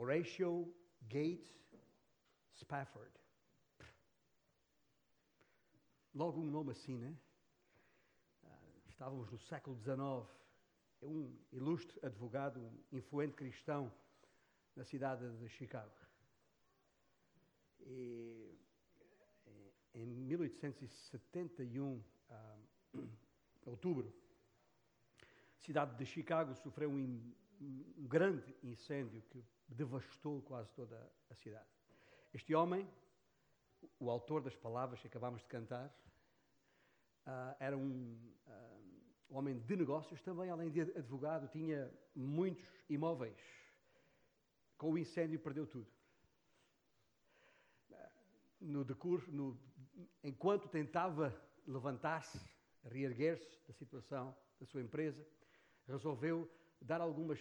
Horatio 0.00 0.72
Gates 1.08 1.52
Spafford. 2.54 3.10
Logo 6.14 6.40
um 6.40 6.48
nome 6.48 6.70
assim, 6.70 6.96
né? 6.96 7.18
Ah, 8.44 8.60
estávamos 8.86 9.28
no 9.28 9.38
século 9.40 9.76
XIX. 9.76 9.98
É 11.02 11.06
um 11.06 11.36
ilustre 11.50 11.98
advogado, 12.06 12.60
um 12.92 12.96
influente 12.96 13.34
cristão 13.34 13.92
na 14.76 14.84
cidade 14.84 15.28
de 15.36 15.48
Chicago. 15.48 15.92
E 17.80 18.56
em 19.94 20.06
1871, 20.06 22.00
ah, 22.30 22.58
outubro, 23.66 24.14
a 25.20 25.60
cidade 25.60 25.96
de 25.96 26.06
Chicago 26.06 26.54
sofreu 26.54 26.88
um, 26.88 27.34
um 27.60 28.06
grande 28.06 28.54
incêndio 28.62 29.20
que 29.22 29.44
devastou 29.68 30.42
quase 30.42 30.72
toda 30.72 30.96
a 31.30 31.34
cidade. 31.34 31.68
Este 32.32 32.54
homem, 32.54 32.88
o 33.98 34.10
autor 34.10 34.42
das 34.42 34.56
palavras 34.56 35.00
que 35.00 35.06
acabamos 35.06 35.42
de 35.42 35.48
cantar, 35.48 35.88
uh, 37.26 37.56
era 37.60 37.76
um 37.76 38.18
uh, 38.46 38.88
homem 39.30 39.58
de 39.58 39.76
negócios 39.76 40.20
também, 40.22 40.50
além 40.50 40.70
de 40.70 40.80
advogado, 40.80 41.48
tinha 41.48 41.92
muitos 42.14 42.66
imóveis. 42.88 43.38
Com 44.76 44.92
o 44.92 44.98
incêndio 44.98 45.38
perdeu 45.38 45.66
tudo. 45.66 45.90
No 48.60 48.84
decurso, 48.84 49.30
no, 49.30 49.56
enquanto 50.22 50.68
tentava 50.68 51.34
levantar-se, 51.66 52.40
reerguer-se 52.84 53.58
da 53.66 53.72
situação 53.74 54.36
da 54.58 54.66
sua 54.66 54.82
empresa, 54.82 55.24
resolveu 55.86 56.50
dar 56.80 57.00
algumas, 57.00 57.38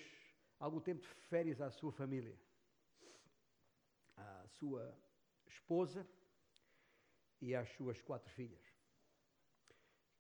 algum 0.60 0.80
tempo 0.80 1.02
de 1.02 1.08
férias 1.30 1.62
à 1.62 1.70
sua 1.70 1.92
família. 1.92 2.38
À 4.16 4.48
sua 4.48 4.98
esposa 5.46 6.08
e 7.41 7.54
às 7.54 7.70
suas 7.74 8.02
quatro 8.02 8.30
filhas, 8.32 8.64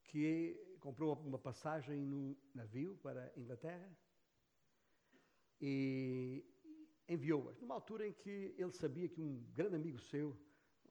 que 0.03 0.55
comprou 0.79 1.15
uma 1.15 1.39
passagem 1.39 2.05
no 2.05 2.37
navio 2.53 2.95
para 2.97 3.33
a 3.35 3.39
Inglaterra 3.39 3.91
e 5.59 6.45
enviou-as, 7.09 7.59
numa 7.59 7.75
altura 7.75 8.07
em 8.07 8.13
que 8.13 8.53
ele 8.57 8.71
sabia 8.71 9.09
que 9.09 9.19
um 9.19 9.43
grande 9.53 9.75
amigo 9.75 9.99
seu, 9.99 10.37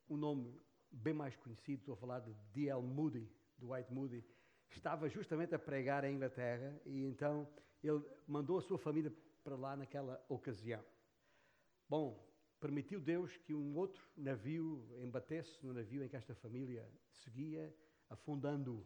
um 0.09 0.17
nome 0.17 0.61
bem 0.91 1.15
mais 1.15 1.37
conhecido, 1.37 1.81
estou 1.81 1.95
a 1.95 1.97
falar 1.97 2.21
de 2.21 2.35
D.L. 2.53 2.83
Moody, 2.83 3.31
do 3.59 3.73
White 3.73 3.93
Moody, 3.93 4.25
estava 4.71 5.09
justamente 5.09 5.55
a 5.55 5.59
pregar 5.59 6.05
em 6.05 6.15
Inglaterra 6.15 6.81
e 6.85 7.05
então 7.05 7.49
ele 7.83 8.03
mandou 8.27 8.59
a 8.59 8.63
sua 8.63 8.79
família 8.79 9.13
para 9.47 9.55
lá 9.55 9.77
naquela 9.77 10.21
ocasião. 10.29 10.85
Bom, 11.89 12.21
permitiu 12.59 13.01
Deus 13.01 13.37
que 13.37 13.55
um 13.55 13.77
outro 13.77 14.05
navio 14.17 14.85
embatesse 14.99 15.65
no 15.65 15.73
navio 15.73 16.03
em 16.03 16.09
que 16.09 16.17
esta 16.17 16.35
família 16.35 16.85
seguia, 17.13 17.73
afundando-o. 18.11 18.85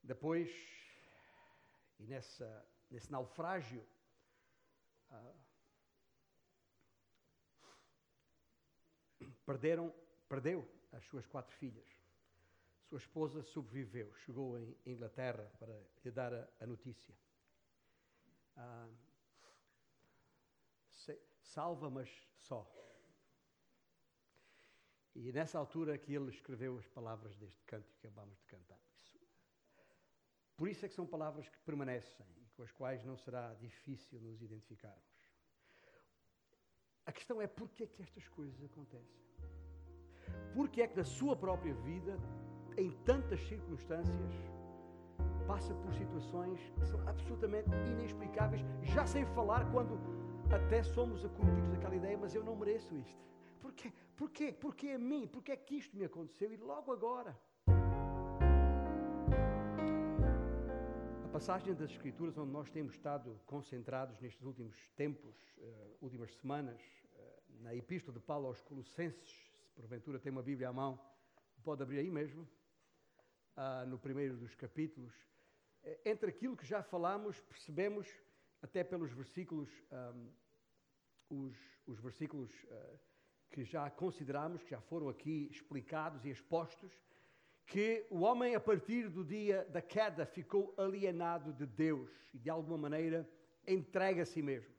Depois, 0.00 0.48
e 1.98 2.06
nessa, 2.06 2.64
nesse 2.88 3.10
naufrágio, 3.10 3.84
ah, 5.10 5.34
perderam, 9.44 9.92
perdeu 10.28 10.64
as 10.92 11.04
suas 11.06 11.26
quatro 11.26 11.52
filhas. 11.56 11.88
Sua 12.84 12.98
esposa 12.98 13.42
sobreviveu, 13.42 14.14
chegou 14.18 14.56
em 14.56 14.76
Inglaterra 14.86 15.50
para 15.58 15.76
lhe 16.04 16.10
dar 16.12 16.32
a, 16.32 16.48
a 16.60 16.66
notícia. 16.68 17.25
Ah, 18.56 18.88
salva, 21.56 21.88
mas 21.88 22.08
só. 22.36 22.70
E 25.14 25.32
nessa 25.32 25.58
altura 25.58 25.96
que 25.96 26.12
ele 26.14 26.30
escreveu 26.30 26.78
as 26.78 26.86
palavras 26.88 27.34
deste 27.36 27.64
canto 27.64 27.90
que 27.90 28.06
acabamos 28.06 28.36
de 28.38 28.44
cantar. 28.44 28.78
Isso, 28.94 29.18
por 30.54 30.68
isso 30.68 30.84
é 30.84 30.88
que 30.88 30.94
são 30.94 31.06
palavras 31.06 31.48
que 31.48 31.58
permanecem 31.60 32.26
e 32.42 32.48
com 32.50 32.62
as 32.62 32.70
quais 32.72 33.02
não 33.04 33.16
será 33.16 33.54
difícil 33.54 34.20
nos 34.20 34.42
identificarmos. 34.42 35.16
A 37.06 37.12
questão 37.12 37.40
é 37.40 37.46
porquê 37.46 37.84
é 37.84 37.86
que 37.86 38.02
estas 38.02 38.28
coisas 38.28 38.62
acontecem? 38.62 39.24
Porquê 40.54 40.82
é 40.82 40.88
que 40.88 40.96
na 40.96 41.04
sua 41.04 41.34
própria 41.36 41.74
vida 41.74 42.18
em 42.76 42.90
tantas 43.04 43.40
circunstâncias, 43.48 44.34
passa 45.46 45.72
por 45.74 45.94
situações 45.94 46.60
que 46.78 46.86
são 46.86 47.00
absolutamente 47.08 47.70
inexplicáveis, 47.92 48.62
já 48.82 49.06
sem 49.06 49.24
falar 49.26 49.70
quando 49.70 49.98
até 50.50 50.82
somos 50.82 51.24
acometidos 51.24 51.70
daquela 51.70 51.94
ideia, 51.94 52.18
mas 52.18 52.34
eu 52.34 52.44
não 52.44 52.56
mereço 52.56 52.94
isto. 52.96 53.24
Porquê? 53.60 53.92
Porquê? 54.16 54.52
Porquê 54.52 54.88
a 54.90 54.98
mim? 54.98 55.26
Porquê 55.26 55.52
é 55.52 55.56
que 55.56 55.76
isto 55.76 55.96
me 55.96 56.04
aconteceu? 56.04 56.52
E 56.52 56.56
logo 56.56 56.92
agora. 56.92 57.36
A 61.24 61.28
passagem 61.28 61.74
das 61.74 61.90
Escrituras 61.90 62.36
onde 62.38 62.50
nós 62.50 62.70
temos 62.70 62.94
estado 62.94 63.38
concentrados 63.46 64.18
nestes 64.20 64.44
últimos 64.44 64.76
tempos, 64.96 65.36
uh, 65.58 65.96
últimas 66.00 66.34
semanas, 66.36 66.80
uh, 66.80 67.62
na 67.62 67.74
Epístola 67.74 68.18
de 68.18 68.24
Paulo 68.24 68.46
aos 68.46 68.60
Colossenses, 68.62 69.52
se 69.62 69.70
porventura 69.74 70.18
tem 70.18 70.32
uma 70.32 70.42
Bíblia 70.42 70.70
à 70.70 70.72
mão, 70.72 70.98
pode 71.62 71.82
abrir 71.82 71.98
aí 71.98 72.10
mesmo 72.10 72.48
ah, 73.56 73.84
no 73.86 73.98
primeiro 73.98 74.36
dos 74.36 74.54
capítulos. 74.54 75.14
Eh, 75.86 76.00
entre 76.04 76.28
aquilo 76.28 76.56
que 76.56 76.66
já 76.66 76.82
falámos, 76.82 77.40
percebemos, 77.42 78.08
até 78.60 78.82
pelos 78.82 79.12
versículos, 79.12 79.70
um, 79.92 80.32
os, 81.30 81.56
os, 81.86 82.00
versículos 82.00 82.52
uh, 82.64 82.98
que 83.50 83.64
já 83.64 83.88
consideramos, 83.90 84.62
que 84.62 84.70
já 84.70 84.80
foram 84.80 85.08
aqui 85.08 85.48
explicados 85.50 86.24
e 86.24 86.30
expostos, 86.30 86.92
que 87.64 88.06
o 88.10 88.20
homem, 88.20 88.54
a 88.54 88.60
partir 88.60 89.08
do 89.08 89.24
dia 89.24 89.64
da 89.66 89.80
queda, 89.80 90.26
ficou 90.26 90.74
alienado 90.76 91.52
de 91.52 91.66
Deus 91.66 92.10
e, 92.34 92.38
de 92.38 92.50
alguma 92.50 92.78
maneira, 92.78 93.28
entrega 93.66 94.22
a 94.22 94.26
si 94.26 94.42
mesmo. 94.42 94.74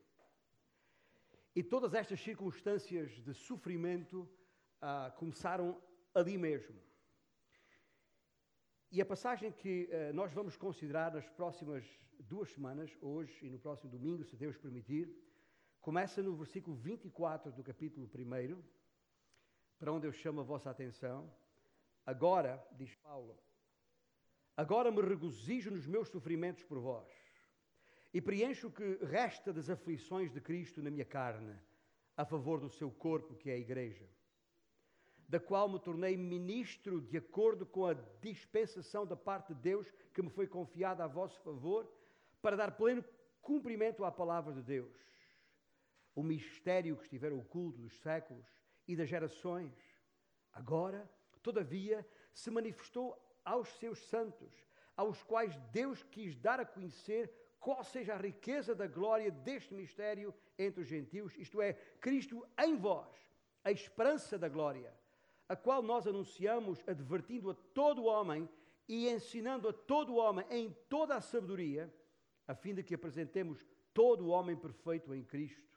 E 1.56 1.64
todas 1.64 1.94
estas 1.94 2.20
circunstâncias 2.20 3.12
de 3.12 3.34
sofrimento 3.34 4.30
uh, 4.82 5.12
começaram 5.18 5.82
ali 6.14 6.38
mesmo. 6.38 6.87
E 8.90 9.02
a 9.02 9.06
passagem 9.06 9.52
que 9.52 9.90
uh, 9.92 10.14
nós 10.14 10.32
vamos 10.32 10.56
considerar 10.56 11.12
nas 11.14 11.28
próximas 11.28 11.86
duas 12.20 12.50
semanas, 12.50 12.90
hoje 13.02 13.46
e 13.46 13.50
no 13.50 13.60
próximo 13.60 13.92
domingo, 13.92 14.24
se 14.24 14.38
Deus 14.38 14.56
permitir, 14.58 15.14
começa 15.82 16.24
no 16.24 16.34
versículo 16.38 16.74
24 16.78 17.52
do 17.52 17.62
capítulo 17.62 18.10
1, 18.10 18.64
para 19.78 19.92
onde 19.92 20.08
eu 20.08 20.14
chamo 20.14 20.40
a 20.40 20.44
vossa 20.44 20.70
atenção. 20.70 21.30
Agora, 22.06 22.66
diz 22.78 22.96
Paulo, 22.96 23.38
agora 24.56 24.90
me 24.90 25.02
regozijo 25.02 25.70
nos 25.70 25.86
meus 25.86 26.08
sofrimentos 26.08 26.64
por 26.64 26.80
vós 26.80 27.12
e 28.14 28.22
preencho 28.22 28.68
o 28.68 28.72
que 28.72 29.00
resta 29.04 29.52
das 29.52 29.70
aflições 29.70 30.32
de 30.32 30.40
Cristo 30.40 30.82
na 30.82 30.90
minha 30.90 31.04
carne, 31.04 31.60
a 32.16 32.24
favor 32.24 32.62
do 32.62 32.70
seu 32.70 32.90
corpo, 32.90 33.36
que 33.36 33.50
é 33.50 33.54
a 33.56 33.60
Igreja 33.60 34.08
da 35.28 35.40
qual 35.40 35.68
me 35.68 35.80
tornei 35.80 36.16
ministro 36.16 37.02
de 37.02 37.18
acordo 37.18 37.66
com 37.66 37.86
a 37.86 37.94
dispensação 38.22 39.06
da 39.06 39.16
parte 39.16 39.54
de 39.54 39.62
Deus 39.62 39.92
que 40.14 40.22
me 40.22 40.30
foi 40.30 40.48
confiada 40.48 41.04
a 41.04 41.08
vosso 41.08 41.40
favor, 41.42 41.92
para 42.42 42.56
dar 42.56 42.72
pleno 42.72 43.04
cumprimento 43.42 44.06
à 44.06 44.12
palavra 44.12 44.54
de 44.54 44.62
Deus. 44.62 44.96
O 46.16 46.24
mistério 46.24 46.96
que 46.96 47.04
estiver 47.04 47.34
oculto 47.34 47.80
dos 47.80 48.00
séculos 48.00 48.48
e 48.88 48.96
das 48.96 49.10
gerações, 49.10 49.74
agora, 50.54 51.10
todavia, 51.44 52.08
se 52.34 52.50
manifestou 52.50 53.18
aos 53.44 53.68
seus 53.80 54.00
santos, 54.08 54.54
aos 54.96 55.22
quais 55.24 55.56
Deus 55.72 56.04
quis 56.04 56.36
dar 56.38 56.60
a 56.60 56.66
conhecer 56.66 57.32
qual 57.60 57.84
seja 57.84 58.14
a 58.14 58.18
riqueza 58.18 58.74
da 58.74 58.88
glória 58.88 59.30
deste 59.30 59.74
mistério 59.74 60.34
entre 60.58 60.82
os 60.82 60.88
gentios, 60.88 61.36
isto 61.38 61.62
é, 61.62 61.74
Cristo 62.00 62.48
em 62.58 62.78
vós, 62.78 63.14
a 63.64 63.72
esperança 63.72 64.38
da 64.38 64.48
glória 64.48 64.97
a 65.48 65.56
qual 65.56 65.82
nós 65.82 66.06
anunciamos, 66.06 66.84
advertindo 66.88 67.50
a 67.50 67.56
todo 67.74 68.06
homem 68.06 68.50
e 68.88 69.08
ensinando 69.10 69.68
a 69.68 69.74
todo 69.74 70.16
homem 70.16 70.46
em 70.50 70.72
toda 70.90 71.16
a 71.16 71.22
sabedoria, 71.22 71.94
a 72.48 72.56
fim 72.56 72.74
de 72.74 72.84
que 72.84 72.96
apresentemos 72.96 73.66
todo 73.94 74.26
o 74.26 74.30
homem 74.30 74.56
perfeito 74.56 75.14
em 75.14 75.24
Cristo. 75.24 75.68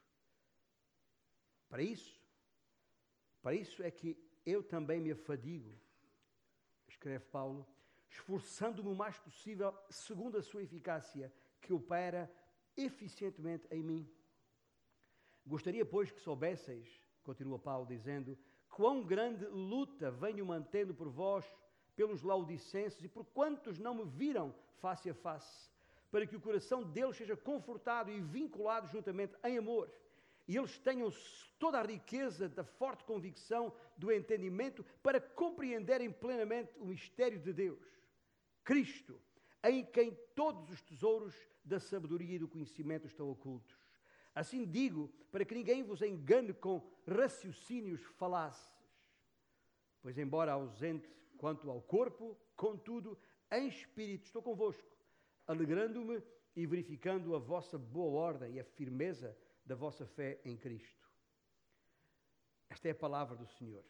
Para 1.69 1.81
isso, 1.81 2.21
para 3.41 3.55
isso 3.55 3.81
é 3.81 3.89
que 3.89 4.17
eu 4.45 4.61
também 4.61 4.99
me 4.99 5.11
afadigo, 5.11 5.73
escreve 6.87 7.25
Paulo, 7.25 7.65
esforçando-me 8.09 8.89
o 8.89 8.95
mais 8.95 9.17
possível, 9.17 9.73
segundo 9.89 10.37
a 10.37 10.41
sua 10.41 10.63
eficácia, 10.63 11.33
que 11.61 11.71
opera 11.71 12.29
eficientemente 12.75 13.67
em 13.71 13.81
mim. 13.81 14.11
Gostaria, 15.45 15.85
pois, 15.85 16.11
que 16.11 16.19
soubesseis, 16.19 17.01
continua 17.23 17.57
Paulo 17.57 17.85
dizendo, 17.85 18.37
quão 18.71 19.03
grande 19.03 19.45
luta 19.45 20.09
venho 20.09 20.45
mantendo 20.45 20.93
por 20.93 21.09
vós, 21.09 21.45
pelos 21.95 22.23
laudicenses 22.23 23.03
e 23.03 23.07
por 23.07 23.25
quantos 23.25 23.77
não 23.77 23.93
me 23.93 24.05
viram 24.05 24.55
face 24.79 25.09
a 25.09 25.13
face, 25.13 25.69
para 26.09 26.25
que 26.25 26.35
o 26.35 26.41
coração 26.41 26.81
deles 26.81 27.17
seja 27.17 27.35
confortado 27.35 28.09
e 28.09 28.19
vinculado 28.19 28.87
juntamente 28.87 29.35
em 29.43 29.57
amor, 29.57 29.91
e 30.47 30.57
eles 30.57 30.77
tenham 30.79 31.11
toda 31.59 31.79
a 31.79 31.85
riqueza 31.85 32.49
da 32.49 32.63
forte 32.63 33.03
convicção 33.03 33.71
do 33.95 34.11
entendimento 34.11 34.83
para 35.03 35.21
compreenderem 35.21 36.11
plenamente 36.11 36.71
o 36.79 36.85
mistério 36.85 37.39
de 37.39 37.53
Deus, 37.53 37.85
Cristo, 38.63 39.19
em 39.63 39.85
quem 39.85 40.17
todos 40.33 40.69
os 40.71 40.81
tesouros 40.81 41.35
da 41.63 41.79
sabedoria 41.79 42.35
e 42.35 42.39
do 42.39 42.47
conhecimento 42.47 43.05
estão 43.05 43.29
ocultos. 43.29 43.80
Assim 44.33 44.65
digo, 44.65 45.09
para 45.31 45.43
que 45.43 45.53
ninguém 45.53 45.83
vos 45.83 46.01
engane 46.01 46.53
com 46.53 46.89
raciocínios 47.07 48.01
falazes. 48.17 48.71
Pois, 50.01 50.17
embora 50.17 50.53
ausente 50.53 51.09
quanto 51.37 51.69
ao 51.69 51.81
corpo, 51.81 52.37
contudo, 52.55 53.17
em 53.51 53.67
espírito 53.67 54.25
estou 54.25 54.41
convosco, 54.41 54.87
alegrando-me 55.45 56.23
e 56.55 56.65
verificando 56.65 57.35
a 57.35 57.39
vossa 57.39 57.77
boa 57.77 58.21
ordem 58.21 58.53
e 58.53 58.59
a 58.59 58.63
firmeza 58.63 59.37
da 59.65 59.75
vossa 59.75 60.05
fé 60.05 60.39
em 60.45 60.57
Cristo. 60.57 61.09
Esta 62.69 62.87
é 62.87 62.91
a 62.91 62.95
palavra 62.95 63.35
do 63.35 63.45
Senhor. 63.45 63.83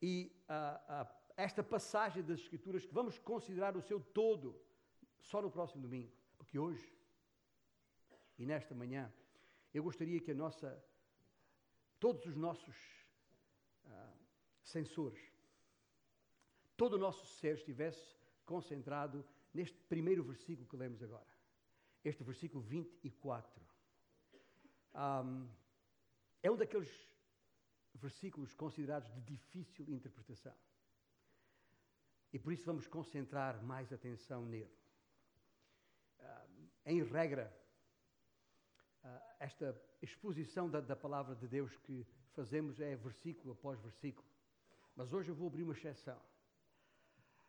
E 0.00 0.32
uh, 0.48 1.04
uh, 1.04 1.08
esta 1.36 1.62
passagem 1.62 2.22
das 2.22 2.40
Escrituras 2.40 2.86
que 2.86 2.94
vamos 2.94 3.18
considerar 3.18 3.76
o 3.76 3.82
seu 3.82 4.00
todo 4.00 4.58
só 5.20 5.42
no 5.42 5.50
próximo 5.50 5.82
domingo, 5.82 6.10
porque 6.38 6.58
hoje 6.58 6.92
e 8.38 8.46
nesta 8.46 8.74
manhã 8.74 9.12
eu 9.72 9.82
gostaria 9.82 10.20
que 10.20 10.30
a 10.30 10.34
nossa, 10.34 10.82
todos 11.98 12.24
os 12.26 12.36
nossos 12.36 12.76
uh, 13.84 14.18
sensores, 14.62 15.20
todo 16.76 16.94
o 16.94 16.98
nosso 16.98 17.26
ser 17.26 17.56
estivesse 17.56 18.16
concentrado 18.44 19.24
neste 19.52 19.78
primeiro 19.84 20.24
versículo 20.24 20.66
que 20.66 20.76
lemos 20.76 21.02
agora. 21.02 21.30
Este 22.04 22.24
versículo 22.24 22.62
24. 22.62 23.62
Um, 24.94 25.48
é 26.42 26.50
um 26.50 26.56
daqueles 26.56 26.90
versículos 27.94 28.54
considerados 28.54 29.12
de 29.12 29.20
difícil 29.20 29.88
interpretação. 29.88 30.54
E 32.32 32.38
por 32.38 32.52
isso 32.52 32.64
vamos 32.64 32.86
concentrar 32.86 33.62
mais 33.62 33.92
atenção 33.92 34.44
nele. 34.46 34.80
Em 36.86 37.02
regra, 37.02 37.54
esta 39.38 39.74
exposição 40.02 40.68
da, 40.68 40.80
da, 40.80 40.96
palavra 40.96 41.34
de 41.34 41.48
Deus 41.48 41.76
que 41.78 42.06
fazemos 42.32 42.80
é 42.80 42.94
versículo 42.96 43.52
após 43.52 43.80
versículo. 43.80 44.28
Mas 44.94 45.12
hoje 45.12 45.30
eu 45.30 45.34
vou 45.34 45.48
abrir 45.48 45.62
uma 45.62 45.72
exceção. 45.72 46.20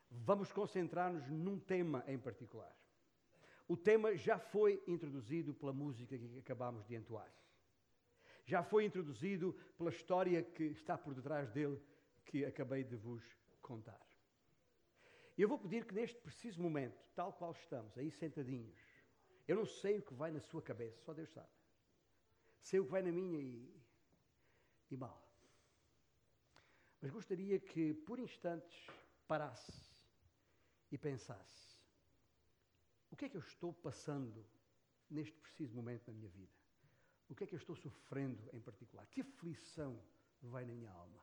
Vamos 0.10 0.52
concentrar-nos 0.52 1.28
num 1.30 1.60
tema 1.60 2.04
em 2.08 2.18
particular. 2.18 2.76
O 3.68 3.78
tema 3.78 4.16
já 4.16 4.38
foi 4.38 4.84
introduzido 4.88 5.54
pela 5.54 5.72
música 5.72 6.18
que 6.18 6.40
acabamos 6.40 6.86
de 6.86 6.96
entoar. 6.96 7.32
Já 8.46 8.64
foi 8.64 8.86
introduzido 8.86 9.54
pela 9.78 9.90
história 9.90 10.44
que 10.44 10.64
está 10.64 10.98
por 10.98 11.14
detrás 11.14 11.50
dele, 11.52 11.82
que 12.26 12.44
acabei 12.44 12.84
de 12.84 12.96
vos 12.96 13.24
contar. 13.62 14.00
Eu 15.38 15.48
vou 15.48 15.58
pedir 15.58 15.86
que 15.86 15.94
neste 15.94 16.20
preciso 16.20 16.62
momento, 16.62 17.02
tal 17.16 17.32
qual 17.34 17.52
estamos, 17.54 17.98
aí 17.98 18.12
sentadinhos, 18.12 18.76
eu 19.48 19.56
não 19.56 19.66
sei 19.66 20.00
o 20.00 20.02
que 20.02 20.14
vai 20.14 20.32
na 20.32 20.40
sua 20.40 20.62
cabeça, 20.62 21.02
só 21.02 21.14
Deus 21.14 21.30
sabe. 21.30 21.50
Sei 22.62 22.80
o 22.80 22.86
que 22.86 22.92
vai 22.92 23.02
na 23.02 23.12
minha 23.12 23.40
e, 23.40 23.82
e 24.92 24.98
mal. 24.98 25.22
Mas 27.02 27.12
gostaria 27.12 27.60
que, 27.60 27.94
por 27.94 28.20
instantes, 28.20 28.88
parasse 29.28 29.74
e 30.92 30.98
pensasse: 30.98 31.80
o 33.10 33.16
que 33.16 33.26
é 33.26 33.30
que 33.30 33.38
eu 33.38 33.42
estou 33.42 33.74
passando 33.74 34.46
neste 35.10 35.38
preciso 35.40 35.76
momento 35.76 36.08
na 36.08 36.14
minha 36.14 36.30
vida? 36.30 36.54
O 37.28 37.36
que 37.36 37.44
é 37.44 37.48
que 37.48 37.56
eu 37.56 37.60
estou 37.60 37.76
sofrendo 37.76 38.50
em 38.54 38.60
particular? 38.60 39.06
Que 39.08 39.22
aflição 39.22 40.00
vai 40.42 40.66
na 40.66 40.74
minha 40.74 40.92
alma? 40.92 41.22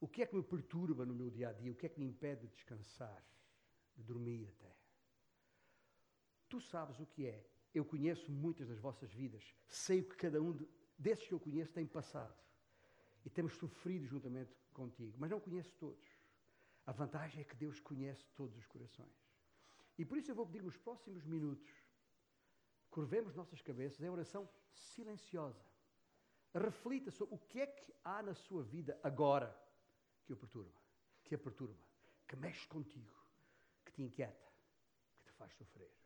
O 0.00 0.08
que 0.08 0.22
é 0.22 0.26
que 0.26 0.34
me 0.34 0.42
perturba 0.42 1.04
no 1.04 1.14
meu 1.14 1.30
dia 1.30 1.50
a 1.50 1.52
dia? 1.52 1.70
O 1.70 1.74
que 1.74 1.86
é 1.86 1.88
que 1.88 2.00
me 2.00 2.06
impede 2.06 2.46
de 2.46 2.54
descansar, 2.54 3.22
de 3.94 4.02
dormir 4.02 4.48
até? 4.48 4.79
Tu 6.50 6.60
sabes 6.60 6.98
o 6.98 7.06
que 7.06 7.26
é. 7.26 7.46
Eu 7.72 7.84
conheço 7.84 8.30
muitas 8.30 8.68
das 8.68 8.78
vossas 8.78 9.10
vidas. 9.12 9.54
Sei 9.68 10.00
o 10.00 10.08
que 10.08 10.16
cada 10.16 10.42
um 10.42 10.58
desses 10.98 11.26
que 11.26 11.32
eu 11.32 11.38
conheço 11.40 11.72
tem 11.72 11.86
passado. 11.86 12.36
E 13.24 13.30
temos 13.30 13.54
sofrido 13.54 14.04
juntamente 14.04 14.52
contigo. 14.74 15.16
Mas 15.16 15.30
não 15.30 15.40
conheço 15.40 15.72
todos. 15.78 16.04
A 16.84 16.92
vantagem 16.92 17.40
é 17.40 17.44
que 17.44 17.54
Deus 17.54 17.78
conhece 17.78 18.26
todos 18.34 18.56
os 18.58 18.66
corações. 18.66 19.14
E 19.96 20.04
por 20.04 20.18
isso 20.18 20.30
eu 20.30 20.34
vou 20.34 20.46
pedir 20.46 20.62
nos 20.62 20.76
próximos 20.76 21.24
minutos, 21.24 21.70
curvemos 22.90 23.34
nossas 23.34 23.60
cabeças 23.60 24.00
em 24.00 24.08
oração 24.08 24.48
silenciosa. 24.72 25.64
Reflita 26.52 27.10
sobre 27.10 27.34
o 27.34 27.38
que 27.38 27.60
é 27.60 27.66
que 27.66 27.94
há 28.02 28.22
na 28.22 28.34
sua 28.34 28.64
vida 28.64 28.98
agora 29.04 29.56
que 30.24 30.32
o 30.32 30.36
perturba, 30.36 30.80
que 31.22 31.34
a 31.34 31.38
perturba, 31.38 31.78
que 32.26 32.34
mexe 32.34 32.66
contigo, 32.66 33.14
que 33.84 33.92
te 33.92 34.02
inquieta, 34.02 34.50
que 35.18 35.24
te 35.26 35.32
faz 35.32 35.52
sofrer. 35.54 35.99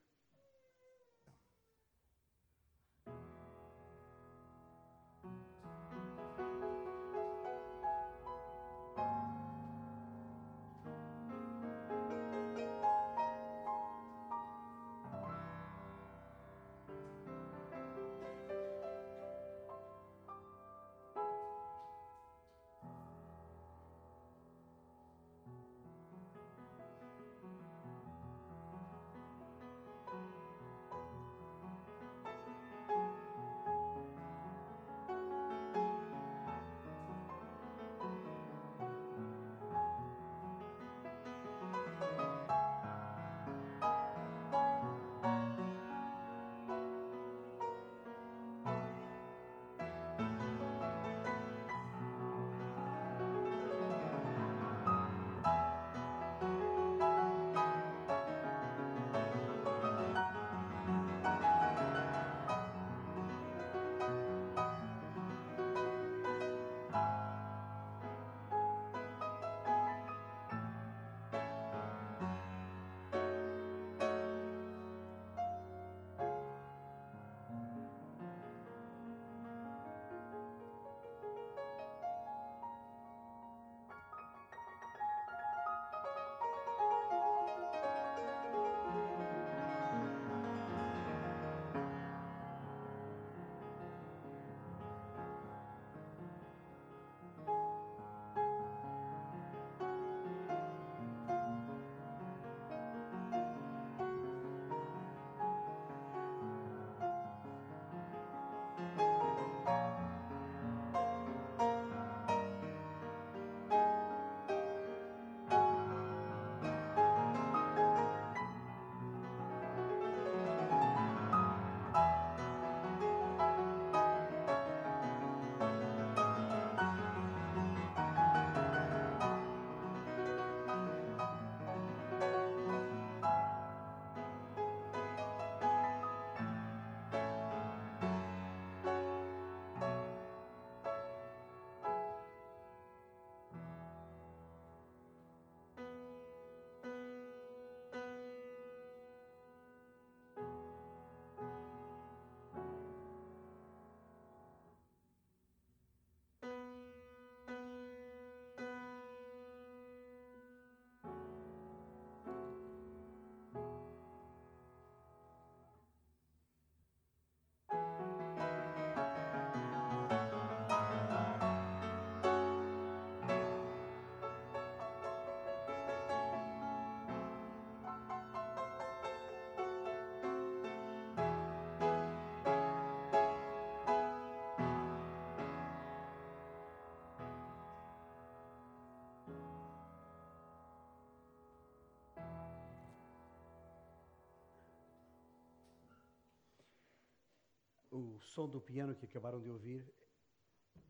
O 197.95 198.19
som 198.21 198.49
do 198.49 198.61
piano 198.61 198.95
que 198.95 199.07
acabaram 199.07 199.41
de 199.41 199.49
ouvir 199.49 199.89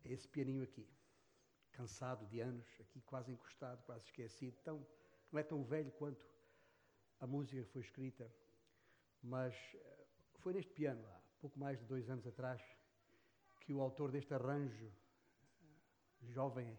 é 0.03 0.11
esse 0.11 0.27
pianinho 0.27 0.63
aqui. 0.63 0.87
Cansado 1.71 2.25
de 2.25 2.39
anos, 2.39 2.65
aqui 2.79 2.99
quase 3.01 3.31
encostado, 3.31 3.83
quase 3.83 4.05
esquecido. 4.05 4.57
Tão, 4.63 4.85
não 5.31 5.39
é 5.39 5.43
tão 5.43 5.63
velho 5.63 5.91
quanto 5.91 6.25
a 7.19 7.27
música 7.27 7.61
que 7.61 7.69
foi 7.69 7.81
escrita, 7.81 8.31
mas 9.21 9.53
eh, 9.75 10.07
foi 10.39 10.53
neste 10.53 10.71
piano, 10.73 11.05
há 11.07 11.21
pouco 11.39 11.59
mais 11.59 11.79
de 11.79 11.85
dois 11.85 12.09
anos 12.09 12.25
atrás, 12.25 12.61
que 13.61 13.73
o 13.73 13.81
autor 13.81 14.11
deste 14.11 14.33
arranjo, 14.33 14.91
eh, 15.61 16.27
jovem, 16.27 16.75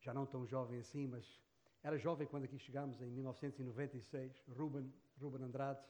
já 0.00 0.14
não 0.14 0.26
tão 0.26 0.46
jovem 0.46 0.78
assim, 0.78 1.08
mas 1.08 1.40
era 1.82 1.98
jovem 1.98 2.26
quando 2.26 2.44
aqui 2.44 2.58
chegámos, 2.58 3.00
em 3.00 3.10
1996, 3.10 4.44
Ruben, 4.48 4.94
Ruben 5.18 5.42
Andrade. 5.42 5.84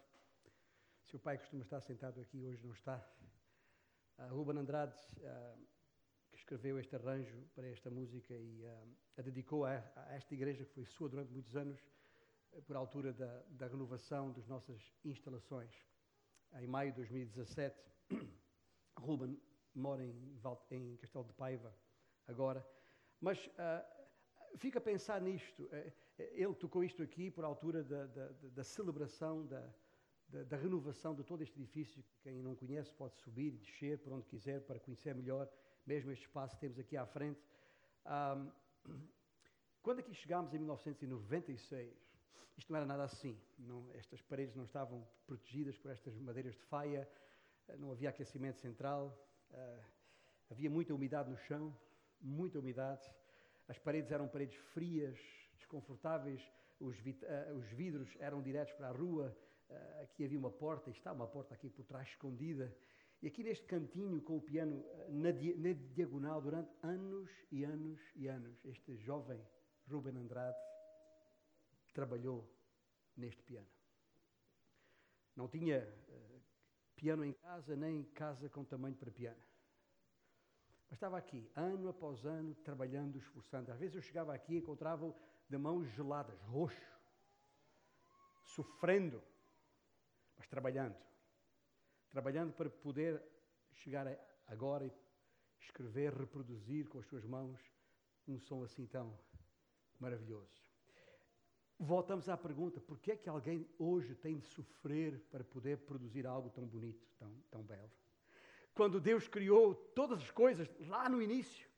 Seu 1.05 1.19
pai 1.21 1.37
costuma 1.37 1.63
estar 1.63 1.81
sentado 1.81 2.21
aqui, 2.21 2.43
hoje 2.43 2.65
não 2.65 2.73
está. 2.73 3.07
Uh, 4.19 4.33
Ruben 4.33 4.59
Andrade, 4.59 4.95
uh, 5.19 5.59
que 6.31 6.37
escreveu 6.37 6.79
este 6.79 6.95
arranjo 6.95 7.37
para 7.55 7.67
esta 7.67 7.91
música 7.91 8.33
e 8.33 8.65
uh, 8.65 8.97
a 9.17 9.23
dedicou 9.23 9.65
a, 9.65 9.83
esta 10.11 10.35
igreja, 10.35 10.65
que 10.65 10.73
foi 10.73 10.85
sua 10.85 11.09
durante 11.09 11.33
muitos 11.33 11.57
anos, 11.57 11.81
por 12.67 12.77
altura 12.77 13.13
da, 13.13 13.43
da 13.49 13.67
renovação 13.67 14.31
das 14.31 14.47
nossas 14.47 14.81
instalações. 15.05 15.75
Em 16.53 16.69
maio 16.69 16.93
de 16.93 16.99
2017, 16.99 17.77
Ruben 18.97 19.41
mora 19.75 20.05
em, 20.05 20.39
em 20.71 20.97
Castelo 20.97 21.25
de 21.25 21.33
Paiva, 21.33 21.75
agora. 22.29 22.65
Mas 23.21 23.51
fica 24.57 24.79
a 24.79 24.83
pensar 24.83 25.21
nisto. 25.21 25.69
Ele 26.17 26.55
tocou 26.55 26.85
isto 26.85 27.03
aqui 27.03 27.29
por 27.29 27.45
altura 27.45 27.83
da, 27.83 28.07
da, 28.07 28.29
da 28.29 28.63
celebração, 28.63 29.45
da, 29.45 29.75
da, 30.35 30.43
da, 30.43 30.57
renovação 30.57 31.15
de 31.15 31.23
todo 31.23 31.43
este 31.43 31.57
edifício. 31.61 32.03
Quem 32.21 32.43
não 32.43 32.57
conhece 32.57 32.93
pode 32.95 33.15
subir 33.19 33.55
e 33.55 33.59
descer 33.59 33.99
por 33.99 34.13
onde 34.13 34.27
quiser 34.27 34.61
para 34.63 34.81
conhecer 34.81 35.15
melhor 35.15 35.49
mesmo 35.87 36.11
este 36.11 36.25
espaço 36.25 36.57
que 36.57 36.61
temos 36.61 36.79
aqui 36.79 36.97
à 36.97 37.07
frente. 37.07 37.41
Um, 38.05 38.51
quando 39.81 40.01
aqui 40.01 40.13
chegámos 40.13 40.53
em 40.53 40.59
1996, 40.59 41.95
isto 42.57 42.73
não 42.73 42.79
era 42.79 42.87
nada 42.87 43.05
assim. 43.05 43.39
Não, 43.59 43.89
estas 43.95 44.21
paredes 44.23 44.57
não 44.57 44.65
estavam 44.65 45.07
protegidas 45.25 45.79
por 45.79 45.93
estas 45.93 46.19
madeiras 46.19 46.55
de 46.55 46.63
faia, 46.63 47.09
não 47.79 47.93
havia 47.93 48.09
aquecimento 48.09 48.59
central, 48.59 49.17
uh, 49.53 49.85
havia 50.51 50.69
muita 50.69 50.93
umidade 50.93 51.31
no 51.31 51.37
chão, 51.37 51.77
muita 52.21 52.59
umidade. 52.59 53.09
As 53.69 53.79
paredes 53.79 54.11
eram 54.11 54.27
paredes 54.27 54.57
frias, 54.73 55.17
desconfortáveis, 55.55 56.43
os, 56.81 56.99
uh, 56.99 57.55
os 57.57 57.69
vidros 57.69 58.09
eram 58.19 58.43
diretos 58.43 58.75
para 58.75 58.89
a 58.89 58.93
rua, 58.93 59.37
aqui 60.03 60.25
havia 60.25 60.39
uma 60.39 60.51
porta, 60.51 60.91
e 60.91 60.93
está 60.93 61.13
uma 61.13 61.27
porta 61.27 61.55
aqui 61.55 61.69
por 61.69 61.85
trás 61.85 62.09
escondida. 62.09 62.75
E 63.23 63.27
aqui 63.27 63.43
neste 63.43 63.67
cantinho 63.67 64.21
com 64.21 64.37
o 64.37 64.41
piano 64.41 64.85
eh, 64.87 65.09
na, 65.11 65.31
di 65.31 65.55
na 65.55 65.73
diagonal 65.73 66.43
durante 66.43 66.71
anos 66.83 67.31
e 67.51 67.65
anos 67.65 68.01
e 68.15 68.29
anos, 68.29 68.63
este 68.65 68.97
jovem 68.97 69.41
Ruben 69.89 70.17
Andrade 70.17 70.59
trabalhou 71.95 72.47
neste 73.17 73.43
piano. 73.43 73.69
Não 75.35 75.49
tinha 75.49 75.89
uh, 76.09 76.43
piano 76.95 77.25
em 77.25 77.33
casa, 77.33 77.75
nem 77.75 78.05
casa 78.05 78.49
com 78.49 78.65
tamanho 78.65 78.95
para 78.95 79.11
piano. 79.11 79.41
Mas 80.89 80.97
estava 80.97 81.17
aqui, 81.17 81.51
ano 81.57 81.89
após 81.89 82.25
ano, 82.25 82.55
trabalhando, 82.57 83.17
esforçando. 83.17 83.73
Às 83.73 83.79
vezes 83.79 83.97
eu 83.97 84.03
chegava 84.03 84.35
aqui 84.35 84.55
e 84.55 84.59
encontrava-o 84.59 85.15
de 85.49 85.59
mãos 85.59 85.87
geladas, 85.95 86.41
roxo, 86.43 87.01
sofrendo, 88.45 89.23
mas 90.45 90.49
trabalhando. 90.49 90.97
Trabalhando 92.11 92.53
para 92.53 92.69
poder 92.69 93.23
chegar 93.73 94.07
agora 94.47 94.87
e 94.87 94.93
escrever, 95.59 96.13
reproduzir 96.13 96.89
com 96.89 96.99
as 96.99 97.07
suas 97.07 97.25
mãos 97.25 97.61
um 98.29 98.39
som 98.39 98.63
assim 98.63 98.87
tão 98.87 99.19
maravilhoso. 99.99 100.63
Voltamos 101.79 102.29
à 102.29 102.37
pergunta: 102.37 102.81
por 102.81 102.99
que 102.99 103.13
é 103.13 103.17
que 103.17 103.29
alguém 103.29 103.69
hoje 103.79 104.15
tem 104.15 104.39
de 104.39 104.47
sofrer 104.47 105.19
para 105.31 105.43
poder 105.43 105.79
produzir 105.79 106.27
algo 106.27 106.51
tão 106.51 106.67
bonito, 106.67 107.07
tão, 107.19 107.35
tão 107.51 107.63
belo? 107.63 107.91
quando 108.75 109.01
Deus 109.01 109.29
criou 109.29 109.73
todas 109.73 110.21
as 110.21 110.31
coisas 110.33 110.69
lá 110.81 111.09
no 111.09 111.23
início, 111.23 111.69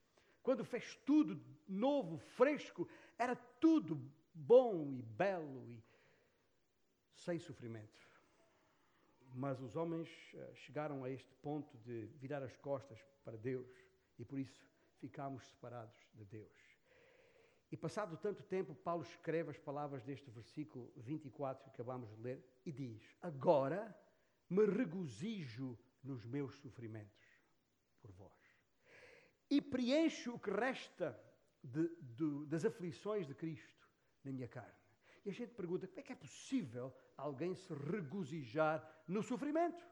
quando 0.42 0.64
fez 0.64 0.96
tudo 1.04 1.38
novo, 1.68 2.16
fresco, 2.16 2.88
era 3.18 3.36
tudo 3.36 4.00
bom 4.32 4.90
e 4.94 5.02
belo 5.02 5.68
e 5.68 5.84
sem 7.12 7.38
sofrimento. 7.38 8.05
Mas 9.38 9.60
os 9.60 9.76
homens 9.76 10.08
eh, 10.32 10.54
chegaram 10.54 11.04
a 11.04 11.10
este 11.10 11.34
ponto 11.42 11.76
de 11.80 12.06
virar 12.16 12.42
as 12.42 12.56
costas 12.56 12.98
para 13.22 13.36
Deus 13.36 13.70
e 14.18 14.24
por 14.24 14.38
isso 14.38 14.66
ficamos 14.98 15.44
separados 15.46 15.94
de 16.14 16.24
Deus. 16.24 16.58
E 17.70 17.76
passado 17.76 18.16
tanto 18.16 18.42
tempo, 18.42 18.74
Paulo 18.74 19.02
escreve 19.02 19.50
as 19.50 19.58
palavras 19.58 20.02
deste 20.02 20.30
versículo 20.30 20.90
24 20.96 21.64
que 21.64 21.68
acabamos 21.68 22.08
de 22.16 22.22
ler 22.22 22.42
e 22.64 22.72
diz: 22.72 23.14
Agora 23.20 23.94
me 24.48 24.64
regozijo 24.64 25.78
nos 26.02 26.24
meus 26.24 26.54
sofrimentos 26.60 27.28
por 28.00 28.12
vós. 28.12 28.32
E 29.50 29.60
preencho 29.60 30.36
o 30.36 30.38
que 30.38 30.50
resta 30.50 31.20
de, 31.62 31.94
de, 32.00 32.46
das 32.46 32.64
aflições 32.64 33.26
de 33.26 33.34
Cristo 33.34 33.86
na 34.24 34.32
minha 34.32 34.48
carne. 34.48 34.85
E 35.26 35.30
a 35.30 35.32
gente 35.32 35.52
pergunta: 35.60 35.88
como 35.88 36.00
é 36.00 36.02
que 36.04 36.12
é 36.12 36.16
possível 36.16 36.94
alguém 37.16 37.52
se 37.54 37.74
regozijar 37.74 38.76
no 39.08 39.22
sofrimento? 39.24 39.84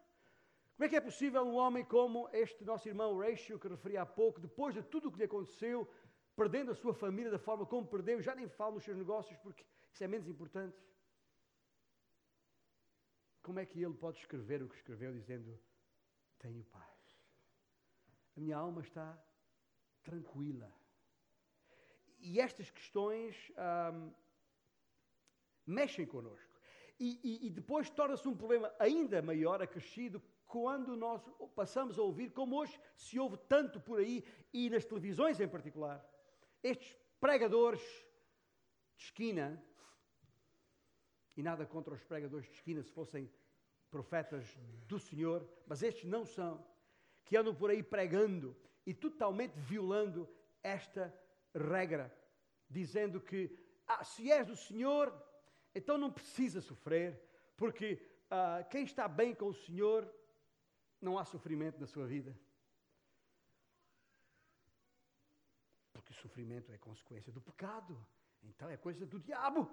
Como 0.75 0.85
é 0.87 0.88
que 0.88 0.97
é 0.97 1.00
possível 1.00 1.43
um 1.43 1.57
homem 1.57 1.85
como 1.85 2.29
este 2.33 2.64
nosso 2.64 2.88
irmão 2.88 3.19
Ratio, 3.19 3.59
que 3.59 3.67
referi 3.67 3.97
há 3.97 4.07
pouco, 4.07 4.41
depois 4.41 4.75
de 4.75 4.83
tudo 4.83 5.09
o 5.09 5.12
que 5.12 5.19
lhe 5.19 5.25
aconteceu, 5.25 5.88
perdendo 6.37 6.71
a 6.71 6.75
sua 6.75 6.95
família 6.95 7.33
da 7.33 7.38
forma 7.38 7.67
como 7.67 7.87
perdeu, 7.87 8.23
já 8.23 8.35
nem 8.35 8.49
falo 8.49 8.76
nos 8.76 8.85
seus 8.85 8.97
negócios 8.97 9.37
porque 9.38 9.64
isso 9.93 10.05
é 10.05 10.07
menos 10.07 10.29
importante. 10.29 10.81
Como 13.43 13.59
é 13.59 13.67
que 13.67 13.83
ele 13.83 13.95
pode 13.95 14.19
escrever 14.19 14.62
o 14.62 14.69
que 14.69 14.76
escreveu, 14.76 15.12
dizendo: 15.12 15.59
tenho 16.38 16.62
paz. 16.64 17.19
A 18.37 18.41
minha 18.41 18.57
alma 18.57 18.83
está 18.83 19.21
tranquila. 20.05 20.73
E 22.21 22.41
estas 22.41 22.71
questões 22.71 23.53
hum, 23.93 24.12
mexem 25.66 26.06
connosco. 26.06 26.54
E, 26.99 27.21
e, 27.23 27.47
e 27.47 27.50
depois 27.50 27.90
torna-se 27.90 28.26
um 28.28 28.37
problema 28.37 28.73
ainda 28.78 29.21
maior, 29.21 29.61
acrescido, 29.61 30.23
quando 30.47 30.97
nós 30.97 31.21
passamos 31.54 31.99
a 31.99 32.02
ouvir, 32.02 32.30
como 32.30 32.56
hoje 32.56 32.78
se 32.94 33.18
ouve 33.18 33.37
tanto 33.49 33.80
por 33.80 33.99
aí 33.99 34.25
e 34.52 34.71
nas 34.71 34.85
televisões 34.85 35.40
em 35.40 35.49
particular, 35.49 36.04
estes 36.62 36.97
pregadores 37.21 37.80
de 38.97 39.04
esquina, 39.04 39.62
e 41.37 41.42
nada 41.42 41.66
contra 41.66 41.94
os 41.94 42.04
pregadores 42.04 42.47
de 42.47 42.54
esquina 42.54 42.83
se 42.83 42.92
fossem 42.92 43.28
profetas 43.90 44.56
do 44.87 44.99
Senhor, 44.99 45.49
mas 45.66 45.83
estes 45.83 46.04
não 46.04 46.25
são, 46.25 46.64
que 47.25 47.37
andam 47.37 47.54
por 47.54 47.71
aí 47.71 47.83
pregando 47.83 48.56
e 48.87 48.94
totalmente 48.94 49.59
violando 49.59 50.28
esta 50.62 51.12
regra, 51.54 52.14
dizendo 52.68 53.21
que 53.21 53.50
ah, 53.87 54.04
se 54.04 54.30
és 54.30 54.47
do 54.47 54.56
Senhor, 54.56 55.12
então 55.75 55.99
não 55.99 56.12
precisa 56.12 56.61
sofrer, 56.61 57.21
porque 57.57 58.00
ah, 58.31 58.64
quem 58.71 58.85
está 58.85 59.09
bem 59.09 59.35
com 59.35 59.47
o 59.47 59.54
Senhor 59.54 60.09
não 61.00 61.19
há 61.19 61.25
sofrimento 61.25 61.78
na 61.81 61.87
sua 61.87 62.07
vida. 62.07 62.38
Porque 65.93 66.12
o 66.12 66.16
sofrimento 66.16 66.71
é 66.73 66.78
consequência 66.78 67.33
do 67.33 67.40
pecado, 67.40 67.99
então 68.43 68.69
é 68.69 68.76
coisa 68.76 69.04
do 69.04 69.19
diabo. 69.19 69.71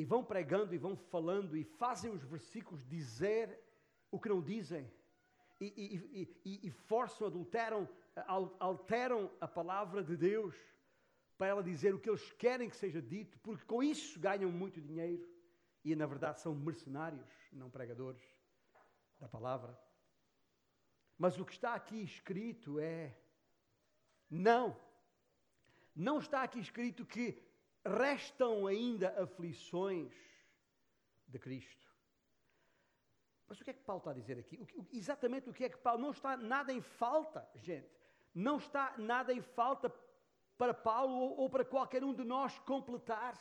e 0.00 0.04
vão 0.04 0.24
pregando 0.24 0.74
e 0.74 0.78
vão 0.78 0.96
falando 0.96 1.54
e 1.54 1.62
fazem 1.62 2.10
os 2.10 2.22
versículos 2.24 2.86
dizer 2.86 3.60
o 4.10 4.18
que 4.18 4.30
não 4.30 4.40
dizem 4.40 4.90
e, 5.60 5.66
e, 5.66 6.38
e, 6.42 6.68
e 6.68 6.70
forçam, 6.70 7.26
adulteram, 7.26 7.86
alteram 8.58 9.30
a 9.38 9.46
palavra 9.46 10.02
de 10.02 10.16
Deus 10.16 10.56
para 11.40 11.46
ela 11.46 11.62
dizer 11.62 11.94
o 11.94 11.98
que 11.98 12.10
eles 12.10 12.30
querem 12.32 12.68
que 12.68 12.76
seja 12.76 13.00
dito, 13.00 13.38
porque 13.38 13.64
com 13.64 13.82
isso 13.82 14.20
ganham 14.20 14.52
muito 14.52 14.78
dinheiro 14.78 15.26
e 15.82 15.96
na 15.96 16.04
verdade 16.04 16.38
são 16.38 16.54
mercenários, 16.54 17.26
não 17.50 17.70
pregadores 17.70 18.22
da 19.18 19.26
palavra. 19.26 19.74
Mas 21.16 21.38
o 21.38 21.46
que 21.46 21.54
está 21.54 21.72
aqui 21.74 22.02
escrito 22.02 22.78
é: 22.78 23.16
não, 24.28 24.78
não 25.96 26.18
está 26.18 26.42
aqui 26.42 26.60
escrito 26.60 27.06
que 27.06 27.42
restam 27.86 28.66
ainda 28.66 29.08
aflições 29.22 30.12
de 31.26 31.38
Cristo. 31.38 31.86
Mas 33.48 33.58
o 33.58 33.64
que 33.64 33.70
é 33.70 33.72
que 33.72 33.82
Paulo 33.82 34.00
está 34.00 34.10
a 34.10 34.20
dizer 34.20 34.38
aqui? 34.38 34.58
O, 34.60 34.86
exatamente 34.92 35.48
o 35.48 35.54
que 35.54 35.64
é 35.64 35.70
que 35.70 35.78
Paulo. 35.78 36.02
Não 36.02 36.10
está 36.10 36.36
nada 36.36 36.70
em 36.70 36.82
falta, 36.82 37.48
gente. 37.54 37.88
Não 38.34 38.58
está 38.58 38.94
nada 38.98 39.32
em 39.32 39.40
falta 39.40 39.88
para 40.60 40.74
Paulo 40.74 41.14
ou, 41.38 41.48
para 41.48 41.64
qualquer 41.64 42.04
um 42.04 42.12
de 42.12 42.22
nós 42.22 42.58
completar. 42.58 43.34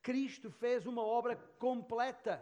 Cristo 0.00 0.48
fez 0.48 0.86
uma 0.86 1.02
obra 1.02 1.34
completa. 1.58 2.34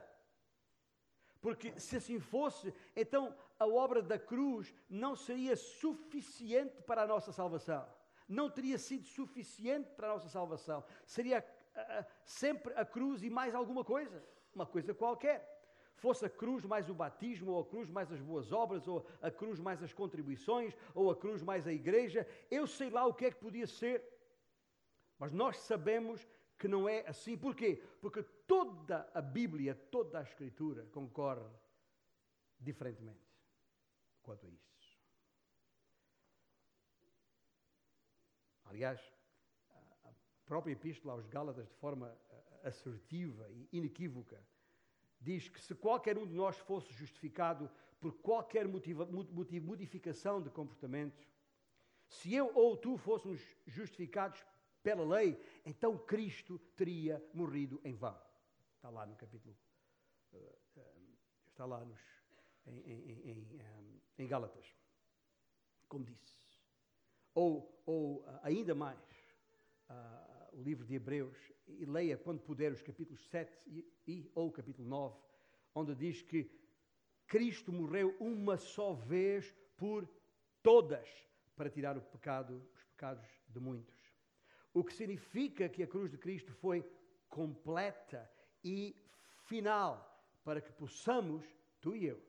Porque 1.40 1.80
se 1.80 1.96
assim 1.96 2.20
fosse, 2.20 2.75
então 2.94 3.34
a 3.58 3.66
obra 3.66 4.02
da 4.02 4.18
cruz 4.18 4.75
não 4.90 5.16
seria 5.16 5.56
suficiente 5.56 6.82
para 6.82 7.04
a 7.04 7.06
nossa 7.06 7.32
salvação. 7.32 7.82
Não 8.28 8.50
teria 8.50 8.76
sido 8.76 9.06
suficiente 9.06 9.90
para 9.92 10.08
a 10.11 10.12
nossa 10.12 10.28
salvação. 10.28 10.84
Seria 11.06 11.42
uh, 11.75 12.04
sempre 12.26 12.75
a 12.75 12.84
cruz 12.84 13.23
e 13.23 13.30
mais 13.30 13.54
alguma 13.54 13.82
coisa, 13.82 14.23
uma 14.54 14.66
coisa 14.66 14.92
qualquer. 14.92 15.53
Fosse 15.96 16.26
a 16.26 16.30
cruz 16.30 16.64
mais 16.64 16.88
o 16.90 16.94
batismo, 16.94 17.52
ou 17.52 17.60
a 17.62 17.66
cruz 17.66 17.88
mais 17.88 18.12
as 18.12 18.20
boas 18.20 18.52
obras, 18.52 18.86
ou 18.86 19.06
a 19.22 19.30
cruz 19.30 19.58
mais 19.60 19.82
as 19.82 19.92
contribuições, 19.92 20.76
ou 20.94 21.10
a 21.10 21.16
cruz 21.16 21.42
mais 21.42 21.66
a 21.66 21.72
igreja, 21.72 22.26
eu 22.50 22.66
sei 22.66 22.90
lá 22.90 23.06
o 23.06 23.14
que 23.14 23.26
é 23.26 23.30
que 23.30 23.40
podia 23.40 23.66
ser. 23.66 24.02
Mas 25.18 25.32
nós 25.32 25.56
sabemos 25.58 26.26
que 26.58 26.68
não 26.68 26.88
é 26.88 27.06
assim. 27.06 27.36
Porquê? 27.36 27.82
Porque 28.00 28.22
toda 28.46 29.08
a 29.14 29.22
Bíblia, 29.22 29.74
toda 29.74 30.18
a 30.18 30.22
Escritura 30.22 30.84
concorre 30.86 31.48
diferentemente 32.58 33.24
quanto 34.22 34.46
a 34.46 34.48
isso. 34.48 34.98
Aliás, 38.64 39.00
a 40.04 40.12
própria 40.46 40.72
Epístola 40.72 41.14
aos 41.14 41.26
Gálatas, 41.26 41.68
de 41.68 41.74
forma 41.74 42.16
eh, 42.30 42.60
assertiva 42.64 43.48
e 43.50 43.68
inequívoca, 43.72 44.42
diz 45.25 45.49
que 45.49 45.61
se 45.61 45.75
qualquer 45.75 46.19
um 46.19 46.26
de 46.26 46.35
nós 46.35 46.57
fosse 46.59 46.93
justificado 46.93 47.71
por 47.99 48.12
qualquer 48.19 48.69
motiva, 48.69 49.07
modificação 49.07 50.43
de 50.43 50.50
comportamento, 50.50 51.26
se 52.07 52.35
eu 52.35 52.54
ou 52.54 52.76
tu 52.76 52.99
fôssemos 52.99 53.40
justificados 53.66 54.45
pela 54.83 55.02
lei, 55.16 55.40
então 55.64 55.97
Cristo 55.97 56.59
teria 56.76 57.25
morrido 57.33 57.81
em 57.83 57.95
vão. 57.95 58.16
Está 58.76 58.90
lá 58.90 59.07
no 59.07 59.16
capítulo, 59.16 59.57
eh, 60.35 60.59
eh, 60.76 60.95
está 61.47 61.64
lá 61.64 61.83
nos, 61.83 62.00
em, 62.66 62.81
em, 62.81 63.31
em, 63.31 64.02
em 64.19 64.28
Gálatas, 64.28 64.66
como 65.88 66.04
disse. 66.04 66.37
Ou, 67.35 67.83
ou 67.87 68.27
ainda 68.42 68.75
mais, 68.75 69.01
uh, 69.88 70.34
o 70.55 70.62
livro 70.62 70.85
de 70.85 70.95
Hebreus, 70.95 71.37
e 71.67 71.85
leia 71.85 72.17
quando 72.17 72.40
puder 72.40 72.73
os 72.73 72.83
capítulos 72.83 73.27
7 73.29 73.53
e, 73.67 73.85
e 74.07 74.31
ou 74.35 74.49
o 74.49 74.53
capítulo 74.53 74.88
9, 74.88 75.17
onde 75.75 75.95
diz 75.95 76.23
que 76.23 76.51
Cristo 77.27 77.73
morreu 77.73 78.17
uma 78.21 78.57
só 78.57 78.93
vez 78.93 79.53
por 79.77 80.09
todas 80.62 81.09
para 81.57 81.71
tirar 81.71 81.97
o 81.97 82.03
pecado, 82.03 82.62
os 82.75 82.85
pecados 82.85 83.27
de 83.49 83.59
muitos. 83.59 83.95
O 84.73 84.85
que 84.85 84.93
significa 84.93 85.69
que 85.69 85.83
a 85.83 85.87
cruz 85.87 86.11
de 86.11 86.19
Cristo 86.19 86.53
foi 86.53 86.85
completa 87.29 88.31
e 88.62 88.97
final 89.47 90.11
para 90.45 90.61
que 90.61 90.73
possamos, 90.73 91.45
tu 91.81 91.97
e 91.97 92.07
eu, 92.07 92.23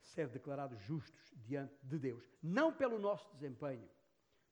ser 0.00 0.28
declarados 0.28 0.80
justos 0.80 1.32
diante 1.36 1.74
de 1.84 1.98
Deus, 1.98 2.24
não 2.42 2.72
pelo 2.72 2.98
nosso 2.98 3.30
desempenho, 3.32 3.88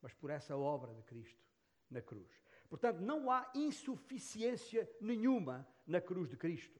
mas 0.01 0.12
por 0.14 0.31
essa 0.31 0.57
obra 0.57 0.94
de 0.94 1.03
Cristo 1.03 1.47
na 1.90 2.01
cruz. 2.01 2.31
Portanto, 2.68 3.01
não 3.01 3.31
há 3.31 3.51
insuficiência 3.55 4.88
nenhuma 5.01 5.66
na 5.87 6.01
cruz 6.01 6.29
de 6.29 6.37
Cristo. 6.37 6.79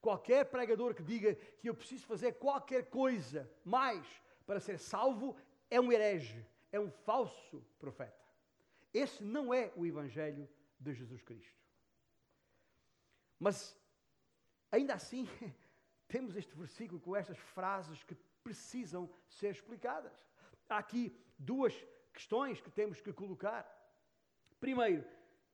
Qualquer 0.00 0.44
pregador 0.46 0.94
que 0.94 1.02
diga 1.02 1.34
que 1.34 1.68
eu 1.68 1.74
preciso 1.74 2.06
fazer 2.06 2.34
qualquer 2.34 2.86
coisa 2.90 3.50
mais 3.64 4.06
para 4.46 4.60
ser 4.60 4.78
salvo 4.78 5.36
é 5.70 5.80
um 5.80 5.92
herege, 5.92 6.44
é 6.70 6.78
um 6.78 6.90
falso 6.90 7.64
profeta. 7.78 8.24
Esse 8.92 9.22
não 9.22 9.52
é 9.52 9.72
o 9.76 9.84
Evangelho 9.84 10.48
de 10.78 10.94
Jesus 10.94 11.22
Cristo. 11.22 11.56
Mas, 13.38 13.76
ainda 14.70 14.94
assim, 14.94 15.28
temos 16.08 16.36
este 16.36 16.56
versículo 16.56 17.00
com 17.00 17.14
estas 17.14 17.38
frases 17.38 18.02
que 18.02 18.14
precisam 18.42 19.10
ser 19.28 19.50
explicadas. 19.50 20.12
Há 20.68 20.78
aqui 20.78 21.14
duas 21.38 21.74
questões 22.12 22.60
que 22.60 22.70
temos 22.70 23.00
que 23.00 23.12
colocar. 23.12 23.75
Primeiro, 24.66 25.04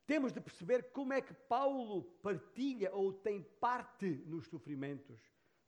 temos 0.07 0.33
de 0.33 0.41
perceber 0.41 0.91
como 0.91 1.13
é 1.13 1.21
que 1.21 1.35
Paulo 1.35 2.01
partilha 2.23 2.91
ou 2.95 3.13
tem 3.13 3.43
parte 3.43 4.07
nos 4.25 4.47
sofrimentos 4.47 5.21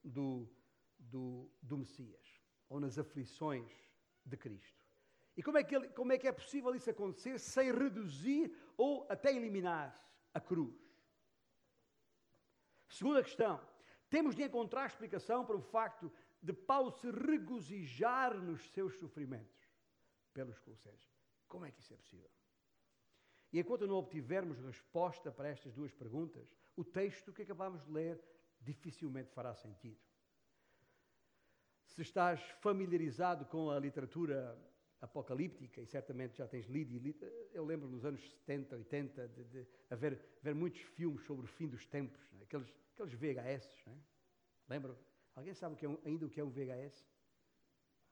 do, 0.04 0.50
do, 0.98 1.48
do 1.62 1.78
Messias, 1.78 2.42
ou 2.68 2.80
nas 2.80 2.98
aflições 2.98 3.72
de 4.26 4.36
Cristo. 4.36 4.84
E 5.38 5.44
como 5.44 5.60
é, 5.60 5.64
que 5.64 5.76
ele, 5.76 5.90
como 5.90 6.12
é 6.12 6.18
que 6.18 6.28
é 6.28 6.32
possível 6.32 6.74
isso 6.74 6.90
acontecer 6.90 7.38
sem 7.38 7.72
reduzir 7.72 8.52
ou 8.76 9.06
até 9.12 9.32
eliminar 9.32 9.94
a 10.34 10.42
cruz? 10.42 10.76
Segunda 12.90 13.22
questão, 13.22 13.62
temos 14.10 14.34
de 14.36 14.42
encontrar 14.42 14.88
explicação 14.88 15.46
para 15.46 15.56
o 15.56 15.62
facto 15.62 16.12
de 16.42 16.52
Paulo 16.52 16.90
se 16.90 17.12
regozijar 17.12 18.36
nos 18.36 18.68
seus 18.72 18.98
sofrimentos 18.98 19.62
pelos 20.34 20.58
Colossenses. 20.58 21.14
Como 21.48 21.64
é 21.64 21.70
que 21.70 21.80
isso 21.80 21.94
é 21.94 21.98
possível? 21.98 22.35
E 23.56 23.60
enquanto 23.60 23.88
não 23.88 23.96
obtivermos 23.96 24.60
resposta 24.60 25.32
para 25.32 25.48
estas 25.48 25.74
duas 25.74 25.94
perguntas, 25.94 26.54
o 26.76 26.84
texto 26.84 27.32
que 27.32 27.42
acabamos 27.42 27.82
de 27.86 27.90
ler 27.90 28.22
dificilmente 28.60 29.32
fará 29.32 29.56
sentido. 29.56 29.98
Se 31.86 32.02
estás 32.02 32.42
familiarizado 32.60 33.46
com 33.46 33.72
a 33.72 33.80
literatura 33.80 34.62
apocalíptica, 35.00 35.80
e 35.80 35.86
certamente 35.86 36.36
já 36.36 36.46
tens 36.46 36.66
lido, 36.66 37.16
eu 37.54 37.64
lembro 37.64 37.88
nos 37.88 38.04
anos 38.04 38.30
70, 38.30 38.76
80, 38.76 39.28
de, 39.30 39.44
de 39.46 39.68
haver, 39.90 40.20
haver 40.42 40.54
muitos 40.54 40.82
filmes 40.82 41.24
sobre 41.24 41.46
o 41.46 41.48
fim 41.48 41.70
dos 41.70 41.86
tempos, 41.86 42.20
né? 42.34 42.44
aqueles 42.44 42.70
aqueles 42.94 43.14
VHS, 43.14 43.86
né? 43.88 43.98
Alguém 45.34 45.54
sabe 45.54 45.76
o 45.76 45.78
que 45.78 45.86
é 45.86 45.90
um, 45.90 45.98
ainda 46.04 46.26
o 46.26 46.30
que 46.30 46.42
é 46.42 46.44
um 46.44 46.50
VHS? 46.50 47.08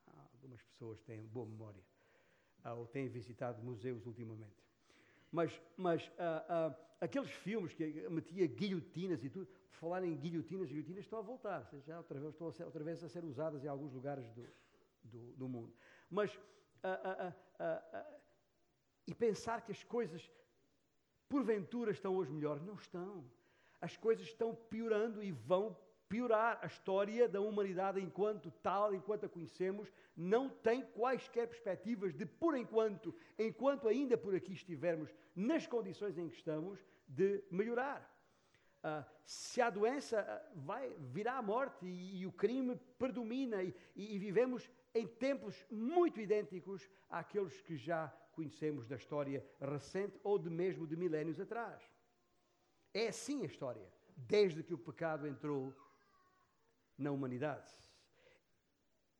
Ah, 0.08 0.30
algumas 0.36 0.64
pessoas 0.64 1.02
têm 1.02 1.22
boa 1.26 1.46
memória, 1.46 1.84
ah, 2.64 2.76
ou 2.76 2.88
têm 2.88 3.10
visitado 3.10 3.62
museus 3.62 4.06
ultimamente. 4.06 4.62
Mas, 5.34 5.62
mas 5.76 6.12
ah, 6.19 6.46
ah, 6.48 6.76
aqueles 7.02 7.32
filmes 7.32 7.74
que 7.74 8.08
metia 8.10 8.46
guilhotinas 8.46 9.24
e 9.24 9.30
tudo, 9.30 9.48
por 9.48 9.78
falar 9.78 10.04
em 10.06 10.15
guilhotinas, 10.15 10.69
guilhotinas 10.69 11.04
estão 11.04 11.19
a 11.19 11.24
voltar, 11.24 11.69
já 11.86 11.98
outra 11.98 12.19
vez, 12.19 12.32
estão 12.34 12.48
a 12.48 12.52
ser, 12.52 12.63
outra 12.65 12.84
vez 12.84 13.04
a 13.04 13.10
ser 13.10 13.26
usadas 13.26 13.65
em 13.65 13.67
alguns 13.67 13.91
lugares 13.91 14.26
do, 14.30 14.48
do, 15.04 15.34
do 15.34 15.50
mundo. 15.50 15.74
Mas, 16.08 16.39
ah, 16.84 17.34
ah, 17.60 18.06
e 19.08 19.13
pensar 19.15 19.62
que 19.65 19.72
as 19.72 19.84
coisas, 19.84 20.32
porventura, 21.28 21.91
estão 21.91 22.15
hoje 22.15 22.32
melhores, 22.32 22.62
não 22.62 22.76
estão 22.76 23.26
as 23.84 23.98
coisas 23.98 24.26
estão 24.26 24.56
piorando 24.56 25.22
e 25.22 25.30
vão 25.34 25.76
piorar. 26.13 26.60
A 26.62 26.67
história 26.67 27.28
da 27.28 27.41
humanidade, 27.41 27.99
enquanto 27.99 28.52
tal, 28.62 28.93
enquanto 28.93 29.26
a 29.26 29.30
conhecemos, 29.30 29.91
não 30.15 30.47
tem 30.47 30.84
quaisquer 30.84 31.47
perspectivas 31.47 32.13
de, 32.13 32.23
por 32.23 32.56
enquanto, 32.56 33.15
enquanto 33.38 33.88
ainda 33.88 34.15
por 34.15 34.36
aqui 34.36 34.54
estivermos 34.54 35.10
nas 35.36 35.65
condições 35.65 36.15
em 36.19 36.30
que 36.30 36.36
estamos, 36.36 36.80
de 37.08 37.43
melhorar. 37.49 38.12
Uh, 38.84 39.04
se 39.26 39.60
a 39.60 39.71
doença 39.71 40.21
uh, 40.21 40.60
vai 40.60 40.93
virar 40.99 41.38
a 41.38 41.41
morte 41.41 41.86
e, 41.86 42.21
e 42.21 42.28
o 42.28 42.32
crime 42.32 42.80
predomina 42.99 43.63
e, 43.63 43.73
e 43.95 44.19
vivemos 44.19 44.69
em 44.93 45.08
tempos 45.08 45.65
muito 45.71 46.19
idênticos 46.19 46.88
àqueles 47.10 47.60
que 47.62 47.76
já 47.76 48.13
conhecemos 48.34 48.86
da 48.86 48.97
história 48.97 49.43
recente 49.60 50.19
ou 50.23 50.38
de 50.38 50.49
mesmo 50.49 50.86
de 50.86 50.95
milénios 50.95 51.39
atrás. 51.39 51.82
É 52.93 53.08
assim 53.08 53.41
a 53.41 53.45
história, 53.45 53.88
desde 54.15 54.62
que 54.62 54.73
o 54.73 54.78
pecado 54.78 55.26
entrou 55.26 55.73
na 56.98 57.12
humanidade. 57.12 57.74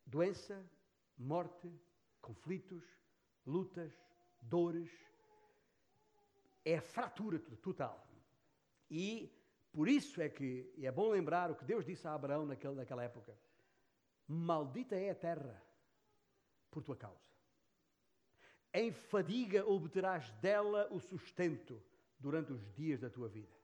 Doença, 0.06 0.64
morte, 1.18 1.72
conflitos, 2.22 2.84
lutas, 3.46 3.94
dores. 4.42 4.92
É 6.66 6.78
a 6.78 6.82
fratura 6.82 7.40
total. 7.62 8.08
E 8.90 9.32
por 9.72 9.88
isso 9.88 10.22
é 10.22 10.30
que 10.30 10.72
é 10.82 10.92
bom 10.92 11.10
lembrar 11.10 11.52
o 11.52 11.56
que 11.56 11.66
Deus 11.66 11.86
disse 11.86 12.08
a 12.08 12.14
Abraão 12.14 12.46
naquela 12.46 13.04
época: 13.04 13.38
Maldita 14.28 14.96
é 14.96 15.10
a 15.10 15.16
terra 15.16 15.62
por 16.70 16.84
tua 16.84 16.96
causa. 16.96 17.34
Em 18.74 18.92
fadiga 18.92 19.66
obterás 19.68 20.32
dela 20.34 20.88
o 20.92 21.00
sustento 21.00 21.82
durante 22.18 22.54
os 22.54 22.74
dias 22.74 23.00
da 23.00 23.10
tua 23.10 23.28
vida. 23.28 23.63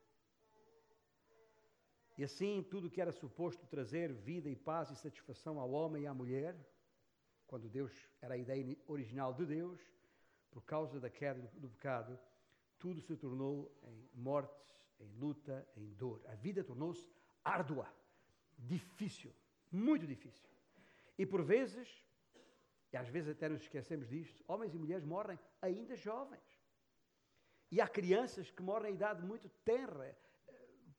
E 2.19 2.23
assim, 2.25 2.61
tudo 2.69 2.89
que 2.89 2.99
era 2.99 3.13
suposto 3.13 3.65
trazer 3.65 4.11
vida 4.11 4.49
e 4.49 4.53
paz 4.53 4.91
e 4.91 4.95
satisfação 4.97 5.57
ao 5.57 5.71
homem 5.71 6.03
e 6.03 6.05
à 6.05 6.13
mulher, 6.13 6.53
quando 7.47 7.69
Deus 7.69 7.93
era 8.21 8.33
a 8.33 8.37
ideia 8.37 8.77
original 8.87 9.33
de 9.33 9.45
Deus, 9.45 9.79
por 10.51 10.61
causa 10.65 10.99
da 10.99 11.09
queda 11.09 11.49
do 11.53 11.69
pecado, 11.69 12.19
tudo 12.77 12.99
se 12.99 13.15
tornou 13.15 13.73
em 13.83 14.09
mortes, 14.13 14.67
em 14.99 15.09
luta, 15.13 15.65
em 15.77 15.93
dor. 15.93 16.21
A 16.27 16.35
vida 16.35 16.61
tornou-se 16.61 17.09
árdua, 17.41 17.87
difícil, 18.57 19.33
muito 19.71 20.05
difícil. 20.05 20.49
E 21.17 21.25
por 21.25 21.41
vezes, 21.41 21.87
e 22.91 22.97
às 22.97 23.07
vezes 23.07 23.29
até 23.29 23.47
nos 23.47 23.61
esquecemos 23.61 24.09
disto, 24.09 24.43
homens 24.45 24.75
e 24.75 24.77
mulheres 24.77 25.05
morrem 25.05 25.39
ainda 25.61 25.95
jovens. 25.95 26.43
E 27.71 27.79
há 27.79 27.87
crianças 27.87 28.51
que 28.51 28.61
morrem 28.61 28.91
em 28.91 28.95
idade 28.95 29.23
muito 29.23 29.47
tenra 29.63 30.17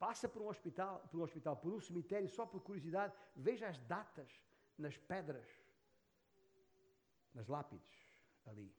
passa 0.01 0.27
por 0.27 0.41
um 0.41 0.49
hospital, 0.49 1.07
por 1.11 1.21
um 1.21 1.23
hospital, 1.23 1.55
por 1.59 1.71
um 1.75 1.81
cemitério, 1.81 2.29
só 2.29 2.47
por 2.47 2.61
curiosidade, 2.63 3.15
veja 3.37 3.69
as 3.69 3.79
datas 3.81 4.31
nas 4.79 4.97
pedras, 4.97 5.47
nas 7.35 7.47
lápides 7.47 7.99
ali, 8.47 8.75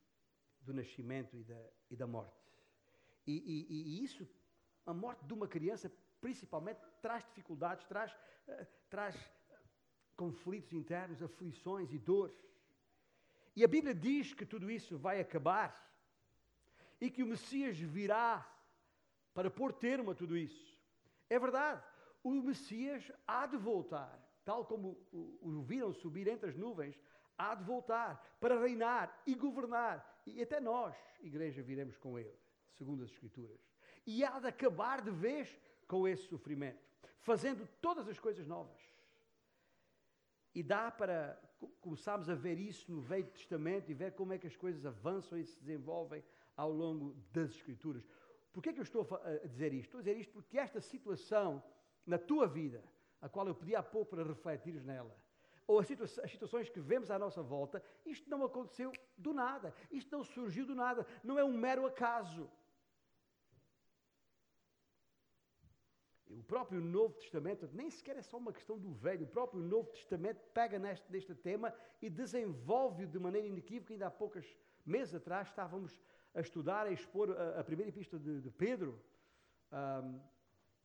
do 0.62 0.73
nascimento 0.73 1.38
e 1.38 1.43
da, 1.43 1.63
e 1.91 1.95
da 1.95 2.07
morte. 2.07 2.41
E, 3.27 3.34
e, 3.34 3.99
e, 3.99 4.03
isso, 4.03 4.27
a 4.84 4.93
morte 4.95 5.23
de 5.23 5.34
uma 5.34 5.47
criança, 5.47 5.91
principalmente, 6.19 6.81
traz 7.03 7.23
dificuldades, 7.23 7.86
traz, 7.86 8.12
uh, 8.47 8.67
traz 8.89 9.15
conflitos 10.17 10.73
internos, 10.73 11.21
aflições 11.21 11.93
e 11.93 11.99
dores. 11.99 12.36
E 13.55 13.63
a 13.63 13.67
Bíblia 13.67 13.93
diz 13.93 14.34
que 14.34 14.45
tudo 14.45 14.71
isso 14.71 14.97
vai 14.97 15.21
acabar 15.21 15.69
e 16.99 17.12
que 17.12 17.21
o 17.21 17.27
Messias 17.27 17.77
virá 17.77 18.47
para 19.36 19.51
pôr 19.51 19.71
termo 19.71 20.10
a 20.12 20.15
tudo 20.15 20.36
isso. 20.36 20.70
É 21.32 21.39
verdade, 21.39 21.82
o 22.22 22.30
Messias 22.30 23.10
há 23.26 23.48
de 23.48 23.56
voltar, 23.56 24.20
tal 24.44 24.65
como 24.65 24.98
o 25.13 25.62
viram 25.62 25.94
subir 25.94 26.28
entre 26.28 26.50
as 26.50 26.58
nuvens, 26.58 27.00
há 27.38 27.56
de 27.56 27.63
voltar 27.63 28.22
para 28.38 28.60
reinar 28.60 29.17
e 29.26 29.34
governar. 29.34 30.22
E 30.26 30.41
até 30.41 30.60
nós, 30.60 30.94
igreja, 31.22 31.63
viremos 31.63 31.96
com 31.96 32.20
ele, 32.20 32.38
segundo 32.74 33.06
as 33.06 33.12
Escrituras. 33.12 33.62
E 34.06 34.26
há 34.26 34.41
de 34.41 34.48
acabar 34.48 35.02
de 35.02 35.10
vez 35.10 35.58
com 35.88 36.06
esse 36.06 36.24
sofrimento, 36.24 36.84
fazendo 37.22 37.65
todas 37.80 38.10
as 38.10 38.20
coisas 38.20 38.46
novas. 38.46 38.82
E 40.54 40.62
dá 40.62 40.91
para 40.91 41.41
começarmos 41.80 42.30
a 42.30 42.36
ver 42.36 42.60
isso 42.60 42.91
no 42.91 43.00
Velho 43.00 43.32
Testamento 43.32 43.89
e 43.89 43.94
ver 43.94 44.15
como 44.15 44.34
é 44.34 44.38
que 44.38 44.48
as 44.48 44.58
coisas 44.58 44.86
avançam 44.86 45.38
e 45.38 45.46
se 45.46 45.58
desenvolvem 45.62 46.22
ao 46.58 46.74
longo 46.74 47.15
das 47.32 47.52
Escrituras. 47.52 48.06
Por 48.51 48.61
que 48.61 48.69
é 48.69 48.73
que 48.73 48.79
eu 48.79 48.83
estou 48.83 49.07
a 49.23 49.47
dizer 49.47 49.73
isto? 49.73 49.85
Estou 49.85 49.99
a 49.99 50.03
dizer 50.03 50.17
isto 50.17 50.33
porque 50.33 50.57
esta 50.57 50.81
situação 50.81 51.63
na 52.05 52.17
tua 52.17 52.47
vida, 52.47 52.83
a 53.21 53.29
qual 53.29 53.47
eu 53.47 53.55
pedi 53.55 53.75
há 53.75 53.83
pouco 53.83 54.11
para 54.11 54.23
refletires 54.23 54.83
nela, 54.83 55.15
ou 55.67 55.79
as, 55.79 55.87
situa 55.87 56.05
as 56.05 56.31
situações 56.31 56.69
que 56.69 56.79
vemos 56.79 57.09
à 57.09 57.17
nossa 57.17 57.41
volta, 57.41 57.81
isto 58.05 58.29
não 58.29 58.43
aconteceu 58.43 58.91
do 59.17 59.33
nada, 59.33 59.73
isto 59.89 60.11
não 60.15 60.23
surgiu 60.23 60.65
do 60.65 60.75
nada, 60.75 61.05
não 61.23 61.39
é 61.39 61.45
um 61.45 61.57
mero 61.57 61.85
acaso. 61.85 62.49
O 66.29 66.43
próprio 66.43 66.81
Novo 66.81 67.13
Testamento, 67.15 67.69
nem 67.73 67.89
sequer 67.89 68.15
é 68.17 68.21
só 68.21 68.37
uma 68.37 68.53
questão 68.53 68.77
do 68.77 68.91
Velho, 68.91 69.25
o 69.25 69.29
próprio 69.29 69.61
Novo 69.61 69.89
Testamento 69.91 70.41
pega 70.53 70.79
neste, 70.79 71.09
neste 71.11 71.35
tema 71.35 71.73
e 72.01 72.09
desenvolve-o 72.09 73.07
de 73.07 73.19
maneira 73.19 73.47
inequívoca. 73.47 73.93
Ainda 73.93 74.07
há 74.07 74.11
poucos 74.11 74.45
meses 74.85 75.13
atrás 75.13 75.49
estávamos 75.49 76.01
a 76.34 76.41
estudar, 76.41 76.88
a 76.88 76.91
expor 76.91 77.32
a, 77.32 77.60
a 77.60 77.63
primeira 77.63 77.89
epístola 77.89 78.22
de, 78.22 78.41
de 78.41 78.50
Pedro, 78.50 79.00
um, 79.72 80.20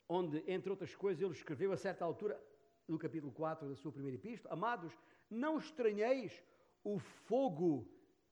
onde, 0.09 0.43
entre 0.47 0.71
outras 0.71 0.95
coisas, 0.95 1.23
ele 1.23 1.33
escreveu 1.33 1.73
a 1.73 1.77
certa 1.77 2.05
altura, 2.05 2.41
no 2.89 2.99
capítulo 2.99 3.33
4 3.33 3.69
da 3.69 3.75
sua 3.75 3.93
primeira 3.93 4.17
epístola: 4.17 4.55
Amados, 4.55 4.93
não 5.29 5.59
estranheis 5.59 6.33
o 6.85 6.99
fogo 6.99 7.89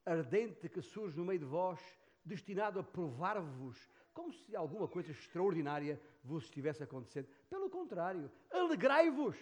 ardente 0.07 0.69
que 0.69 0.81
surge 0.81 1.17
no 1.17 1.25
meio 1.25 1.41
de 1.41 1.45
vós, 1.45 1.81
destinado 2.25 2.79
a 2.79 2.83
provar-vos 2.83 3.89
como 4.13 4.33
se 4.33 4.55
alguma 4.55 4.87
coisa 4.87 5.11
extraordinária 5.11 6.01
vos 6.23 6.45
estivesse 6.45 6.83
acontecendo. 6.83 7.29
Pelo 7.51 7.69
contrário, 7.69 8.31
alegrai-vos. 8.49 9.37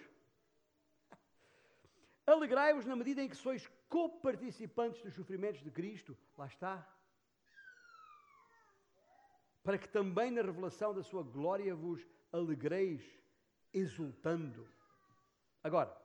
Alegrai-vos 2.25 2.85
na 2.85 2.95
medida 2.95 3.21
em 3.21 3.29
que 3.29 3.35
sois 3.35 3.69
coparticipantes 3.87 5.01
dos 5.03 5.13
sofrimentos 5.13 5.61
de 5.61 5.69
Cristo. 5.69 6.17
Lá 6.35 6.47
está. 6.47 6.87
Para 9.63 9.77
que 9.77 9.87
também 9.87 10.29
na 10.29 10.41
revelação 10.41 10.93
da 10.93 11.01
sua 11.01 11.23
glória 11.23 11.73
vos 11.73 12.05
alegreis, 12.33 13.01
exultando. 13.73 14.67
Agora, 15.63 15.95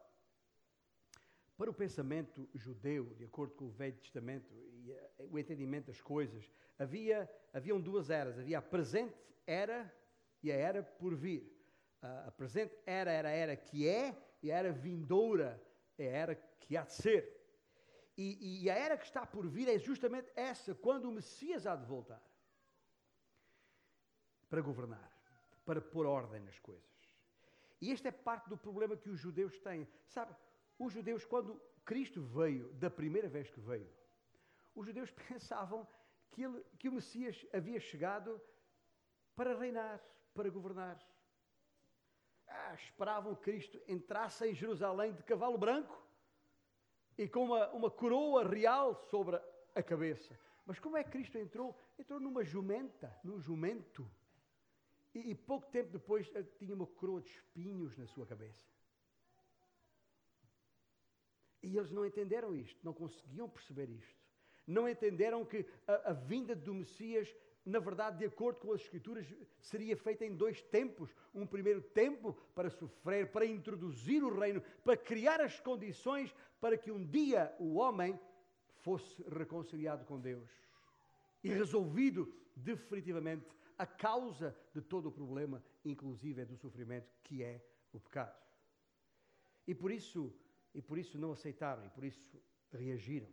para 1.56 1.68
o 1.68 1.74
pensamento 1.74 2.48
judeu, 2.54 3.12
de 3.16 3.24
acordo 3.24 3.54
com 3.54 3.64
o 3.64 3.70
Velho 3.70 3.96
Testamento 3.96 4.48
e 4.54 4.96
o 5.28 5.36
entendimento 5.36 5.86
das 5.86 6.00
coisas, 6.00 6.48
havia, 6.78 7.28
haviam 7.52 7.80
duas 7.80 8.10
eras. 8.10 8.38
Havia 8.38 8.58
a 8.58 8.62
presente 8.62 9.18
era 9.44 9.92
e 10.40 10.52
a 10.52 10.54
era 10.54 10.82
por 10.82 11.16
vir. 11.16 11.52
A 12.00 12.30
presente 12.30 12.78
era 12.86 13.10
era 13.10 13.28
a 13.28 13.32
era 13.32 13.56
que 13.56 13.88
é 13.88 14.16
e 14.40 14.52
a 14.52 14.56
era 14.56 14.70
vindoura 14.70 15.60
é 15.98 16.06
a 16.06 16.12
era 16.12 16.34
que 16.60 16.76
há 16.76 16.84
de 16.84 16.92
ser. 16.92 17.36
E, 18.16 18.62
e 18.62 18.70
a 18.70 18.74
era 18.74 18.96
que 18.96 19.04
está 19.04 19.26
por 19.26 19.48
vir 19.48 19.68
é 19.68 19.78
justamente 19.78 20.30
essa, 20.36 20.76
quando 20.76 21.06
o 21.06 21.12
Messias 21.12 21.66
há 21.66 21.74
de 21.74 21.84
voltar 21.84 22.22
para 24.48 24.60
governar, 24.60 25.10
para 25.64 25.80
pôr 25.80 26.06
ordem 26.06 26.40
nas 26.40 26.58
coisas. 26.58 26.88
E 27.80 27.90
este 27.90 28.08
é 28.08 28.12
parte 28.12 28.48
do 28.48 28.56
problema 28.56 28.96
que 28.96 29.10
os 29.10 29.20
judeus 29.20 29.58
têm. 29.60 29.86
Sabe, 30.08 30.34
os 30.78 30.92
judeus, 30.92 31.24
quando 31.24 31.60
Cristo 31.84 32.22
veio, 32.22 32.72
da 32.74 32.90
primeira 32.90 33.28
vez 33.28 33.50
que 33.50 33.60
veio, 33.60 33.88
os 34.74 34.86
judeus 34.86 35.10
pensavam 35.28 35.86
que, 36.30 36.42
ele, 36.42 36.64
que 36.78 36.88
o 36.88 36.92
Messias 36.92 37.46
havia 37.52 37.80
chegado 37.80 38.40
para 39.34 39.56
reinar, 39.56 40.02
para 40.34 40.50
governar. 40.50 40.98
Ah, 42.46 42.74
esperavam 42.74 43.34
que 43.34 43.42
Cristo 43.42 43.80
entrasse 43.86 44.46
em 44.48 44.54
Jerusalém 44.54 45.12
de 45.12 45.22
cavalo 45.22 45.58
branco 45.58 46.02
e 47.16 47.28
com 47.28 47.44
uma, 47.44 47.68
uma 47.70 47.90
coroa 47.90 48.48
real 48.48 48.94
sobre 49.10 49.40
a 49.74 49.82
cabeça. 49.82 50.38
Mas 50.64 50.78
como 50.78 50.96
é 50.96 51.04
que 51.04 51.10
Cristo 51.10 51.38
entrou? 51.38 51.76
Entrou 51.98 52.20
numa 52.20 52.44
jumenta, 52.44 53.14
num 53.24 53.40
jumento. 53.40 54.08
E, 55.18 55.30
e 55.30 55.34
pouco 55.34 55.66
tempo 55.70 55.90
depois 55.90 56.30
eh, 56.34 56.44
tinha 56.58 56.74
uma 56.74 56.86
coroa 56.86 57.20
de 57.20 57.30
espinhos 57.30 57.96
na 57.96 58.06
sua 58.06 58.26
cabeça. 58.26 58.66
E 61.62 61.76
eles 61.76 61.90
não 61.90 62.06
entenderam 62.06 62.54
isto, 62.54 62.78
não 62.84 62.92
conseguiam 62.92 63.48
perceber 63.48 63.88
isto 63.90 64.28
não 64.68 64.86
entenderam 64.86 65.46
que 65.46 65.64
a, 65.86 66.10
a 66.10 66.12
vinda 66.12 66.54
do 66.54 66.74
Messias 66.74 67.34
na 67.68 67.78
verdade, 67.78 68.18
de 68.18 68.24
acordo 68.24 68.60
com 68.60 68.72
as 68.72 68.80
Escrituras, 68.80 69.26
seria 69.60 69.94
feita 69.94 70.24
em 70.24 70.34
dois 70.34 70.62
tempos. 70.62 71.14
Um 71.34 71.46
primeiro 71.46 71.82
tempo 71.82 72.32
para 72.54 72.70
sofrer, 72.70 73.30
para 73.30 73.44
introduzir 73.44 74.24
o 74.24 74.38
reino, 74.38 74.62
para 74.82 74.96
criar 74.96 75.38
as 75.42 75.60
condições 75.60 76.34
para 76.62 76.78
que 76.78 76.90
um 76.90 77.04
dia 77.04 77.54
o 77.58 77.74
homem 77.74 78.18
fosse 78.78 79.22
reconciliado 79.24 80.06
com 80.06 80.18
Deus 80.18 80.48
e 81.44 81.50
resolvido 81.50 82.32
definitivamente 82.56 83.44
a 83.78 83.86
causa 83.86 84.54
de 84.74 84.82
todo 84.82 85.08
o 85.08 85.12
problema, 85.12 85.62
inclusive 85.84 86.44
do 86.44 86.56
sofrimento 86.56 87.08
que 87.22 87.42
é 87.42 87.64
o 87.92 88.00
pecado. 88.00 88.36
E 89.66 89.74
por 89.74 89.92
isso, 89.92 90.34
e 90.74 90.82
por 90.82 90.98
isso 90.98 91.16
não 91.16 91.32
aceitaram, 91.32 91.84
e 91.86 91.90
por 91.90 92.04
isso 92.04 92.42
reagiram. 92.72 93.28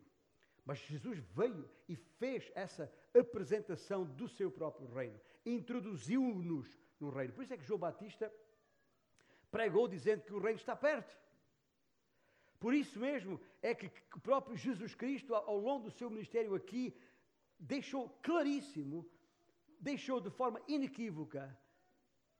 Mas 0.63 0.79
Jesus 0.79 1.19
veio 1.33 1.69
e 1.87 1.95
fez 1.95 2.51
essa 2.55 2.91
apresentação 3.13 4.03
do 4.03 4.27
seu 4.27 4.51
próprio 4.51 4.87
reino, 4.87 5.19
introduziu-nos 5.45 6.67
no 6.99 7.09
reino. 7.09 7.33
Por 7.33 7.43
isso 7.43 7.53
é 7.53 7.57
que 7.57 7.63
João 7.63 7.79
Batista 7.79 8.31
pregou 9.51 9.87
dizendo 9.87 10.23
que 10.23 10.33
o 10.33 10.39
reino 10.39 10.59
está 10.59 10.75
perto. 10.75 11.15
Por 12.59 12.73
isso 12.73 12.99
mesmo 12.99 13.39
é 13.61 13.75
que 13.75 13.91
o 14.15 14.19
próprio 14.19 14.55
Jesus 14.55 14.95
Cristo, 14.95 15.35
ao 15.35 15.57
longo 15.57 15.85
do 15.85 15.91
seu 15.91 16.09
ministério 16.09 16.55
aqui, 16.55 16.95
deixou 17.59 18.09
claríssimo, 18.21 19.09
deixou 19.79 20.19
de 20.19 20.29
forma 20.29 20.61
inequívoca 20.67 21.57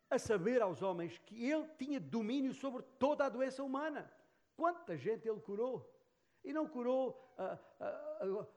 a 0.10 0.20
saber 0.20 0.62
aos 0.62 0.82
homens 0.82 1.18
que 1.20 1.50
ele 1.50 1.68
tinha 1.78 2.00
domínio 2.00 2.54
sobre 2.54 2.84
toda 3.00 3.26
a 3.26 3.30
doença 3.30 3.64
humana. 3.64 4.12
Quanta 4.56 4.96
gente 4.98 5.28
ele 5.28 5.40
curou? 5.42 5.92
E 6.44 6.54
não 6.54 6.68
curou, 6.68 7.34
ah, 7.38 7.58
ah, 7.80 8.20
ah, 8.22 8.48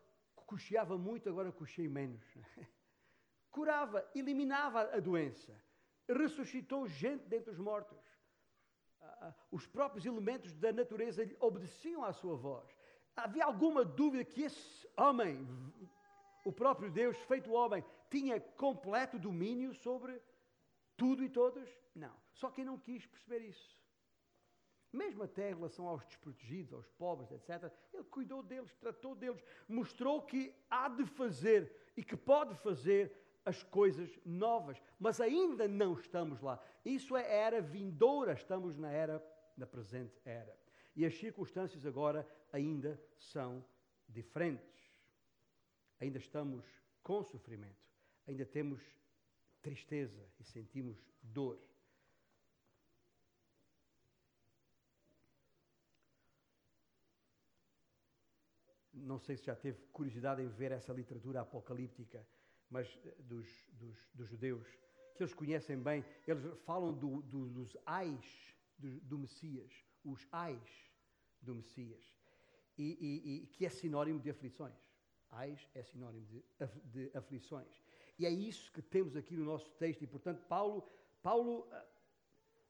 cocheava 0.46 0.96
muito, 0.96 1.28
agora 1.28 1.50
cochei 1.50 1.88
menos. 1.88 2.22
Curava, 3.50 4.08
eliminava 4.14 4.82
a 4.94 5.00
doença, 5.00 5.54
ressuscitou 6.08 6.86
gente 6.86 7.26
dentre 7.26 7.50
os 7.50 7.58
mortos. 7.58 7.98
Ah, 9.00 9.18
ah, 9.22 9.34
os 9.50 9.66
próprios 9.66 10.04
elementos 10.04 10.52
da 10.54 10.72
natureza 10.72 11.28
obedeciam 11.40 12.04
à 12.04 12.12
sua 12.12 12.36
voz. 12.36 12.68
Havia 13.16 13.44
alguma 13.44 13.84
dúvida 13.84 14.24
que 14.24 14.42
esse 14.42 14.88
homem, 14.96 15.46
o 16.48 16.52
próprio 16.52 16.90
Deus, 16.90 17.16
feito 17.18 17.52
homem, 17.52 17.84
tinha 18.10 18.40
completo 18.40 19.18
domínio 19.18 19.74
sobre 19.74 20.20
tudo 20.96 21.22
e 21.22 21.28
todos? 21.28 21.68
Não. 21.94 22.14
Só 22.32 22.50
quem 22.50 22.64
não 22.64 22.78
quis 22.78 23.06
perceber 23.06 23.40
isso 23.40 23.78
mesmo 24.92 25.22
até 25.22 25.50
em 25.50 25.54
relação 25.54 25.86
aos 25.86 26.04
desprotegidos, 26.06 26.72
aos 26.72 26.88
pobres, 26.92 27.30
etc., 27.30 27.70
ele 27.92 28.04
cuidou 28.04 28.42
deles, 28.42 28.74
tratou 28.76 29.14
deles, 29.14 29.42
mostrou 29.68 30.22
que 30.22 30.54
há 30.70 30.88
de 30.88 31.04
fazer 31.04 31.90
e 31.96 32.02
que 32.02 32.16
pode 32.16 32.54
fazer 32.56 33.12
as 33.44 33.62
coisas 33.62 34.10
novas, 34.24 34.80
mas 34.98 35.20
ainda 35.20 35.66
não 35.66 35.94
estamos 35.94 36.40
lá. 36.40 36.62
Isso 36.84 37.16
é 37.16 37.30
era 37.30 37.60
vindoura, 37.60 38.32
estamos 38.32 38.76
na 38.76 38.90
era, 38.90 39.24
na 39.56 39.66
presente 39.66 40.18
era. 40.24 40.56
E 40.94 41.04
as 41.04 41.16
circunstâncias 41.16 41.86
agora 41.86 42.26
ainda 42.52 43.00
são 43.16 43.64
diferentes 44.08 44.77
ainda 46.00 46.18
estamos 46.18 46.64
com 47.02 47.22
sofrimento, 47.22 47.88
ainda 48.26 48.44
temos 48.44 48.82
tristeza 49.60 50.24
e 50.38 50.44
sentimos 50.44 50.96
dor. 51.22 51.60
Não 58.92 59.18
sei 59.18 59.36
se 59.36 59.44
já 59.44 59.54
teve 59.54 59.80
curiosidade 59.92 60.42
em 60.42 60.48
ver 60.48 60.72
essa 60.72 60.92
literatura 60.92 61.40
apocalíptica, 61.40 62.26
mas 62.68 62.86
eh, 63.04 63.14
dos, 63.20 63.46
dos, 63.72 64.10
dos 64.12 64.28
judeus, 64.28 64.66
que 65.14 65.22
eles 65.22 65.34
conhecem 65.34 65.80
bem, 65.80 66.04
eles 66.26 66.44
falam 66.64 66.92
do, 66.92 67.22
do, 67.22 67.48
dos 67.48 67.76
ais 67.86 68.54
do, 68.76 69.00
do 69.00 69.18
Messias, 69.18 69.72
os 70.04 70.26
ais 70.32 70.92
do 71.40 71.54
Messias, 71.54 72.04
e, 72.76 72.98
e, 73.00 73.44
e 73.44 73.46
que 73.46 73.64
é 73.64 73.68
sinónimo 73.68 74.20
de 74.20 74.30
aflições. 74.30 74.87
Ais 75.30 75.68
é 75.74 75.82
sinónimo 75.82 76.26
de, 76.26 76.44
de 76.84 77.16
aflições. 77.16 77.82
E 78.18 78.26
é 78.26 78.30
isso 78.30 78.72
que 78.72 78.82
temos 78.82 79.16
aqui 79.16 79.36
no 79.36 79.44
nosso 79.44 79.70
texto, 79.72 80.02
e 80.02 80.06
portanto 80.06 80.42
Paulo, 80.48 80.84
Paulo 81.22 81.68
ah, 81.70 81.84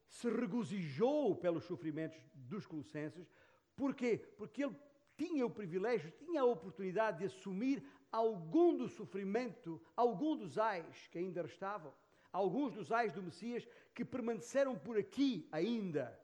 se 0.09 0.29
regozijou 0.29 1.37
pelos 1.37 1.65
sofrimentos 1.65 2.19
dos 2.35 2.67
colossenses, 2.67 3.33
porquê? 3.77 4.19
Porque 4.37 4.65
ele 4.65 4.77
tinha 5.17 5.47
o 5.47 5.51
privilégio, 5.51 6.13
tinha 6.13 6.43
a 6.43 6.45
oportunidade 6.45 7.19
de 7.19 7.25
assumir 7.25 7.83
algum 8.11 8.77
do 8.77 8.89
sofrimento, 8.89 9.81
algum 9.97 10.37
dos 10.37 10.59
ais 10.59 11.09
que 11.09 11.19
ainda 11.19 11.43
restavam, 11.43 11.93
alguns 12.33 12.73
dos 12.73 12.93
ais 12.93 13.13
do 13.13 13.23
Messias 13.23 13.67
que 13.95 14.05
permaneceram 14.05 14.79
por 14.79 14.99
aqui 14.99 15.49
ainda, 15.51 16.19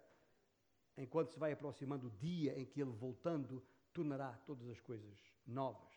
enquanto 0.96 1.30
se 1.30 1.38
vai 1.38 1.52
aproximando 1.52 2.06
o 2.06 2.10
dia 2.10 2.58
em 2.58 2.64
que 2.64 2.80
ele, 2.80 2.92
voltando, 2.92 3.62
tornará 3.92 4.32
todas 4.46 4.68
as 4.68 4.80
coisas 4.80 5.18
novas. 5.46 5.93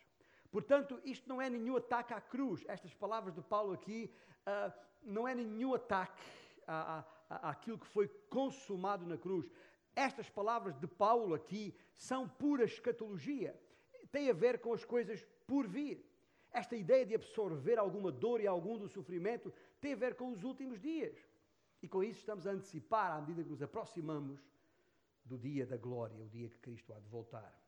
Portanto, 0.57 0.99
isto 1.03 1.29
não 1.29 1.39
é 1.39 1.51
nenhum 1.51 1.77
ataque 1.77 2.15
à 2.15 2.19
cruz. 2.19 2.65
Estas 2.67 2.91
palavras 2.91 3.35
de 3.35 3.43
Paulo 3.43 3.73
aqui 3.73 4.11
uh, 4.41 4.73
não 5.03 5.27
é 5.27 5.35
nenhum 5.35 5.75
ataque 5.75 6.19
à, 6.65 7.05
à, 7.29 7.49
àquilo 7.51 7.77
que 7.77 7.85
foi 7.85 8.07
consumado 8.27 9.05
na 9.05 9.19
cruz. 9.19 9.51
Estas 9.95 10.31
palavras 10.31 10.75
de 10.79 10.87
Paulo 10.87 11.35
aqui 11.35 11.75
são 11.93 12.27
pura 12.27 12.63
escatologia. 12.63 13.55
Tem 14.11 14.31
a 14.31 14.33
ver 14.33 14.57
com 14.57 14.73
as 14.73 14.83
coisas 14.83 15.23
por 15.45 15.67
vir. 15.67 16.03
Esta 16.51 16.75
ideia 16.75 17.05
de 17.05 17.13
absorver 17.13 17.77
alguma 17.77 18.11
dor 18.11 18.41
e 18.41 18.47
algum 18.47 18.79
do 18.79 18.87
sofrimento 18.87 19.53
tem 19.79 19.93
a 19.93 19.95
ver 19.95 20.15
com 20.15 20.31
os 20.31 20.43
últimos 20.43 20.79
dias. 20.79 21.15
E 21.83 21.87
com 21.87 22.03
isso 22.03 22.17
estamos 22.17 22.47
a 22.47 22.51
antecipar, 22.51 23.11
à 23.11 23.21
medida 23.21 23.43
que 23.43 23.49
nos 23.51 23.61
aproximamos 23.61 24.39
do 25.23 25.37
dia 25.37 25.67
da 25.67 25.77
glória, 25.77 26.19
o 26.19 26.27
dia 26.27 26.49
que 26.49 26.57
Cristo 26.57 26.91
há 26.93 26.99
de 26.99 27.09
voltar. 27.09 27.66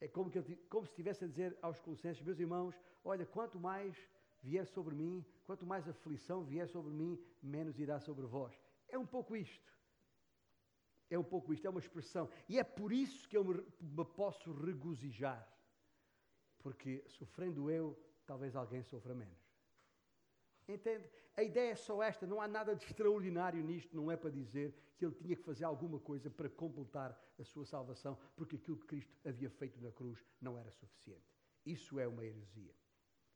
É 0.00 0.08
como, 0.08 0.30
que, 0.30 0.42
como 0.68 0.86
se 0.86 0.92
estivesse 0.92 1.24
a 1.24 1.28
dizer 1.28 1.56
aos 1.62 1.80
Colossenses, 1.80 2.22
meus 2.22 2.38
irmãos, 2.38 2.78
olha, 3.04 3.24
quanto 3.24 3.58
mais 3.58 3.96
vier 4.42 4.66
sobre 4.66 4.94
mim, 4.94 5.24
quanto 5.44 5.64
mais 5.66 5.88
aflição 5.88 6.44
vier 6.44 6.68
sobre 6.68 6.92
mim, 6.92 7.18
menos 7.42 7.78
irá 7.78 7.98
sobre 8.00 8.26
vós. 8.26 8.54
É 8.88 8.98
um 8.98 9.06
pouco 9.06 9.36
isto. 9.36 9.72
É 11.08 11.18
um 11.18 11.24
pouco 11.24 11.52
isto, 11.52 11.66
é 11.66 11.70
uma 11.70 11.80
expressão. 11.80 12.28
E 12.48 12.58
é 12.58 12.64
por 12.64 12.92
isso 12.92 13.28
que 13.28 13.36
eu 13.36 13.44
me, 13.44 13.54
me 13.80 14.04
posso 14.04 14.52
regozijar. 14.52 15.48
Porque 16.58 17.04
sofrendo 17.08 17.70
eu, 17.70 17.98
talvez 18.26 18.56
alguém 18.56 18.82
sofra 18.82 19.14
menos. 19.14 19.43
Entende? 20.66 21.10
A 21.36 21.42
ideia 21.42 21.72
é 21.72 21.74
só 21.74 22.02
esta, 22.02 22.26
não 22.26 22.40
há 22.40 22.48
nada 22.48 22.74
de 22.74 22.84
extraordinário 22.84 23.62
nisto, 23.62 23.94
não 23.94 24.10
é 24.10 24.16
para 24.16 24.30
dizer 24.30 24.74
que 24.96 25.04
ele 25.04 25.14
tinha 25.14 25.36
que 25.36 25.42
fazer 25.42 25.64
alguma 25.64 25.98
coisa 25.98 26.30
para 26.30 26.48
completar 26.48 27.18
a 27.38 27.44
sua 27.44 27.66
salvação, 27.66 28.18
porque 28.36 28.56
aquilo 28.56 28.78
que 28.78 28.86
Cristo 28.86 29.12
havia 29.26 29.50
feito 29.50 29.80
na 29.80 29.90
cruz 29.90 30.24
não 30.40 30.58
era 30.58 30.70
suficiente. 30.70 31.24
Isso 31.66 31.98
é 31.98 32.06
uma 32.06 32.24
heresia. 32.24 32.74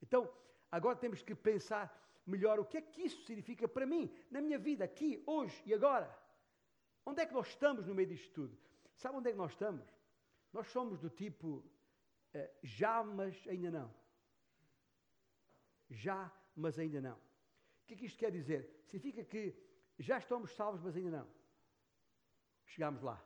Então, 0.01 0.33
agora 0.71 0.97
temos 0.97 1.23
que 1.23 1.35
pensar 1.35 1.93
melhor 2.25 2.59
o 2.59 2.65
que 2.65 2.77
é 2.79 2.83
que 2.83 3.03
isso 3.03 3.25
significa 3.25 3.67
para 3.67 3.87
mim, 3.87 4.15
na 4.31 4.41
minha 4.41 4.59
vida, 4.59 4.85
aqui, 4.85 5.23
hoje 5.27 5.61
e 5.67 5.75
agora. 5.75 6.15
Onde 7.05 7.23
é 7.23 7.27
que 7.27 7.35
nós 7.35 7.49
estamos 7.49 7.87
no 7.87 7.95
meio 7.95 8.09
disto 8.09 8.31
tudo? 8.33 8.59
Sabe 8.97 9.17
onde 9.17 9.29
é 9.29 9.33
que 9.33 9.39
nós 9.39 9.53
estamos? 9.53 9.87
Nós 10.53 10.67
somos 10.69 10.99
do 10.99 11.11
tipo 11.11 11.65
uh, 12.35 12.49
já, 12.63 13.03
mas 13.03 13.47
ainda 13.49 13.71
não. 13.71 13.95
Já, 15.91 16.31
mas 16.59 16.79
ainda 16.79 17.01
não. 17.01 17.17
O 17.17 17.87
que 17.87 17.95
é 17.95 17.97
que 17.97 18.07
isto 18.07 18.19
quer 18.19 18.31
dizer? 18.31 18.83
Significa 18.85 19.25
que 19.25 19.55
já 19.99 20.19
estamos 20.19 20.51
salvos, 20.51 20.83
mas 20.83 20.97
ainda 20.97 21.11
não. 21.11 21.29
Chegamos 22.67 23.01
lá. 23.03 23.25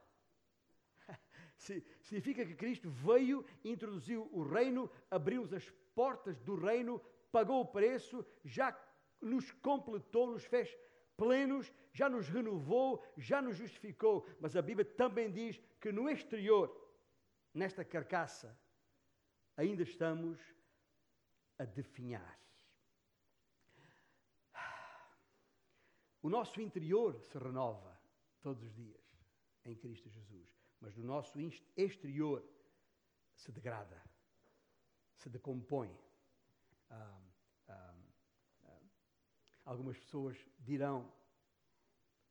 Significa 1.56 2.44
que 2.44 2.54
Cristo 2.54 2.90
veio, 2.90 3.44
introduziu 3.64 4.28
o 4.32 4.42
reino, 4.42 4.90
abriu-nos 5.10 5.52
as 5.52 5.68
portas 5.94 6.38
do 6.40 6.54
reino, 6.54 7.00
pagou 7.32 7.60
o 7.62 7.66
preço, 7.66 8.24
já 8.44 8.78
nos 9.20 9.50
completou, 9.50 10.26
nos 10.28 10.44
fez 10.44 10.76
plenos, 11.16 11.72
já 11.92 12.08
nos 12.08 12.28
renovou, 12.28 13.02
já 13.16 13.40
nos 13.40 13.56
justificou. 13.56 14.26
Mas 14.40 14.56
a 14.56 14.62
Bíblia 14.62 14.84
também 14.84 15.30
diz 15.30 15.60
que 15.80 15.90
no 15.90 16.08
exterior, 16.08 16.70
nesta 17.54 17.84
carcaça, 17.84 18.56
ainda 19.56 19.82
estamos 19.82 20.38
a 21.58 21.64
definhar. 21.64 22.42
O 26.22 26.30
nosso 26.30 26.60
interior 26.60 27.20
se 27.20 27.36
renova 27.36 28.00
todos 28.40 28.62
os 28.62 28.72
dias 28.72 29.02
em 29.64 29.74
Cristo 29.74 30.08
Jesus, 30.08 30.48
mas 30.80 30.96
o 30.96 31.02
nosso 31.02 31.38
exterior 31.76 32.44
se 33.34 33.50
degrada, 33.50 34.00
se 35.16 35.28
decompõe. 35.28 35.90
Ah, 36.90 37.20
ah, 37.68 37.94
Algumas 39.64 39.96
pessoas 39.98 40.36
dirão, 40.58 41.12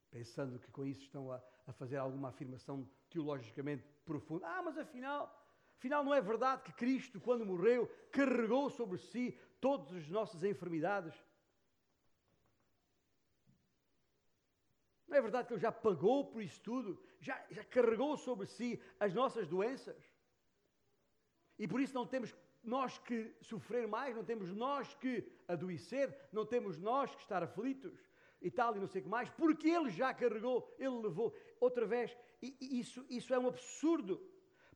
pensando 0.10 0.60
que 0.60 0.70
com 0.72 0.86
isso 0.86 1.02
estão 1.04 1.32
a, 1.32 1.42
a 1.66 1.74
fazer 1.74 1.96
alguma 1.98 2.30
afirmação 2.30 2.90
teologicamente 3.10 3.86
profunda, 4.06 4.48
ah, 4.48 4.62
mas 4.62 4.78
afinal, 4.78 5.34
afinal 5.78 6.04
não 6.04 6.14
é 6.14 6.22
verdade 6.22 6.64
que 6.64 6.74
Cristo, 6.74 7.20
quando 7.22 7.46
morreu, 7.46 7.88
carregou 8.12 8.70
sobre 8.70 8.98
si 8.98 9.38
todas 9.62 9.94
as 9.96 10.10
nossas 10.10 10.44
enfermidades? 10.44 11.14
Não 15.12 15.18
é 15.18 15.22
verdade 15.22 15.46
que 15.50 15.54
Ele 15.54 15.60
já 15.60 15.74
pagou 15.74 16.24
por 16.26 16.42
isso 16.42 16.62
tudo? 16.62 16.98
Já, 17.20 17.46
já 17.52 17.66
carregou 17.66 18.16
sobre 18.16 18.46
si 18.48 18.82
as 18.98 19.14
nossas 19.14 19.46
doenças? 19.46 20.02
E 21.60 21.68
por 21.68 21.82
isso 21.82 21.94
não 21.94 22.08
temos 22.08 22.34
nós 22.64 22.98
que 22.98 23.36
sofrer 23.42 23.90
mais, 23.90 24.16
não 24.16 24.24
temos 24.24 24.54
nós 24.54 24.96
que 24.96 25.30
adoecer, 25.50 26.18
não 26.32 26.46
temos 26.46 26.80
nós 26.80 27.14
que 27.14 27.22
estar 27.22 27.44
aflitos 27.44 27.94
e 28.42 28.50
tal, 28.50 28.74
e 28.74 28.80
não 28.80 28.88
sei 28.88 29.02
o 29.02 29.04
que 29.04 29.10
mais, 29.10 29.30
porque 29.32 29.68
Ele 29.68 29.90
já 29.90 30.14
carregou, 30.14 30.74
Ele 30.80 31.02
levou. 31.02 31.36
Outra 31.60 31.86
vez, 31.86 32.18
e, 32.42 32.56
e 32.62 32.80
isso, 32.80 33.06
isso 33.10 33.34
é 33.34 33.38
um 33.38 33.50
absurdo. 33.50 34.26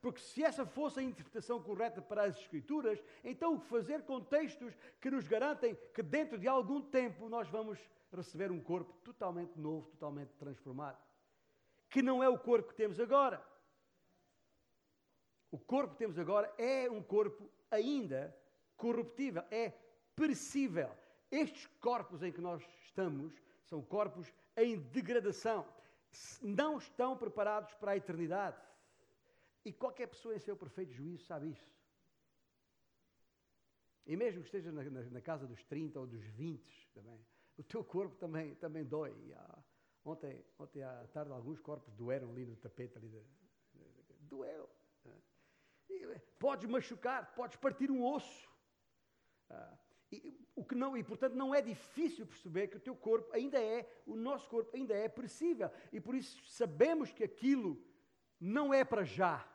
Porque 0.02 0.20
se 0.20 0.44
essa 0.44 0.66
fosse 0.66 1.00
a 1.00 1.04
interpretação 1.04 1.64
correta 1.64 2.02
para 2.02 2.24
as 2.24 2.38
Escrituras, 2.38 3.02
então 3.24 3.58
fazer 3.58 4.04
com 4.04 4.20
textos 4.20 4.76
que 5.00 5.10
nos 5.10 5.30
garantem 5.30 5.78
que 5.94 6.04
dentro 6.04 6.38
de 6.38 6.46
algum 6.46 6.82
tempo 6.82 7.30
nós 7.30 7.48
vamos 7.48 7.80
receber 8.16 8.52
um 8.52 8.62
corpo 8.62 8.94
totalmente 9.04 9.58
novo, 9.60 9.90
totalmente 9.92 10.34
transformado? 10.36 10.98
Que 11.90 12.02
não 12.02 12.24
é 12.24 12.30
o 12.30 12.38
corpo 12.38 12.70
que 12.70 12.76
temos 12.76 13.00
agora. 13.00 13.46
O 15.52 15.58
corpo 15.58 15.94
que 15.94 16.00
temos 16.00 16.20
agora 16.20 16.54
é 16.58 16.90
um 16.90 17.02
corpo 17.02 17.50
ainda 17.72 18.36
corruptível, 18.76 19.44
é 19.50 19.70
perecível. 20.16 20.90
Estes 21.32 21.66
corpos 21.80 22.24
em 22.24 22.32
que 22.32 22.42
nós 22.42 22.62
estamos 22.84 23.34
são 23.64 23.82
corpos 23.82 24.32
em 24.56 24.78
degradação, 24.78 25.68
não 26.42 26.78
estão 26.78 27.18
preparados 27.18 27.74
para 27.76 27.92
a 27.92 27.98
eternidade. 27.98 28.62
E 29.64 29.74
qualquer 29.74 30.08
pessoa 30.08 30.36
em 30.36 30.40
seu 30.40 30.56
perfeito 30.56 30.94
juízo 30.94 31.26
sabe 31.26 31.50
isso. 31.50 31.76
E 34.06 34.16
mesmo 34.16 34.42
que 34.42 34.48
esteja 34.48 34.72
na, 34.72 34.84
na, 34.84 35.02
na 35.02 35.22
casa 35.22 35.48
dos 35.48 35.64
30 35.64 36.00
ou 36.00 36.06
dos 36.06 36.24
20 36.24 36.90
também, 36.94 37.20
o 37.58 37.64
teu 37.64 37.84
corpo 37.84 38.16
também, 38.16 38.56
também 38.56 38.84
dói. 38.84 39.14
Ah, 39.34 39.64
ontem, 40.04 40.46
ontem 40.60 40.84
à 40.84 41.08
tarde 41.08 41.32
alguns 41.32 41.60
corpos 41.60 41.94
doeram 41.94 42.30
ali 42.30 42.46
no 42.46 42.56
tapete. 42.56 42.98
Ali 42.98 43.10
de, 43.10 43.20
de, 43.74 44.04
de, 44.04 44.14
doeu. 44.28 44.70
Podes 46.40 46.70
machucar, 46.70 47.34
podes 47.34 47.58
partir 47.58 47.90
um 47.90 48.04
osso. 48.04 48.50
Ah, 49.50 49.78
e, 50.12 50.46
o 50.56 50.64
que 50.64 50.76
não, 50.76 50.96
e 50.96 51.04
portanto 51.04 51.34
não 51.34 51.54
é 51.54 51.62
difícil 51.62 52.26
perceber 52.26 52.68
que 52.68 52.78
o 52.78 52.80
teu 52.80 52.96
corpo 52.96 53.34
ainda 53.34 53.62
é, 53.62 53.90
o 54.06 54.16
nosso 54.16 54.50
corpo 54.50 54.76
ainda 54.76 54.94
é 54.94 55.08
perecível. 55.08 55.70
E 55.92 56.00
por 56.00 56.16
isso 56.16 56.46
sabemos 56.48 57.12
que 57.12 57.24
aquilo 57.24 57.82
não 58.40 58.74
é 58.74 58.84
para 58.84 59.04
já. 59.04 59.48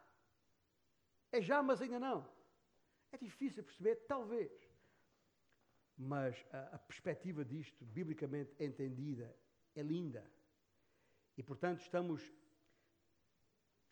É 1.32 1.40
já, 1.40 1.62
mas 1.62 1.80
ainda 1.80 1.98
não. 1.98 2.28
É 3.12 3.18
difícil 3.18 3.62
perceber, 3.62 3.96
talvez. 4.06 4.69
Mas 6.02 6.46
a, 6.50 6.76
a 6.76 6.78
perspectiva 6.78 7.44
disto, 7.44 7.84
biblicamente 7.84 8.54
entendida, 8.58 9.36
é 9.74 9.82
linda. 9.82 10.24
E 11.36 11.42
portanto 11.42 11.80
estamos, 11.80 12.22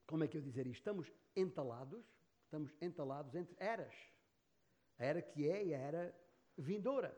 como 0.07 0.25
é 0.25 0.29
que 0.29 0.39
eu 0.39 0.43
dizer 0.43 0.67
isto? 0.67 0.79
Estamos 0.81 1.13
entalados 1.37 2.05
Estamos 2.49 2.75
entalados 2.81 3.35
entre 3.35 3.55
eras. 3.63 3.95
A 4.99 5.05
era 5.05 5.21
que 5.21 5.51
é 5.51 5.67
e 5.67 5.75
a 5.75 5.79
era 5.79 6.19
vindoura. 6.57 7.15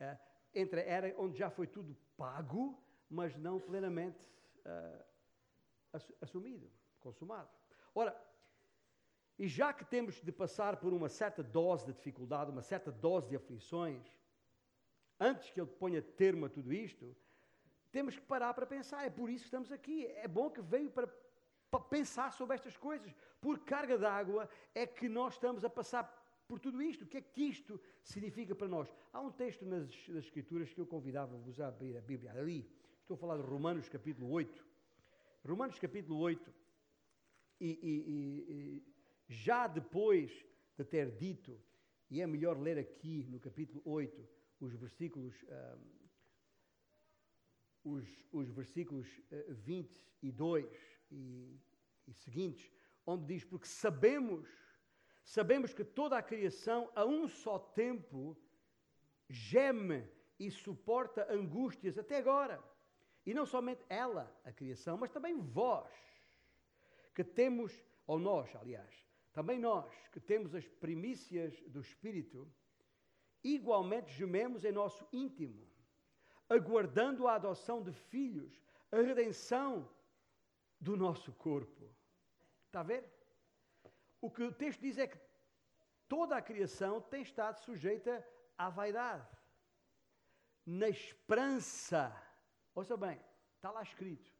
Uh, 0.00 0.18
entre 0.54 0.80
a 0.80 0.84
era 0.84 1.14
onde 1.18 1.36
já 1.36 1.50
foi 1.50 1.66
tudo 1.66 1.94
pago, 2.16 2.82
mas 3.10 3.36
não 3.36 3.60
plenamente 3.60 4.26
uh, 4.64 5.04
assumido, 6.22 6.70
consumado. 7.00 7.50
Ora, 7.94 8.18
E 9.42 9.48
já 9.48 9.72
que 9.72 9.86
temos 9.86 10.20
de 10.20 10.30
passar 10.30 10.76
por 10.76 10.92
uma 10.92 11.08
certa 11.08 11.42
dose 11.42 11.86
de 11.86 11.94
dificuldade, 11.94 12.50
uma 12.50 12.60
certa 12.60 12.92
dose 12.92 13.26
de 13.26 13.36
aflições, 13.36 14.06
antes 15.18 15.48
que 15.50 15.58
ele 15.58 15.70
ponha 15.70 16.02
termo 16.02 16.44
a 16.44 16.50
tudo 16.50 16.70
isto, 16.70 17.16
temos 17.90 18.14
que 18.14 18.20
parar 18.20 18.52
para 18.52 18.66
pensar. 18.66 19.06
É 19.06 19.08
por 19.08 19.30
isso 19.30 19.44
que 19.44 19.46
estamos 19.46 19.72
aqui. 19.72 20.06
É 20.08 20.28
bom 20.28 20.50
que 20.50 20.60
veio 20.60 20.90
para, 20.90 21.08
para 21.70 21.80
pensar 21.80 22.34
sobre 22.34 22.54
estas 22.54 22.76
coisas. 22.76 23.14
Por 23.40 23.60
carga 23.60 23.96
d'água 23.96 24.46
é 24.74 24.86
que 24.86 25.08
nós 25.08 25.32
estamos 25.32 25.64
a 25.64 25.70
passar 25.70 26.04
por 26.46 26.60
tudo 26.60 26.82
isto. 26.82 27.04
O 27.04 27.06
que 27.06 27.16
é 27.16 27.22
que 27.22 27.44
isto 27.44 27.80
significa 28.02 28.54
para 28.54 28.68
nós? 28.68 28.92
Há 29.10 29.22
um 29.22 29.32
texto 29.32 29.64
nas, 29.64 29.88
nas 30.08 30.24
Escrituras 30.24 30.70
que 30.74 30.82
eu 30.82 30.86
convidava-vos 30.86 31.58
a 31.62 31.68
abrir 31.68 31.96
a 31.96 32.02
Bíblia. 32.02 32.32
Ali, 32.32 32.70
estou 33.00 33.14
a 33.14 33.18
falar 33.18 33.38
de 33.38 33.44
Romanos 33.44 33.88
capítulo 33.88 34.30
8. 34.32 34.66
Romanos 35.46 35.78
capítulo 35.78 36.18
8. 36.18 36.54
E, 37.58 37.66
e, 37.66 38.84
e, 38.86 38.99
já 39.30 39.68
depois 39.68 40.44
de 40.76 40.84
ter 40.84 41.12
dito, 41.12 41.56
e 42.10 42.20
é 42.20 42.26
melhor 42.26 42.58
ler 42.58 42.76
aqui 42.76 43.24
no 43.28 43.38
capítulo 43.38 43.80
8, 43.84 44.28
os 44.58 44.74
versículos, 44.74 45.32
os, 47.84 48.04
os, 48.32 48.48
versículos 48.50 49.06
uh, 49.30 49.54
22 49.54 50.66
e, 51.12 51.60
e 52.08 52.12
seguintes, 52.12 52.72
onde 53.06 53.24
diz: 53.26 53.44
Porque 53.44 53.68
sabemos, 53.68 54.48
sabemos 55.24 55.72
que 55.72 55.84
toda 55.84 56.18
a 56.18 56.22
criação 56.22 56.90
a 56.96 57.04
um 57.04 57.28
só 57.28 57.56
tempo 57.56 58.36
geme 59.28 60.10
e 60.40 60.50
suporta 60.50 61.32
angústias 61.32 61.96
até 61.96 62.16
agora. 62.16 62.60
E 63.24 63.32
não 63.32 63.46
somente 63.46 63.84
ela, 63.88 64.36
a 64.44 64.50
criação, 64.50 64.96
mas 64.98 65.12
também 65.12 65.38
vós, 65.38 65.92
que 67.14 67.22
temos, 67.22 67.72
ou 68.08 68.18
nós, 68.18 68.52
aliás, 68.56 69.09
também 69.32 69.58
nós, 69.58 69.92
que 70.08 70.20
temos 70.20 70.54
as 70.54 70.66
primícias 70.66 71.60
do 71.68 71.80
Espírito, 71.80 72.52
igualmente 73.44 74.12
gememos 74.12 74.64
em 74.64 74.72
nosso 74.72 75.06
íntimo, 75.12 75.68
aguardando 76.48 77.28
a 77.28 77.34
adoção 77.34 77.82
de 77.82 77.92
filhos, 77.92 78.60
a 78.90 78.96
redenção 78.96 79.88
do 80.80 80.96
nosso 80.96 81.32
corpo. 81.32 81.94
Está 82.66 82.80
a 82.80 82.84
ver? 82.84 83.04
O 84.20 84.30
que 84.30 84.42
o 84.42 84.52
texto 84.52 84.80
diz 84.80 84.98
é 84.98 85.06
que 85.06 85.18
toda 86.08 86.36
a 86.36 86.42
criação 86.42 87.00
tem 87.00 87.22
estado 87.22 87.58
sujeita 87.60 88.26
à 88.58 88.68
vaidade, 88.68 89.28
na 90.66 90.88
esperança. 90.88 92.14
Ouça 92.74 92.96
bem, 92.96 93.20
está 93.56 93.70
lá 93.70 93.82
escrito. 93.82 94.32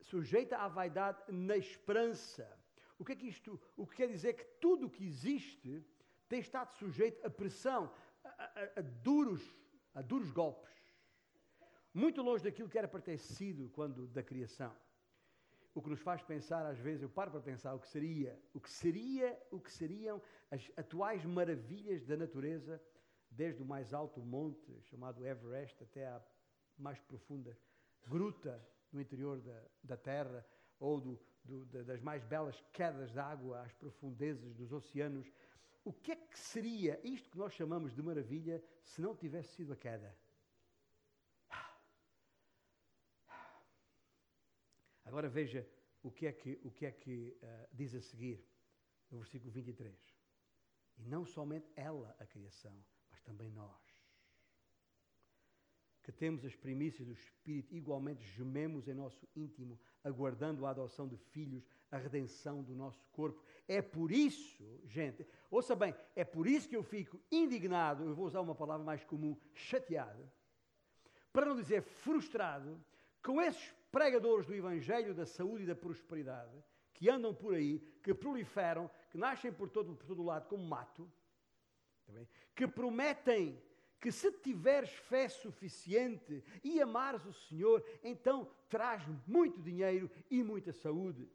Sujeita 0.00 0.56
à 0.56 0.68
vaidade 0.68 1.20
na 1.30 1.56
esperança. 1.56 2.57
O 2.98 3.04
que 3.04 3.12
é 3.12 3.16
que 3.16 3.28
isto, 3.28 3.60
o 3.76 3.86
que 3.86 3.96
quer 3.96 4.08
dizer 4.08 4.34
que 4.34 4.44
tudo 4.60 4.86
o 4.86 4.90
que 4.90 5.04
existe 5.04 5.84
tem 6.28 6.40
estado 6.40 6.72
sujeito 6.74 7.24
a 7.26 7.30
pressão, 7.30 7.90
a, 8.24 8.28
a, 8.28 8.80
a, 8.80 8.82
duros, 8.82 9.42
a 9.94 10.02
duros 10.02 10.30
golpes. 10.30 10.76
Muito 11.94 12.20
longe 12.22 12.44
daquilo 12.44 12.68
que 12.68 12.78
era 12.78 12.88
pertencido 12.88 13.70
quando 13.70 14.06
da 14.08 14.22
criação. 14.22 14.74
O 15.74 15.80
que 15.80 15.90
nos 15.90 16.00
faz 16.00 16.22
pensar, 16.22 16.66
às 16.66 16.78
vezes, 16.78 17.02
eu 17.02 17.08
paro 17.08 17.30
para 17.30 17.40
pensar 17.40 17.74
o 17.74 17.78
que 17.78 17.88
seria, 17.88 18.38
o 18.52 18.60
que 18.60 18.70
seria, 18.70 19.40
o 19.50 19.60
que 19.60 19.72
seriam 19.72 20.20
as 20.50 20.70
atuais 20.76 21.24
maravilhas 21.24 22.04
da 22.04 22.16
natureza, 22.16 22.82
desde 23.30 23.62
o 23.62 23.66
mais 23.66 23.94
alto 23.94 24.20
monte, 24.20 24.80
chamado 24.82 25.24
Everest, 25.24 25.82
até 25.84 26.06
a 26.06 26.20
mais 26.76 26.98
profunda 27.00 27.56
gruta 28.06 28.66
no 28.90 29.00
interior 29.00 29.40
da, 29.40 29.62
da 29.82 29.96
Terra, 29.96 30.44
ou 30.80 31.00
do, 31.00 31.20
do, 31.48 31.64
das 31.84 32.00
mais 32.00 32.22
belas 32.24 32.62
quedas 32.72 33.10
de 33.10 33.18
água 33.18 33.62
às 33.62 33.72
profundezas 33.72 34.54
dos 34.54 34.70
oceanos, 34.72 35.32
o 35.84 35.92
que 35.92 36.12
é 36.12 36.16
que 36.16 36.38
seria 36.38 37.00
isto 37.02 37.30
que 37.30 37.38
nós 37.38 37.54
chamamos 37.54 37.94
de 37.94 38.02
maravilha 38.02 38.62
se 38.84 39.00
não 39.00 39.16
tivesse 39.16 39.54
sido 39.54 39.72
a 39.72 39.76
queda? 39.76 40.14
Agora 45.04 45.28
veja 45.28 45.66
o 46.02 46.10
que 46.10 46.26
é 46.26 46.32
que, 46.32 46.60
o 46.62 46.70
que, 46.70 46.84
é 46.84 46.92
que 46.92 47.34
uh, 47.42 47.68
diz 47.72 47.94
a 47.94 48.00
seguir, 48.00 48.46
no 49.10 49.18
versículo 49.18 49.50
23. 49.50 49.98
E 50.98 51.06
não 51.06 51.24
somente 51.24 51.72
ela, 51.74 52.14
a 52.18 52.26
criação, 52.26 52.84
mas 53.10 53.22
também 53.22 53.50
nós. 53.50 53.87
Que 56.08 56.12
temos 56.12 56.42
as 56.42 56.56
primícias 56.56 57.06
do 57.06 57.12
Espírito, 57.12 57.76
igualmente 57.76 58.24
gememos 58.24 58.88
em 58.88 58.94
nosso 58.94 59.28
íntimo, 59.36 59.78
aguardando 60.02 60.64
a 60.64 60.70
adoção 60.70 61.06
de 61.06 61.18
filhos, 61.18 61.68
a 61.90 61.98
redenção 61.98 62.62
do 62.62 62.74
nosso 62.74 63.06
corpo. 63.10 63.44
É 63.68 63.82
por 63.82 64.10
isso, 64.10 64.80
gente, 64.86 65.26
ouça 65.50 65.76
bem, 65.76 65.94
é 66.16 66.24
por 66.24 66.46
isso 66.46 66.66
que 66.66 66.74
eu 66.74 66.82
fico 66.82 67.20
indignado, 67.30 68.04
eu 68.04 68.14
vou 68.14 68.24
usar 68.24 68.40
uma 68.40 68.54
palavra 68.54 68.86
mais 68.86 69.04
comum, 69.04 69.36
chateado, 69.52 70.26
para 71.30 71.44
não 71.44 71.54
dizer 71.54 71.82
frustrado, 71.82 72.82
com 73.22 73.38
esses 73.42 73.70
pregadores 73.92 74.46
do 74.46 74.54
Evangelho 74.54 75.12
da 75.12 75.26
saúde 75.26 75.64
e 75.64 75.66
da 75.66 75.76
prosperidade, 75.76 76.56
que 76.94 77.10
andam 77.10 77.34
por 77.34 77.52
aí, 77.52 77.80
que 78.02 78.14
proliferam, 78.14 78.90
que 79.10 79.18
nascem 79.18 79.52
por 79.52 79.68
todo, 79.68 79.94
por 79.94 80.06
todo 80.06 80.22
lado 80.22 80.48
como 80.48 80.64
mato, 80.64 81.06
tá 82.06 82.14
que 82.56 82.66
prometem 82.66 83.62
que 84.00 84.12
se 84.12 84.30
tiveres 84.30 84.90
fé 84.90 85.28
suficiente 85.28 86.44
e 86.62 86.80
amares 86.80 87.24
o 87.24 87.32
Senhor, 87.32 87.84
então 88.02 88.48
traz 88.68 89.02
muito 89.26 89.60
dinheiro 89.60 90.10
e 90.30 90.42
muita 90.42 90.72
saúde 90.72 91.28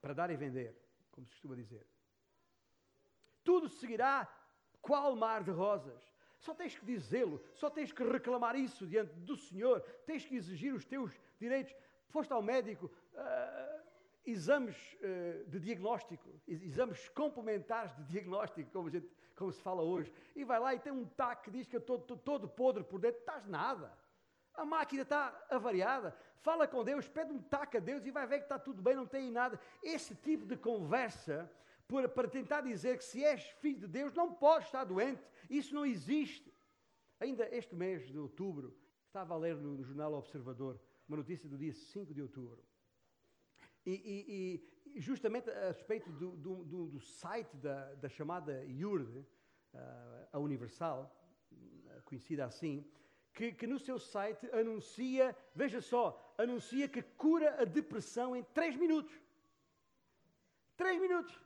para 0.00 0.14
dar 0.14 0.30
e 0.30 0.36
vender, 0.36 0.76
como 1.10 1.26
se 1.26 1.32
costuma 1.32 1.56
dizer. 1.56 1.86
Tudo 3.42 3.68
seguirá 3.68 4.28
qual 4.80 5.16
mar 5.16 5.42
de 5.42 5.50
rosas. 5.50 6.02
Só 6.38 6.54
tens 6.54 6.78
que 6.78 6.84
dizê-lo, 6.84 7.42
só 7.54 7.70
tens 7.70 7.90
que 7.90 8.04
reclamar 8.04 8.54
isso 8.54 8.86
diante 8.86 9.14
do 9.14 9.36
Senhor, 9.36 9.80
tens 10.06 10.24
que 10.24 10.36
exigir 10.36 10.74
os 10.74 10.84
teus 10.84 11.10
direitos. 11.38 11.74
Foste 12.08 12.32
ao 12.32 12.42
médico, 12.42 12.86
uh, 12.86 13.83
exames 14.26 14.76
uh, 14.94 15.48
de 15.48 15.60
diagnóstico, 15.60 16.28
exames 16.46 17.08
complementares 17.10 17.94
de 17.96 18.04
diagnóstico, 18.04 18.70
como, 18.70 18.88
gente, 18.90 19.08
como, 19.36 19.52
se 19.52 19.62
fala 19.62 19.82
hoje, 19.82 20.12
e 20.34 20.44
vai 20.44 20.58
lá 20.58 20.74
e 20.74 20.78
tem 20.78 20.92
um 20.92 21.04
taco 21.04 21.44
que 21.44 21.50
diz 21.50 21.66
que 21.66 21.76
eu 21.76 21.80
estou 21.80 21.98
todo 22.00 22.48
podre 22.48 22.82
por 22.84 23.00
dentro, 23.00 23.20
estás 23.20 23.46
nada. 23.46 23.92
A 24.54 24.64
máquina 24.64 25.02
está 25.02 25.46
avariada. 25.50 26.16
Fala 26.40 26.68
com 26.68 26.84
Deus, 26.84 27.08
pede 27.08 27.32
um 27.32 27.42
taco 27.42 27.76
a 27.76 27.80
Deus 27.80 28.06
e 28.06 28.10
vai 28.10 28.26
ver 28.26 28.38
que 28.38 28.44
está 28.44 28.58
tudo 28.58 28.80
bem, 28.80 28.94
não 28.94 29.06
tem 29.06 29.30
nada. 29.30 29.58
Esse 29.82 30.14
tipo 30.14 30.46
de 30.46 30.56
conversa 30.56 31.50
para, 31.88 32.08
para 32.08 32.28
tentar 32.28 32.60
dizer 32.60 32.98
que 32.98 33.04
se 33.04 33.24
és 33.24 33.42
filho 33.60 33.80
de 33.80 33.88
Deus 33.88 34.14
não 34.14 34.32
podes 34.32 34.68
estar 34.68 34.84
doente. 34.84 35.22
Isso 35.50 35.74
não 35.74 35.84
existe. 35.84 36.52
Ainda 37.18 37.48
este 37.54 37.74
mês 37.74 38.06
de 38.06 38.18
outubro, 38.18 38.76
estava 39.06 39.34
a 39.34 39.36
ler 39.36 39.56
no, 39.56 39.74
no 39.74 39.84
jornal 39.84 40.12
Observador 40.14 40.80
uma 41.08 41.16
notícia 41.16 41.48
do 41.48 41.56
dia 41.56 41.72
5 41.72 42.14
de 42.14 42.22
outubro. 42.22 42.62
E, 43.86 43.92
e, 43.92 44.94
e 44.94 45.00
justamente 45.00 45.50
a 45.50 45.68
respeito 45.68 46.10
do, 46.12 46.30
do, 46.36 46.64
do, 46.64 46.86
do 46.86 47.00
site 47.00 47.56
da, 47.56 47.94
da, 47.94 48.08
chamada 48.08 48.64
IURD, 48.64 49.18
uh, 49.18 49.26
a 50.32 50.38
Universal, 50.38 51.14
conhecida 52.04 52.44
assim, 52.44 52.84
que, 53.32 53.52
que, 53.52 53.66
no 53.66 53.78
seu 53.78 53.98
site 53.98 54.48
anuncia, 54.52 55.36
veja 55.54 55.80
só, 55.80 56.34
anuncia 56.38 56.88
que 56.88 57.02
cura 57.02 57.60
a 57.60 57.64
depressão 57.64 58.36
em 58.36 58.42
3 58.42 58.76
minutos. 58.76 59.12
3 60.76 61.00
minutos. 61.00 61.38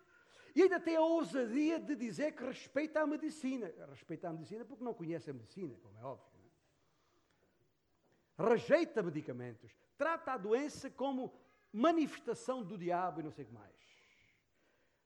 E 0.54 0.62
ainda 0.62 0.80
tem 0.80 0.96
a 0.96 1.00
ousadia 1.00 1.78
de 1.78 1.94
dizer 1.94 2.32
que 2.32 2.44
respeita 2.44 3.00
a 3.00 3.06
medicina. 3.06 3.72
Respeita 3.88 4.28
a 4.28 4.32
medicina 4.32 4.64
porque 4.64 4.84
não 4.84 4.92
conhece 4.92 5.30
a 5.30 5.32
medicina, 5.32 5.76
como 5.82 5.96
é 5.98 6.02
óbvio. 6.02 6.26
É? 8.38 8.42
Rejeita 8.48 9.02
medicamentos. 9.02 9.74
Trata 9.96 10.32
a 10.32 10.36
doença 10.36 10.90
como 10.90 11.32
manifestação 11.72 12.62
do 12.62 12.76
diabo 12.76 13.20
e 13.20 13.22
não 13.24 13.30
sei 13.30 13.44
o 13.44 13.48
que 13.48 13.54
mais. 13.54 13.76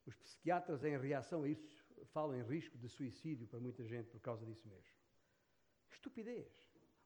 Os 0.06 0.16
psiquiatras, 0.16 0.84
em 0.84 0.98
reação 0.98 1.44
a 1.44 1.48
isso, 1.48 1.82
falam 2.06 2.36
em 2.36 2.42
risco 2.42 2.76
de 2.78 2.88
suicídio 2.88 3.46
para 3.46 3.60
muita 3.60 3.84
gente 3.84 4.10
por 4.10 4.20
causa 4.20 4.44
disso 4.44 4.66
mesmo. 4.68 4.92
Estupidez. 5.90 6.50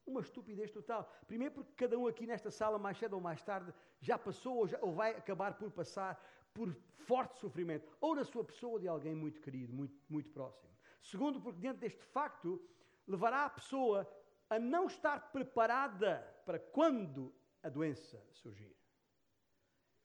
Uma 0.06 0.20
estupidez 0.20 0.70
total. 0.70 1.10
Primeiro, 1.26 1.54
porque 1.54 1.72
cada 1.74 1.98
um 1.98 2.06
aqui 2.06 2.26
nesta 2.26 2.50
sala, 2.50 2.78
mais 2.78 2.96
cedo 2.96 3.14
ou 3.14 3.20
mais 3.20 3.42
tarde, 3.42 3.74
já 4.00 4.16
passou 4.16 4.58
ou, 4.58 4.68
já, 4.68 4.78
ou 4.80 4.92
vai 4.92 5.10
acabar 5.16 5.58
por 5.58 5.70
passar 5.70 6.14
por 6.54 6.74
forte 7.06 7.38
sofrimento, 7.38 7.86
ou 8.00 8.14
na 8.14 8.24
sua 8.24 8.42
pessoa 8.42 8.74
ou 8.74 8.78
de 8.78 8.88
alguém 8.88 9.14
muito 9.14 9.40
querido, 9.42 9.74
muito, 9.74 9.94
muito 10.08 10.30
próximo. 10.30 10.72
Segundo, 11.02 11.40
porque 11.40 11.60
diante 11.60 11.80
deste 11.80 12.02
facto, 12.02 12.60
levará 13.06 13.44
a 13.44 13.50
pessoa 13.50 14.10
a 14.48 14.58
não 14.58 14.86
estar 14.86 15.32
preparada 15.32 16.20
para 16.46 16.58
quando 16.58 17.34
a 17.62 17.68
doença 17.68 18.24
surgir. 18.32 18.74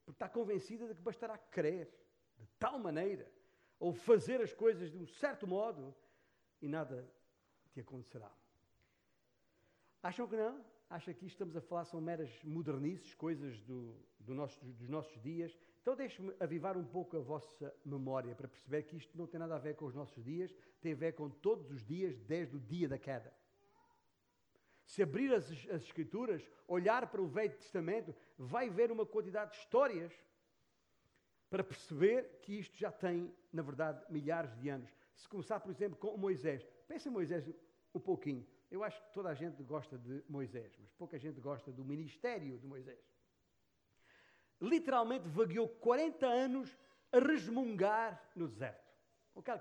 Porque 0.06 0.16
está 0.16 0.30
convencida 0.30 0.88
de 0.88 0.96
que 0.96 1.02
bastará 1.02 1.38
crer 1.38 1.90
de 2.38 2.48
tal 2.60 2.80
maneira, 2.80 3.32
ou 3.80 3.94
fazer 3.94 4.42
as 4.42 4.54
coisas 4.54 4.92
de 4.92 4.98
um 4.98 5.06
certo 5.06 5.48
modo, 5.48 5.96
e 6.62 6.68
nada 6.68 7.10
te 7.74 7.80
acontecerá. 7.80 8.32
Acham 10.04 10.28
que 10.28 10.36
não? 10.36 10.64
Acha 10.90 11.14
que 11.14 11.26
isto 11.26 11.36
estamos 11.36 11.56
a 11.56 11.62
falar 11.62 11.86
são 11.86 12.02
meras 12.02 12.30
modernices, 12.44 13.14
coisas 13.14 13.62
do, 13.62 13.96
do 14.20 14.36
nosso, 14.36 14.64
dos 14.66 14.90
nossos 14.90 15.22
dias? 15.22 15.58
Então 15.82 15.96
deixe-me 15.96 16.34
avivar 16.40 16.78
um 16.78 16.84
pouco 16.84 17.18
a 17.18 17.22
vossa 17.22 17.74
memória 17.86 18.36
para 18.36 18.48
perceber 18.48 18.84
que 18.84 18.98
isto 18.98 19.18
não 19.18 19.26
tem 19.26 19.40
nada 19.40 19.56
a 19.56 19.60
ver 19.60 19.76
com 19.76 19.86
os 19.86 19.96
nossos 19.96 20.24
dias, 20.24 20.54
tem 20.82 20.92
a 20.92 20.96
ver 20.96 21.14
com 21.14 21.30
todos 21.30 21.72
os 21.72 21.86
dias 21.86 22.20
desde 22.20 22.58
o 22.58 22.60
dia 22.60 22.90
da 22.90 23.00
queda. 23.00 23.34
Se 24.92 25.02
abrir 25.02 25.34
as, 25.34 25.46
as 25.70 25.84
Escrituras, 25.84 26.46
olhar 26.68 27.10
para 27.10 27.22
o 27.22 27.26
Velho 27.26 27.56
Testamento, 27.56 28.14
vai 28.38 28.70
ver 28.70 28.92
uma 28.92 29.06
quantidade 29.06 29.52
de 29.52 29.58
histórias 29.60 30.12
para 31.50 31.64
perceber 31.64 32.40
que 32.42 32.60
isto 32.60 32.78
já 32.78 32.92
tem, 32.92 33.34
na 33.54 33.62
verdade, 33.62 34.04
milhares 34.10 34.54
de 34.58 34.68
anos. 34.68 34.94
Se 35.16 35.30
começar, 35.30 35.62
por 35.62 35.72
exemplo, 35.72 35.98
com 35.98 36.18
Moisés, 36.18 36.68
pensa 36.90 37.08
em 37.08 37.12
Moisés 37.12 37.50
um 37.96 38.02
pouquinho. 38.02 38.46
Eu 38.70 38.84
acho 38.84 39.02
que 39.02 39.14
toda 39.14 39.30
a 39.30 39.34
gente 39.34 39.64
gosta 39.64 39.98
de 39.98 40.26
Moisés, 40.28 40.76
mas 40.78 40.92
pouca 40.92 41.18
gente 41.18 41.40
gosta 41.40 41.72
do 41.72 41.86
ministério 41.86 42.60
de 42.60 42.68
Moisés. 42.68 43.00
Literalmente 44.60 45.26
vagueou 45.30 45.70
40 45.70 46.26
anos 46.26 46.78
a 47.14 47.20
resmungar 47.20 48.22
no 48.36 48.46
deserto. 48.46 48.92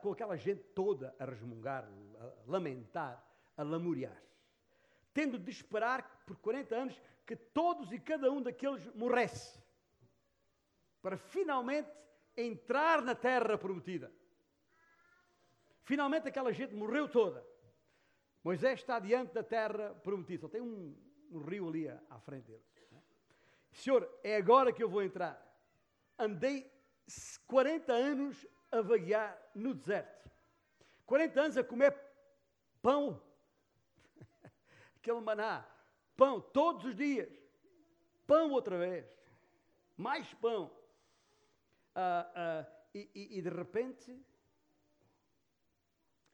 Com 0.03 0.11
aquela 0.11 0.37
gente 0.37 0.65
toda 0.75 1.15
a 1.21 1.25
resmungar, 1.25 1.89
a 2.19 2.51
lamentar, 2.51 3.25
a 3.57 3.63
lamuriar. 3.63 4.21
Tendo 5.13 5.39
de 5.39 5.51
esperar 5.51 6.25
por 6.27 6.37
40 6.37 6.75
anos 6.75 7.01
que 7.27 7.37
todos 7.37 7.93
e 7.93 7.99
cada 7.99 8.31
um 8.31 8.43
daqueles 8.43 8.87
morresse. 8.95 9.59
Para 11.03 11.17
finalmente 11.17 11.91
entrar 12.37 13.03
na 13.03 13.15
terra 13.15 13.59
prometida. 13.59 14.13
Finalmente 15.83 16.29
aquela 16.29 16.53
gente 16.53 16.75
morreu 16.75 17.09
toda. 17.09 17.45
Moisés 18.43 18.81
está 18.81 18.99
diante 18.99 19.35
da 19.35 19.43
terra 19.43 19.95
prometida. 20.03 20.43
Só 20.43 20.49
tem 20.49 20.61
um, 20.61 20.97
um 21.31 21.41
rio 21.41 21.69
ali 21.69 21.89
à, 21.89 22.19
frente 22.21 22.47
dele. 22.47 22.65
Senhor, 23.73 24.09
é 24.23 24.37
agora 24.37 24.73
que 24.73 24.83
eu 24.83 24.89
vou 24.89 25.03
entrar. 25.03 25.41
Andei 26.19 26.71
40 27.47 27.93
anos 27.93 28.47
a 28.71 28.81
vaguear 28.81 29.37
no 29.55 29.75
deserto. 29.75 30.31
40 31.07 31.41
anos 31.41 31.57
a 31.57 31.65
comer 31.65 31.97
pão. 32.83 33.21
Aquele 35.01 35.21
maná. 35.21 35.67
Pão 36.17 36.41
todos 36.41 36.85
os 36.85 36.95
dias. 36.95 37.33
Pão 38.27 38.53
outra 38.53 38.79
vez. 38.79 39.07
Mais 39.97 40.33
pão. 40.35 40.71
Ah, 41.95 42.31
ah, 42.35 42.67
e, 42.95 43.11
e, 43.15 43.39
e 43.39 43.43
de 43.43 43.49
repente 43.49 44.25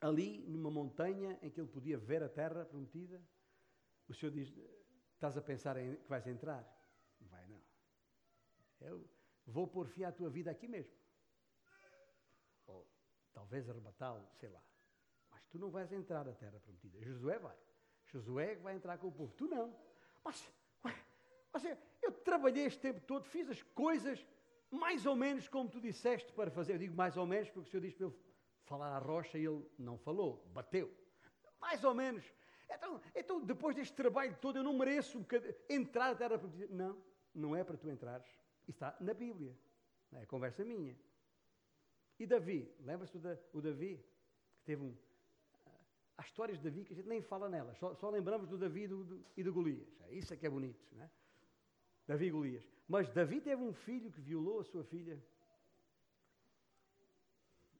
ali 0.01 0.39
numa 0.47 0.69
montanha 0.69 1.39
em 1.41 1.49
que 1.49 1.59
ele 1.59 1.69
podia 1.69 1.97
ver 1.97 2.21
a 2.21 2.29
terra 2.29 2.65
prometida, 2.65 3.21
o 4.07 4.13
Senhor 4.13 4.31
diz: 4.31 4.53
Estás 5.13 5.37
a 5.37 5.41
pensar 5.41 5.77
em, 5.77 5.95
que 5.95 6.09
vais 6.09 6.27
entrar? 6.27 6.63
Não 7.19 7.27
vai, 7.27 7.47
não. 7.47 7.61
Eu 8.81 9.09
vou 9.45 9.67
pôr 9.67 9.87
fim 9.87 10.03
à 10.03 10.11
tua 10.11 10.29
vida 10.29 10.51
aqui 10.51 10.67
mesmo. 10.67 10.93
Ou 12.67 12.87
talvez 13.33 13.69
arrebatá-lo, 13.69 14.27
sei 14.33 14.49
lá. 14.49 14.61
Mas 15.31 15.45
tu 15.47 15.57
não 15.57 15.71
vais 15.71 15.91
entrar 15.91 16.25
na 16.25 16.33
terra 16.33 16.59
prometida. 16.59 17.01
Josué 17.01 17.39
vai. 17.39 17.57
Josué 18.07 18.55
vai 18.55 18.75
entrar 18.75 18.97
com 18.97 19.07
o 19.07 19.11
povo. 19.11 19.33
Tu 19.35 19.47
não. 19.47 19.75
Mas, 20.23 20.51
mas 21.53 21.63
eu 22.01 22.11
trabalhei 22.11 22.65
este 22.65 22.79
tempo 22.79 23.01
todo, 23.01 23.25
fiz 23.25 23.49
as 23.49 23.61
coisas 23.61 24.25
mais 24.69 25.05
ou 25.05 25.15
menos 25.15 25.47
como 25.47 25.69
tu 25.69 25.79
disseste 25.79 26.31
para 26.33 26.51
fazer. 26.51 26.73
Eu 26.73 26.79
digo 26.79 26.95
mais 26.95 27.17
ou 27.17 27.25
menos 27.25 27.49
porque 27.49 27.67
o 27.67 27.71
Senhor 27.71 27.81
diz 27.81 27.93
para 27.93 28.07
ele 28.07 28.15
falar 28.63 28.95
à 28.95 28.99
rocha 28.99 29.37
e 29.37 29.45
ele 29.45 29.65
não 29.77 29.97
falou, 29.97 30.45
bateu. 30.53 30.93
Mais 31.59 31.83
ou 31.83 31.93
menos. 31.93 32.23
Então, 32.69 33.01
então 33.15 33.41
depois 33.41 33.75
deste 33.75 33.95
trabalho 33.95 34.35
todo, 34.41 34.57
eu 34.57 34.63
não 34.63 34.77
mereço 34.77 35.17
um 35.19 35.25
entrar 35.69 36.09
na 36.09 36.15
terra 36.15 36.37
prometida. 36.37 36.73
Não, 36.73 37.01
não 37.33 37.55
é 37.55 37.63
para 37.63 37.77
tu 37.77 37.89
entrares. 37.89 38.27
Está 38.67 38.95
na 38.99 39.13
Bíblia. 39.13 39.57
É 40.11 40.25
conversa 40.25 40.63
minha. 40.63 40.97
E 42.19 42.25
Davi, 42.25 42.73
lembra-se 42.79 43.17
do 43.17 43.61
Davi? 43.61 44.03
Que 44.57 44.63
teve 44.63 44.83
um. 44.83 44.97
Há 46.17 46.23
histórias 46.23 46.57
de 46.57 46.63
Davi 46.63 46.83
que 46.83 46.93
a 46.93 46.95
gente 46.95 47.07
nem 47.07 47.21
fala 47.21 47.47
nelas, 47.47 47.77
só, 47.77 47.93
só 47.93 48.09
lembramos 48.09 48.49
do 48.49 48.57
Davi 48.57 48.83
e 48.83 48.87
do, 48.87 49.03
do, 49.03 49.25
e 49.35 49.43
do 49.43 49.53
Golias. 49.53 49.87
É 50.07 50.13
isso 50.13 50.33
é 50.33 50.37
que 50.37 50.47
é 50.47 50.49
bonito, 50.49 50.83
não 50.91 51.03
é? 51.03 51.09
Davi 52.07 52.25
e 52.25 52.31
Golias. 52.31 52.67
Mas 52.87 53.11
Davi 53.11 53.39
teve 53.39 53.61
um 53.61 53.73
filho 53.73 54.11
que 54.11 54.21
violou 54.21 54.59
a 54.59 54.63
sua 54.63 54.83
filha 54.83 55.21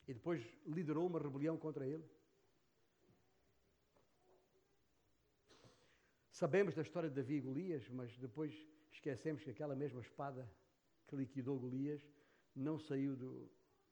e 0.07 0.13
depois 0.13 0.45
liderou 0.65 1.07
uma 1.07 1.19
rebelião 1.19 1.57
contra 1.57 1.85
ele. 1.85 2.03
Sabemos 6.31 6.75
da 6.75 6.83
história 6.83 7.09
de 7.09 7.15
Davi 7.15 7.37
e 7.37 7.41
Golias, 7.41 7.89
mas 7.89 8.15
depois 8.17 8.53
esquecemos 8.91 9.43
que 9.43 9.49
aquela 9.49 9.75
mesma 9.75 10.01
espada 10.01 10.47
que 11.07 11.15
liquidou 11.15 11.57
Golias 11.57 12.07
não 12.55 12.77
saiu 12.77 13.15
do, 13.15 13.49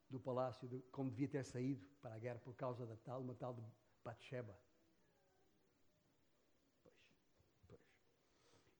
do 0.08 0.20
palácio 0.20 0.68
como 0.92 1.10
devia 1.10 1.28
ter 1.28 1.44
saído 1.44 1.84
para 2.00 2.14
a 2.14 2.18
guerra 2.18 2.38
por 2.38 2.54
causa 2.54 2.86
da 2.86 2.96
tal, 2.96 3.20
uma 3.20 3.34
tal 3.34 3.54
de 3.54 3.62
Bathsheba. 4.06 4.56
Pois, 6.80 6.94
pois. 7.66 7.80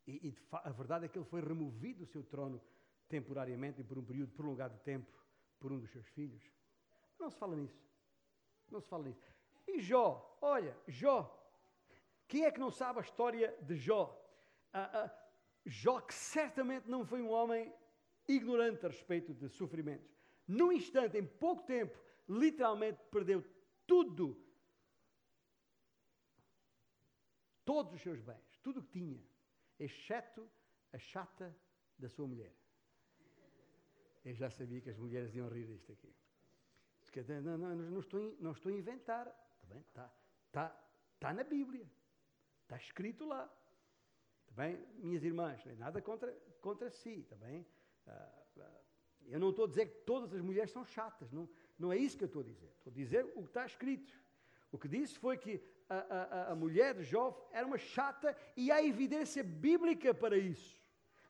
E, 0.07 0.29
e 0.29 0.37
a 0.53 0.71
verdade 0.71 1.07
é 1.07 1.09
que 1.09 1.19
ele 1.19 1.25
foi 1.25 1.41
removido 1.41 2.05
do 2.05 2.07
seu 2.07 2.23
trono 2.23 2.63
temporariamente 3.09 3.81
e 3.81 3.85
por 3.85 3.99
um 3.99 4.05
período 4.05 4.33
prolongado 4.33 4.75
de 4.75 4.85
tempo 4.85 5.11
por 5.59 5.73
um 5.73 5.81
dos 5.81 5.91
seus 5.91 6.07
filhos. 6.09 6.45
Não 7.19 7.29
se 7.29 7.37
fala 7.39 7.57
nisso. 7.57 7.83
Não 8.71 8.81
se 8.81 8.89
fala 8.89 9.05
nisso. 9.05 9.21
E 9.67 9.81
Jó, 9.81 10.39
olha, 10.41 10.77
Jó. 10.87 11.19
Quem 12.29 12.45
é 12.45 12.53
que 12.53 12.61
não 12.61 12.71
sabe 12.71 13.01
a 13.01 13.03
história 13.03 13.57
de 13.63 13.77
Jó? 13.77 14.03
Ah, 14.73 14.91
ah, 15.05 15.11
Jó, 15.65 16.01
que 16.01 16.15
certamente 16.15 16.89
não 16.89 17.05
foi 17.05 17.21
um 17.21 17.31
homem 17.31 17.73
ignorante 18.29 18.87
a 18.87 18.89
respeito 18.89 19.35
de 19.35 19.49
sofrimentos. 19.49 20.09
Num 20.47 20.71
instante, 20.71 21.19
em 21.19 21.27
pouco 21.27 21.65
tempo, 21.65 21.99
literalmente 22.29 23.03
perdeu 23.11 23.45
tudo. 23.87 24.46
Todos 27.67 27.93
os 27.93 28.01
seus 28.01 28.21
bens, 28.21 28.59
tudo 28.63 28.81
o 28.81 28.83
que 28.83 28.93
tinha, 28.93 29.23
exceto 29.79 30.49
a 30.93 30.99
chata 30.99 31.55
da 31.99 32.09
sua 32.09 32.27
mulher. 32.27 32.55
Eu 34.25 34.35
já 34.35 34.49
sabia 34.49 34.81
que 34.81 34.89
as 34.89 34.97
mulheres 34.97 35.35
iam 35.35 35.49
rir 35.49 35.67
disto 35.67 35.93
aqui. 35.93 36.15
Não, 37.43 37.59
não, 37.59 37.77
não, 37.77 38.01
estou, 38.01 38.37
não 38.41 38.53
estou 38.53 38.71
a 38.71 38.75
inventar. 38.75 39.27
Está 39.27 39.67
bem? 39.67 39.81
Está, 39.81 40.13
está, 40.47 40.89
está 41.15 41.35
na 41.35 41.45
Bíblia. 41.45 41.91
Está 42.63 42.77
escrito 42.77 43.27
lá. 43.27 43.45
Está 44.43 44.63
bem? 44.63 44.87
Minhas 44.99 45.25
irmãs, 45.25 45.65
não 45.65 45.73
é 45.73 45.77
nada 45.77 46.01
contra, 46.01 46.33
contra 46.61 46.89
si. 46.91 47.21
Está 47.21 47.37
bem? 47.37 47.67
Ah, 48.07 48.45
ah, 48.61 48.81
eu 49.27 49.41
não 49.41 49.51
estou 49.51 49.65
a 49.65 49.69
dizer 49.69 49.87
que 49.87 50.05
todas 50.05 50.33
as 50.33 50.41
mulheres 50.41 50.71
são 50.71 50.85
chatas. 50.85 51.33
Não, 51.33 51.49
não 51.77 51.93
é 51.93 51.97
isso 51.97 52.17
que 52.17 52.25
eu 52.25 52.27
estou 52.27 52.43
a 52.43 52.45
dizer. 52.45 52.73
Estou 52.79 52.93
a 52.93 52.95
dizer 52.95 53.25
o 53.35 53.43
que 53.43 53.49
está 53.49 53.67
escrito. 53.67 54.13
O 54.71 54.79
que 54.79 54.89
disse 54.89 55.19
foi 55.19 55.37
que 55.37 55.63
a, 55.89 55.97
a, 55.97 56.53
a 56.53 56.55
mulher 56.55 56.95
de 56.95 57.05
Jó 57.05 57.49
era 57.53 57.67
uma 57.67 57.79
chata 57.79 58.37
e 58.57 58.71
há 58.71 58.83
evidência 58.83 59.43
bíblica 59.43 60.13
para 60.13 60.37
isso. 60.37 60.83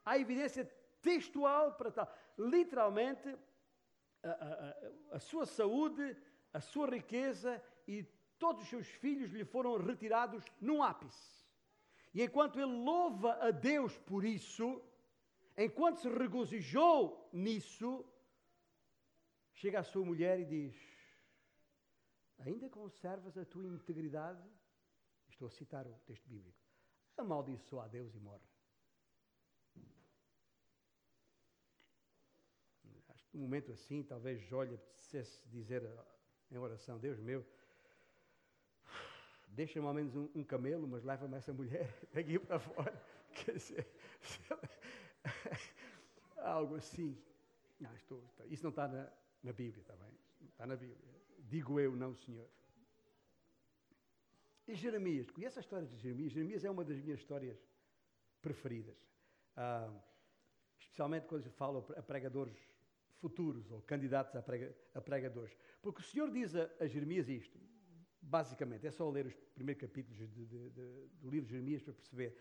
Há 0.05 0.19
evidência 0.19 0.65
textual 1.03 1.75
para 1.75 1.91
tal. 1.91 2.13
Literalmente, 2.39 3.37
a, 4.23 4.77
a, 5.13 5.19
sua 5.19 5.47
saúde, 5.47 6.17
a 6.53 6.61
sua 6.61 6.89
riqueza 6.89 7.63
e 7.87 8.03
todos 8.39 8.63
os 8.63 8.69
seus 8.69 8.87
filhos 8.87 9.31
lhe 9.31 9.45
foram 9.45 9.77
retirados 9.77 10.45
num 10.61 10.83
ápice. 10.83 11.47
E 12.15 12.23
enquanto 12.23 12.59
ele 12.59 12.73
louva 12.73 13.35
a 13.41 13.51
Deus 13.51 13.97
por 13.99 14.25
isso, 14.25 14.83
enquanto 15.57 16.01
se 16.01 16.09
regozijou 16.09 17.29
nisso, 17.33 18.05
chega 19.53 19.81
a 19.81 19.85
sua 19.85 20.05
mulher 20.05 20.41
e 20.41 20.45
diz: 20.45 20.96
Ainda 22.39 22.69
conservas 22.69 23.37
a 23.37 23.45
tua 23.45 23.67
integridade? 23.67 24.43
Estou 25.29 25.49
a 25.49 25.51
citar 25.51 25.87
o 25.87 25.95
texto 26.07 26.29
bíblico. 26.29 26.59
Amaldiçoa 27.17 27.85
a 27.85 27.89
Deus 27.89 28.15
e 28.15 28.21
morre. 28.21 28.47
um 33.37 33.41
momento 33.41 33.71
assim, 33.71 34.03
talvez 34.03 34.41
Jó 34.49 34.63
lhe 34.63 34.79
dizer 35.47 35.83
em 36.51 36.57
oração: 36.57 36.99
Deus 36.99 37.19
meu, 37.21 37.45
deixa-me 39.49 39.87
ao 39.87 39.95
menos 39.95 40.17
um, 40.17 40.29
um 40.35 40.43
camelo, 40.43 40.89
mas 40.89 41.05
leva-me 41.05 41.37
essa 41.37 41.53
mulher 41.53 41.93
daqui 42.13 42.39
para 42.39 42.59
fora. 42.59 43.03
Quer 43.35 43.53
dizer, 43.53 43.87
algo 46.39 46.77
assim. 46.77 47.17
Não, 47.79 47.95
estou, 47.95 48.25
isso 48.47 48.63
não 48.63 48.71
está 48.71 48.89
na, 48.89 49.13
na 49.43 49.53
Bíblia, 49.53 49.83
está 49.83 49.95
bem? 49.97 50.19
Está 50.49 50.67
na 50.67 50.77
Bíblia. 50.77 51.16
Digo 51.49 51.79
eu, 51.79 51.95
não, 51.95 52.15
Senhor. 52.15 52.49
E 54.67 54.75
Jeremias, 54.75 55.31
conhece 55.31 55.59
a 55.59 55.63
história 55.63 55.87
de 55.87 55.97
Jeremias? 55.97 56.33
Jeremias 56.33 56.65
é 56.65 56.71
uma 56.71 56.85
das 56.85 57.01
minhas 57.01 57.21
histórias 57.21 57.57
preferidas. 58.43 58.97
Ah, 59.57 59.93
especialmente 60.79 61.27
quando 61.27 61.43
se 61.43 61.51
fala 61.51 61.79
a 61.97 62.03
pregadores 62.03 62.59
futuros 63.19 63.71
ou 63.71 63.81
candidatos 63.83 64.35
a, 64.35 64.43
prega, 64.43 64.77
a 64.93 65.01
pregadores. 65.01 65.57
Porque 65.81 66.01
o 66.01 66.05
Senhor 66.05 66.31
diz 66.31 66.55
a, 66.57 66.69
a, 66.81 66.87
Jeremias 66.87 67.29
isto, 67.29 67.59
basicamente, 68.21 68.87
é 68.87 68.91
só 68.91 69.09
ler 69.09 69.27
os 69.27 69.35
primeiros 69.55 69.81
capítulos 69.81 70.19
de, 70.19 70.27
de, 70.27 70.71
de, 70.71 71.09
do 71.21 71.31
livro 71.31 71.47
de 71.47 71.53
Jeremias 71.53 71.83
para 71.83 71.95
perceber. 71.95 72.37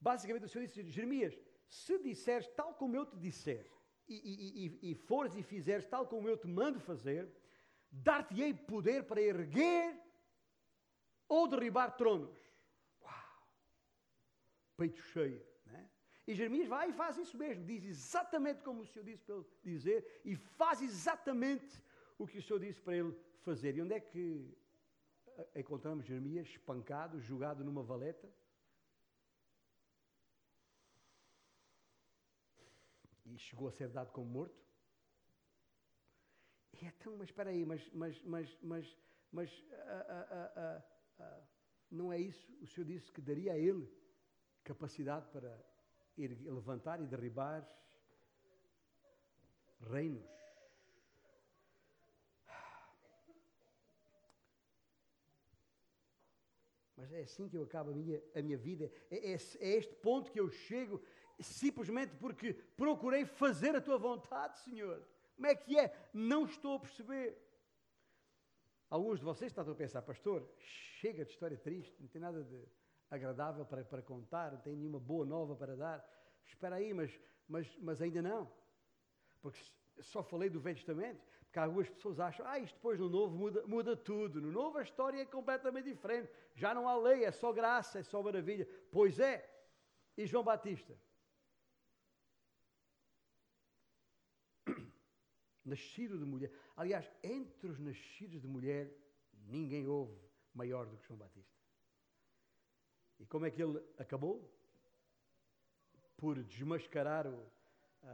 Basicamente, 0.00 0.44
o 0.44 0.48
Senhor 0.48 0.66
diz: 0.66 0.74
Jeremias, 0.92 1.38
se 1.68 1.98
disseres 1.98 2.46
tal 2.48 2.74
como 2.74 2.94
eu 2.94 3.04
te 3.04 3.16
disser, 3.16 3.68
e, 4.08 4.14
e, 4.14 4.66
e, 4.66 4.90
e 4.92 4.94
fores 4.94 5.34
e 5.34 5.42
fizeres 5.42 5.86
tal 5.86 6.06
como 6.06 6.28
eu 6.28 6.36
te 6.36 6.46
mando 6.46 6.78
fazer, 6.78 7.28
dar-te-ei 8.02 8.52
poder 8.54 9.04
para 9.04 9.20
erguer 9.20 10.00
ou 11.28 11.46
derribar 11.46 11.96
tronos. 11.96 12.36
Uau! 13.02 13.48
Peito 14.76 15.00
cheio. 15.02 15.44
Né? 15.66 15.88
E 16.26 16.34
Jeremias 16.34 16.68
vai 16.68 16.90
e 16.90 16.92
faz 16.92 17.16
isso 17.16 17.36
mesmo, 17.36 17.64
diz 17.64 17.84
exatamente 17.84 18.62
como 18.62 18.82
o 18.82 18.86
Senhor 18.86 19.04
disse 19.04 19.22
para 19.24 19.36
ele 19.36 19.46
dizer 19.62 20.20
e 20.24 20.34
faz 20.34 20.82
exatamente 20.82 21.82
o 22.18 22.26
que 22.26 22.38
o 22.38 22.42
Senhor 22.42 22.58
disse 22.58 22.80
para 22.80 22.96
ele 22.96 23.16
fazer. 23.40 23.76
E 23.76 23.82
onde 23.82 23.94
é 23.94 24.00
que 24.00 24.56
encontramos 25.54 26.04
Jeremias 26.04 26.48
espancado, 26.48 27.20
jogado 27.20 27.64
numa 27.64 27.82
valeta? 27.82 28.28
E 33.26 33.38
chegou 33.38 33.68
a 33.68 33.72
ser 33.72 33.88
dado 33.88 34.12
como 34.12 34.26
morto? 34.26 34.64
E 36.80 36.86
então, 36.86 37.16
mas 37.16 37.28
espera 37.28 37.50
aí, 37.50 37.64
mas, 37.64 37.88
mas, 37.92 38.20
mas, 38.24 38.58
mas, 38.60 38.98
mas 39.30 39.50
uh, 39.50 40.80
uh, 40.80 41.22
uh, 41.22 41.42
não 41.88 42.12
é 42.12 42.18
isso? 42.18 42.52
O 42.60 42.66
Senhor 42.66 42.84
disse 42.84 43.12
que 43.12 43.20
daria 43.20 43.52
a 43.52 43.58
ele 43.58 43.88
capacidade 44.64 45.28
para 45.28 45.56
ir 46.16 46.36
levantar 46.42 47.00
e 47.00 47.06
derribar 47.06 47.64
reinos. 49.80 50.28
Mas 56.96 57.12
é 57.12 57.20
assim 57.20 57.48
que 57.48 57.56
eu 57.56 57.62
acabo 57.62 57.90
a 57.90 57.94
minha, 57.94 58.20
a 58.34 58.42
minha 58.42 58.56
vida. 58.56 58.90
É, 59.10 59.32
é, 59.32 59.34
é 59.34 59.76
este 59.76 59.94
ponto 59.96 60.32
que 60.32 60.40
eu 60.40 60.50
chego, 60.50 61.00
simplesmente 61.38 62.16
porque 62.16 62.52
procurei 62.76 63.24
fazer 63.24 63.76
a 63.76 63.80
tua 63.80 63.98
vontade, 63.98 64.58
Senhor. 64.58 65.13
Como 65.34 65.46
é 65.46 65.54
que 65.54 65.78
é? 65.78 65.94
Não 66.12 66.44
estou 66.44 66.76
a 66.76 66.80
perceber. 66.80 67.36
Alguns 68.88 69.18
de 69.18 69.24
vocês 69.24 69.50
estão 69.50 69.68
a 69.68 69.74
pensar, 69.74 70.02
pastor, 70.02 70.48
chega 70.58 71.24
de 71.24 71.30
história 71.32 71.56
triste, 71.56 71.96
não 72.00 72.08
tem 72.08 72.20
nada 72.20 72.44
de 72.44 72.64
agradável 73.10 73.64
para, 73.64 73.84
para 73.84 74.02
contar, 74.02 74.52
não 74.52 74.60
tem 74.60 74.76
nenhuma 74.76 75.00
boa 75.00 75.26
nova 75.26 75.56
para 75.56 75.74
dar. 75.74 76.04
Espera 76.46 76.76
aí, 76.76 76.94
mas, 76.94 77.18
mas, 77.48 77.76
mas 77.78 78.00
ainda 78.00 78.22
não. 78.22 78.50
Porque 79.40 79.60
só 80.00 80.22
falei 80.22 80.48
do 80.48 80.60
Velho 80.60 80.76
Testamento, 80.76 81.20
porque 81.44 81.58
algumas 81.58 81.88
pessoas 81.88 82.18
acham, 82.20 82.46
ah, 82.46 82.58
isto 82.58 82.74
depois 82.74 82.98
no 82.98 83.08
Novo 83.08 83.36
muda, 83.36 83.66
muda 83.66 83.96
tudo. 83.96 84.40
No 84.40 84.50
Novo 84.50 84.78
a 84.78 84.82
história 84.82 85.20
é 85.20 85.24
completamente 85.24 85.86
diferente. 85.86 86.30
Já 86.54 86.74
não 86.74 86.88
há 86.88 86.96
lei, 86.96 87.24
é 87.24 87.30
só 87.30 87.52
graça, 87.52 87.98
é 87.98 88.02
só 88.02 88.22
maravilha. 88.22 88.68
Pois 88.90 89.18
é. 89.18 89.48
E 90.16 90.26
João 90.26 90.44
Batista? 90.44 90.96
Nascido 95.64 96.18
de 96.18 96.24
mulher. 96.24 96.52
Aliás, 96.76 97.10
entre 97.22 97.68
os 97.68 97.78
nascidos 97.78 98.40
de 98.40 98.46
mulher, 98.46 98.92
ninguém 99.46 99.86
houve 99.86 100.18
maior 100.52 100.86
do 100.86 100.96
que 100.96 101.06
João 101.06 101.18
Batista. 101.18 101.54
E 103.18 103.26
como 103.26 103.46
é 103.46 103.50
que 103.50 103.62
ele 103.62 103.82
acabou? 103.98 104.52
Por 106.16 106.42
desmascarar 106.42 107.26
o, 107.26 107.50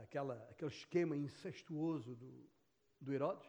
aquela, 0.03 0.35
aquele 0.49 0.71
esquema 0.71 1.15
incestuoso 1.15 2.15
do, 2.15 2.49
do 2.99 3.13
Herodes. 3.13 3.47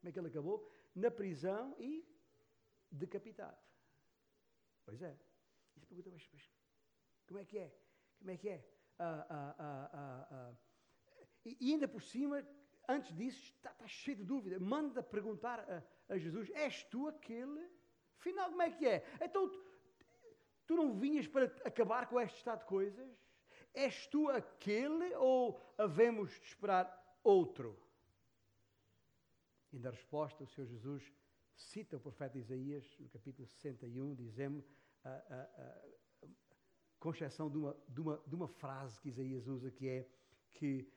Como 0.00 0.08
é 0.08 0.12
que 0.12 0.18
ele 0.18 0.28
acabou? 0.28 0.68
Na 0.94 1.10
prisão 1.10 1.74
e 1.78 2.04
decapitado. 2.90 3.58
Pois 4.84 5.00
é. 5.00 5.16
E 5.76 5.80
se 5.80 5.86
pergunta, 5.86 6.10
mas, 6.10 6.28
mas, 6.32 6.50
como 7.26 7.40
é 7.40 7.44
que 7.44 7.58
é? 7.58 7.74
Como 8.18 8.30
é 8.30 8.36
que 8.36 8.48
é? 8.48 8.68
Ah, 8.98 9.26
ah, 9.28 9.54
ah, 9.58 10.28
ah 10.30 10.56
e, 11.44 11.56
e 11.60 11.72
ainda 11.72 11.88
por 11.88 12.02
cima 12.02 12.46
antes 12.92 13.14
disso, 13.14 13.42
está, 13.42 13.70
está 13.70 13.86
cheio 13.86 14.16
de 14.18 14.24
dúvida. 14.24 14.58
Manda 14.58 15.02
perguntar 15.02 15.60
a, 15.60 16.14
a, 16.14 16.18
Jesus: 16.18 16.50
És 16.50 16.84
tu 16.84 17.08
aquele? 17.08 17.68
Afinal, 18.18 18.50
como 18.50 18.62
é 18.62 18.70
que 18.70 18.86
é? 18.86 19.04
Então, 19.20 19.48
tu, 19.48 19.64
tu 20.66 20.76
não 20.76 20.94
vinhas 20.98 21.26
para 21.26 21.46
acabar 21.64 22.08
com 22.08 22.20
este 22.20 22.38
estado 22.38 22.60
de 22.60 22.66
coisas? 22.66 23.10
És 23.74 24.06
tu 24.06 24.28
aquele 24.28 25.14
ou 25.16 25.60
havemos 25.78 26.30
de 26.30 26.46
esperar 26.46 26.86
outro? 27.24 27.78
E 29.72 29.78
na 29.78 29.90
resposta, 29.90 30.44
o 30.44 30.46
Senhor 30.46 30.66
Jesus 30.66 31.12
cita 31.56 31.96
o 31.96 32.00
profeta 32.00 32.38
Isaías, 32.38 32.84
no 32.98 33.08
capítulo 33.08 33.46
61, 33.46 34.14
dizendo, 34.14 34.62
com 36.98 37.10
exceção 37.10 37.50
de 37.50 37.56
uma, 37.58 37.76
de, 37.88 38.00
uma, 38.00 38.22
de 38.26 38.34
uma 38.34 38.48
frase 38.48 39.00
que 39.00 39.08
Isaías 39.08 39.46
usa, 39.48 39.70
que 39.70 39.88
é 39.88 40.08
que, 40.52 40.88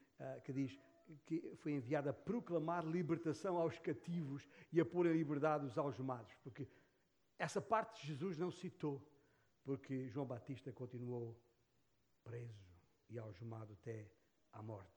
que 0.43 0.53
diz: 0.53 0.79
que 1.25 1.55
foi 1.57 1.73
enviado 1.73 2.09
a 2.09 2.13
proclamar 2.13 2.85
libertação 2.85 3.57
aos 3.57 3.77
cativos 3.79 4.47
e 4.71 4.79
a 4.79 4.85
pôr 4.85 5.07
em 5.07 5.13
liberdade 5.13 5.65
os 5.65 5.77
algemados, 5.77 6.33
porque 6.43 6.67
essa 7.37 7.61
parte 7.61 8.05
Jesus 8.05 8.37
não 8.37 8.51
citou, 8.51 9.05
porque 9.63 10.07
João 10.07 10.25
Batista 10.25 10.71
continuou 10.71 11.39
preso 12.23 12.65
e 13.09 13.17
algemado 13.17 13.73
até 13.73 14.09
à 14.51 14.61
morte. 14.61 14.95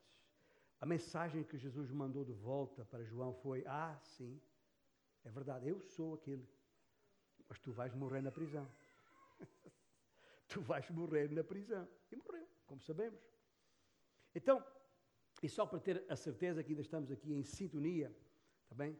A 0.80 0.86
mensagem 0.86 1.42
que 1.42 1.58
Jesus 1.58 1.90
mandou 1.90 2.24
de 2.24 2.32
volta 2.32 2.84
para 2.84 3.04
João 3.04 3.34
foi: 3.34 3.64
Ah, 3.66 3.98
sim, 4.00 4.40
é 5.24 5.30
verdade, 5.30 5.68
eu 5.68 5.80
sou 5.80 6.14
aquele, 6.14 6.48
mas 7.48 7.58
tu 7.58 7.72
vais 7.72 7.92
morrer 7.94 8.22
na 8.22 8.30
prisão. 8.30 8.70
tu 10.48 10.60
vais 10.60 10.88
morrer 10.90 11.30
na 11.30 11.42
prisão. 11.42 11.88
E 12.10 12.16
morreu, 12.16 12.46
como 12.66 12.80
sabemos. 12.80 13.20
Então, 14.34 14.64
e 15.42 15.48
só 15.48 15.64
para 15.64 15.78
ter 15.78 16.04
a 16.08 16.16
certeza 16.16 16.62
que 16.62 16.70
ainda 16.70 16.82
estamos 16.82 17.10
aqui 17.10 17.32
em 17.32 17.42
sintonia, 17.42 18.14
está 18.64 18.74
bem? 18.74 18.98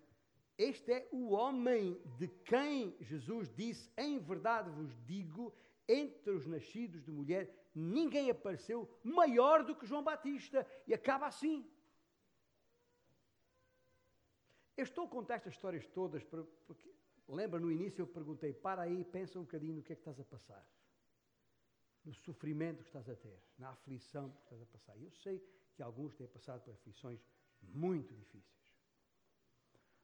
Este 0.57 0.93
é 0.93 1.09
o 1.12 1.30
homem 1.30 2.01
de 2.18 2.28
quem 2.28 2.97
Jesus 3.01 3.53
disse: 3.55 3.91
Em 3.97 4.18
verdade 4.18 4.70
vos 4.70 4.93
digo, 5.05 5.55
entre 5.86 6.32
os 6.32 6.47
nascidos 6.47 7.03
de 7.05 7.11
mulher, 7.11 7.70
ninguém 7.74 8.30
apareceu 8.30 8.89
maior 9.03 9.64
do 9.64 9.74
que 9.74 9.86
João 9.86 10.03
Batista. 10.03 10.66
E 10.86 10.93
acaba 10.93 11.26
assim. 11.26 11.68
Eu 14.76 14.84
estou 14.84 15.07
a 15.07 15.09
contar 15.09 15.36
estas 15.36 15.55
histórias 15.55 15.86
todas 15.89 16.22
porque, 16.24 16.93
lembra, 17.28 17.59
no 17.59 17.70
início 17.70 18.03
eu 18.03 18.07
perguntei: 18.07 18.53
para 18.53 18.82
aí, 18.82 19.05
pensa 19.05 19.39
um 19.39 19.43
bocadinho 19.43 19.76
no 19.76 19.82
que 19.82 19.93
é 19.93 19.97
que 19.97 20.03
estás 20.03 20.18
a 20.18 20.24
passar. 20.24 20.64
No 22.05 22.14
sofrimento 22.14 22.82
que 22.82 22.89
estás 22.89 23.09
a 23.09 23.14
ter, 23.14 23.41
na 23.59 23.70
aflição 23.70 24.30
que 24.30 24.43
estás 24.43 24.62
a 24.62 24.66
passar. 24.66 24.97
Eu 25.01 25.11
sei 25.11 25.45
que 25.79 25.83
alguns 25.85 26.12
têm 26.16 26.26
passado 26.26 26.61
por 26.64 26.72
aflições 26.72 27.24
muito 27.62 28.12
difíceis. 28.12 28.76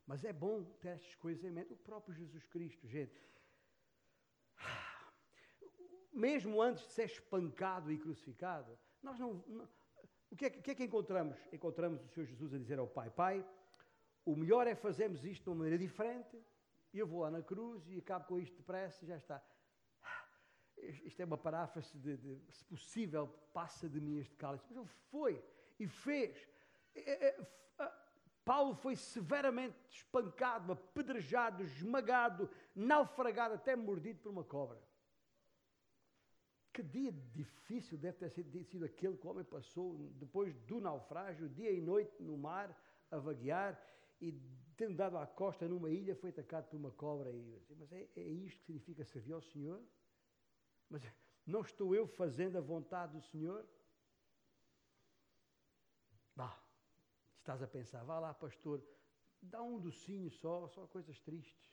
Mas 0.06 0.24
é 0.24 0.32
bom 0.32 0.62
ter 0.80 0.90
estas 0.90 1.16
coisas 1.16 1.42
em 1.42 1.50
mente. 1.50 1.72
O 1.72 1.76
próprio 1.76 2.14
Jesus 2.14 2.46
Cristo, 2.46 2.86
gente. 2.86 3.20
Mesmo 6.12 6.62
antes 6.62 6.86
de 6.86 6.92
ser 6.92 7.06
espancado 7.06 7.90
e 7.90 7.98
crucificado, 7.98 8.78
nós 9.02 9.18
não. 9.18 9.34
não 9.48 9.68
o 10.30 10.36
que 10.36 10.44
é, 10.44 10.50
que 10.50 10.70
é, 10.70 10.74
que 10.76 10.84
encontramos? 10.84 11.36
Encontramos 11.52 12.04
o 12.04 12.08
Senhor 12.08 12.26
Jesus 12.26 12.54
a 12.54 12.58
dizer 12.58 12.78
ao 12.78 12.86
Pai: 12.86 13.10
Pai, 13.10 13.44
o 14.24 14.36
melhor 14.36 14.68
é 14.68 14.76
fazermos 14.76 15.24
isto 15.24 15.42
de 15.42 15.50
uma 15.50 15.56
maneira 15.56 15.78
diferente. 15.78 16.40
Eu 16.92 17.08
vou 17.08 17.22
lá 17.22 17.32
na 17.32 17.42
cruz 17.42 17.84
e 17.88 17.98
acabo 17.98 18.26
com 18.26 18.38
isto 18.38 18.56
depressa 18.58 19.04
e 19.04 19.08
já 19.08 19.16
está. 19.16 19.44
Isto 20.76 21.20
é 21.20 21.24
uma 21.24 21.38
paráfrase 21.38 21.98
de, 21.98 22.16
de 22.16 22.52
se 22.52 22.64
possível, 22.64 23.26
passa 23.52 23.88
de 23.88 24.00
mim 24.00 24.18
este 24.18 24.36
cálice. 24.36 24.64
Mas 24.68 24.76
ele 24.76 24.94
foi 25.10 25.42
e 25.78 25.86
fez. 25.86 26.48
É, 26.94 27.28
é, 27.28 27.46
Paulo 28.44 28.74
foi 28.74 28.94
severamente 28.94 29.76
espancado, 29.88 30.70
apedrejado, 30.72 31.62
esmagado, 31.62 32.50
naufragado, 32.74 33.54
até 33.54 33.74
mordido 33.74 34.20
por 34.20 34.30
uma 34.30 34.44
cobra. 34.44 34.80
Que 36.72 36.82
dia 36.82 37.12
difícil 37.12 37.96
deve 37.96 38.18
ter 38.18 38.30
sido 38.30 38.84
aquele 38.84 39.16
que 39.16 39.26
o 39.26 39.30
homem 39.30 39.44
passou 39.44 39.96
depois 40.14 40.54
do 40.66 40.80
naufrágio, 40.80 41.48
dia 41.48 41.70
e 41.70 41.80
noite 41.80 42.22
no 42.22 42.36
mar, 42.36 42.76
a 43.10 43.16
vaguear, 43.16 43.80
e 44.20 44.32
tendo 44.76 44.96
dado 44.96 45.16
à 45.16 45.26
costa 45.26 45.66
numa 45.66 45.90
ilha, 45.90 46.14
foi 46.16 46.30
atacado 46.30 46.68
por 46.68 46.76
uma 46.76 46.90
cobra. 46.90 47.30
E, 47.30 47.62
mas 47.78 47.92
é, 47.92 48.08
é 48.16 48.22
isto 48.22 48.58
que 48.58 48.66
significa 48.66 49.04
servir 49.04 49.32
ao 49.32 49.40
Senhor? 49.40 49.80
Mas 50.90 51.02
não 51.46 51.60
estou 51.60 51.94
eu 51.94 52.06
fazendo 52.06 52.58
a 52.58 52.60
vontade 52.60 53.12
do 53.12 53.22
Senhor? 53.22 53.64
Vá, 56.36 56.58
estás 57.38 57.62
a 57.62 57.66
pensar, 57.66 58.02
vá 58.04 58.18
lá, 58.18 58.34
pastor, 58.34 58.82
dá 59.40 59.62
um 59.62 59.78
docinho 59.78 60.30
só, 60.30 60.66
só 60.68 60.86
coisas 60.86 61.20
tristes. 61.20 61.64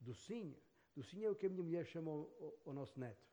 Docinho? 0.00 0.56
Docinho 0.94 1.26
é 1.26 1.30
o 1.30 1.36
que 1.36 1.46
a 1.46 1.48
minha 1.48 1.62
mulher 1.62 1.86
chama 1.86 2.10
o, 2.10 2.22
o, 2.64 2.70
o 2.70 2.72
nosso 2.72 2.98
neto. 2.98 3.24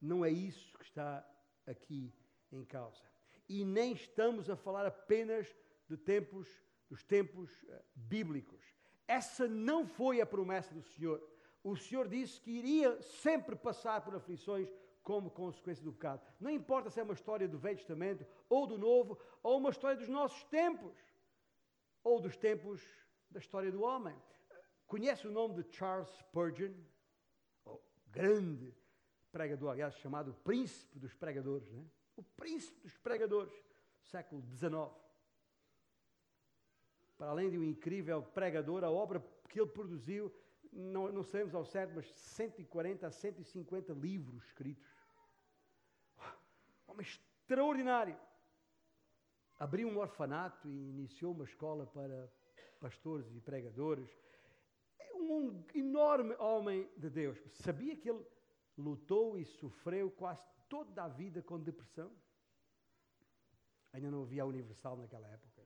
Não 0.00 0.24
é 0.24 0.30
isso 0.30 0.76
que 0.78 0.84
está 0.84 1.24
aqui 1.66 2.12
em 2.50 2.64
causa. 2.64 3.02
E 3.48 3.64
nem 3.64 3.92
estamos 3.92 4.50
a 4.50 4.56
falar 4.56 4.84
apenas 4.84 5.46
de 5.88 5.96
tempos, 5.96 6.48
dos 6.88 7.04
tempos 7.04 7.62
uh, 7.62 7.82
bíblicos. 7.94 8.64
Essa 9.06 9.46
não 9.46 9.86
foi 9.86 10.20
a 10.20 10.26
promessa 10.26 10.74
do 10.74 10.82
Senhor. 10.82 11.22
O 11.62 11.76
Senhor 11.76 12.08
disse 12.08 12.40
que 12.40 12.50
iria 12.50 13.00
sempre 13.02 13.54
passar 13.54 14.00
por 14.00 14.14
aflições 14.14 14.68
como 15.02 15.30
consequência 15.30 15.84
do 15.84 15.92
pecado. 15.92 16.22
Não 16.40 16.50
importa 16.50 16.90
se 16.90 17.00
é 17.00 17.02
uma 17.02 17.14
história 17.14 17.48
do 17.48 17.58
Velho 17.58 17.76
Testamento 17.76 18.26
ou 18.48 18.66
do 18.66 18.78
Novo, 18.78 19.18
ou 19.42 19.58
uma 19.58 19.70
história 19.70 19.96
dos 19.96 20.08
nossos 20.08 20.44
tempos, 20.44 20.96
ou 22.04 22.20
dos 22.20 22.36
tempos 22.36 22.80
da 23.30 23.38
história 23.38 23.70
do 23.70 23.82
homem. 23.82 24.14
Conhece 24.86 25.26
o 25.26 25.30
nome 25.30 25.62
de 25.62 25.76
Charles 25.76 26.08
Spurgeon? 26.18 26.72
O 27.64 27.80
grande 28.06 28.74
pregador, 29.30 29.70
aliás, 29.70 29.94
chamado 29.96 30.34
príncipe 30.44 30.98
dos 30.98 31.14
pregadores, 31.14 31.72
né? 31.72 31.84
o 32.16 32.22
príncipe 32.22 32.80
dos 32.82 32.96
pregadores, 32.98 33.52
século 34.02 34.42
XIX. 34.42 34.90
Para 37.16 37.30
além 37.30 37.50
de 37.50 37.58
um 37.58 37.64
incrível 37.64 38.22
pregador, 38.22 38.84
a 38.84 38.90
obra 38.90 39.24
que 39.48 39.60
ele 39.60 39.70
produziu, 39.70 40.32
não, 40.72 41.10
não 41.12 41.22
sabemos 41.22 41.54
ao 41.54 41.64
certo, 41.64 41.94
mas 41.94 42.10
140 42.14 43.06
a 43.06 43.10
150 43.10 43.92
livros 43.92 44.44
escritos. 44.44 44.84
Homem 46.92 47.06
extraordinário. 47.06 48.20
Abriu 49.58 49.88
um 49.88 49.96
orfanato 49.96 50.68
e 50.68 50.90
iniciou 50.90 51.32
uma 51.32 51.44
escola 51.44 51.86
para 51.86 52.30
pastores 52.78 53.34
e 53.34 53.40
pregadores. 53.40 54.10
É 54.98 55.14
um 55.14 55.64
enorme 55.74 56.34
homem 56.34 56.86
de 56.98 57.08
Deus. 57.08 57.38
Sabia 57.54 57.96
que 57.96 58.10
ele 58.10 58.26
lutou 58.76 59.38
e 59.38 59.44
sofreu 59.46 60.10
quase 60.10 60.46
toda 60.68 61.04
a 61.04 61.08
vida 61.08 61.42
com 61.42 61.58
depressão? 61.58 62.14
Ainda 63.94 64.10
não 64.10 64.24
havia 64.24 64.42
a 64.42 64.46
Universal 64.46 64.98
naquela 64.98 65.26
época. 65.28 65.62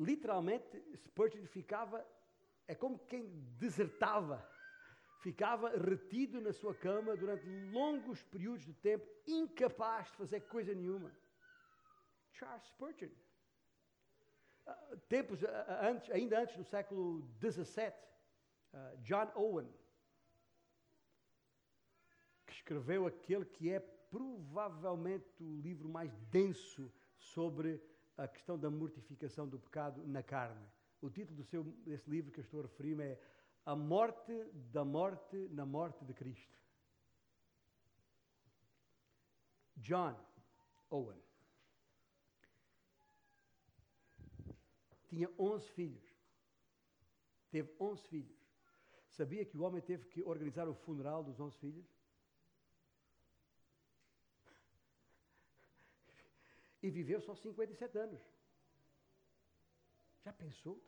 Literalmente, 0.00 0.82
Spurgeon 0.96 1.46
ficava, 1.46 2.04
é 2.66 2.74
como 2.74 2.98
quem 2.98 3.24
desertava, 3.56 4.44
ficava 5.18 5.70
retido 5.70 6.40
na 6.40 6.52
sua 6.52 6.74
cama 6.74 7.16
durante 7.16 7.46
longos 7.72 8.22
períodos 8.24 8.64
de 8.64 8.72
tempo, 8.74 9.06
incapaz 9.26 10.06
de 10.10 10.16
fazer 10.16 10.40
coisa 10.42 10.74
nenhuma. 10.74 11.12
Charles 12.32 12.66
Spurgeon. 12.66 13.10
Uh, 14.66 14.96
tempos 15.08 15.42
uh, 15.42 15.48
antes, 15.82 16.10
ainda 16.10 16.40
antes 16.40 16.56
do 16.56 16.64
século 16.64 17.26
XVII, 17.40 17.92
John 19.02 19.32
Owen, 19.34 19.68
que 22.46 22.52
escreveu 22.52 23.06
aquele 23.06 23.44
que 23.46 23.70
é 23.70 23.80
provavelmente 23.80 25.42
o 25.42 25.60
livro 25.60 25.88
mais 25.88 26.14
denso 26.30 26.92
sobre 27.16 27.82
a 28.16 28.26
questão 28.26 28.58
da 28.58 28.70
mortificação 28.70 29.48
do 29.48 29.58
pecado 29.58 30.06
na 30.06 30.22
carne. 30.22 30.66
O 31.00 31.08
título 31.08 31.36
do 31.36 31.44
seu, 31.44 31.62
desse 31.62 32.10
livro 32.10 32.32
que 32.32 32.40
eu 32.40 32.44
estou 32.44 32.60
a 32.60 32.64
referir-me 32.64 33.04
é 33.04 33.20
A 33.68 33.76
Morte 33.76 34.32
da 34.72 34.82
Morte 34.82 35.36
na 35.50 35.66
Morte 35.66 36.02
de 36.02 36.14
Cristo. 36.14 36.58
John 39.76 40.16
Owen 40.88 41.22
tinha 45.06 45.28
11 45.38 45.68
filhos. 45.72 46.02
Teve 47.50 47.70
11 47.78 48.02
filhos. 48.08 48.38
Sabia 49.10 49.44
que 49.44 49.58
o 49.58 49.62
homem 49.62 49.82
teve 49.82 50.06
que 50.06 50.22
organizar 50.22 50.66
o 50.66 50.74
funeral 50.74 51.22
dos 51.22 51.38
11 51.38 51.58
filhos? 51.58 51.86
E 56.82 56.88
viveu 56.88 57.20
só 57.20 57.34
57 57.34 57.98
anos. 57.98 58.22
Já 60.24 60.32
pensou? 60.32 60.82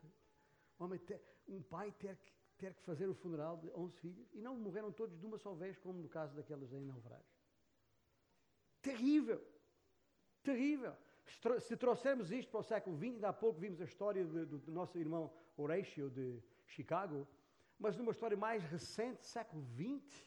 Um, 0.79 0.97
ter, 0.97 1.21
um 1.47 1.61
pai 1.61 1.91
ter 1.91 2.17
que, 2.17 2.40
ter 2.61 2.75
que 2.75 2.83
fazer 2.83 3.09
o 3.09 3.15
funeral 3.15 3.57
de 3.57 3.71
11 3.71 3.97
filhos 3.97 4.27
e 4.33 4.39
não 4.39 4.55
morreram 4.55 4.91
todos 4.91 5.19
de 5.19 5.25
uma 5.25 5.37
só 5.39 5.51
vez, 5.55 5.75
como 5.79 5.99
no 5.99 6.07
caso 6.07 6.35
daquelas 6.35 6.71
em 6.71 6.85
naufrágio. 6.85 7.25
Terrível! 8.83 9.41
Terrível! 10.43 10.95
Se 11.59 11.75
trouxermos 11.75 12.31
isto 12.31 12.51
para 12.51 12.59
o 12.59 12.63
século 12.63 12.95
XX, 12.97 13.15
ainda 13.15 13.29
há 13.29 13.33
pouco 13.33 13.59
vimos 13.59 13.81
a 13.81 13.85
história 13.85 14.23
de, 14.23 14.45
do, 14.45 14.59
do, 14.59 14.71
nosso 14.71 14.97
irmão 14.99 15.33
Horatio 15.57 16.09
de 16.09 16.39
Chicago, 16.67 17.27
mas 17.79 17.97
numa 17.97 18.11
história 18.11 18.37
mais 18.37 18.63
recente, 18.65 19.25
século 19.25 19.65
XX, 19.75 20.23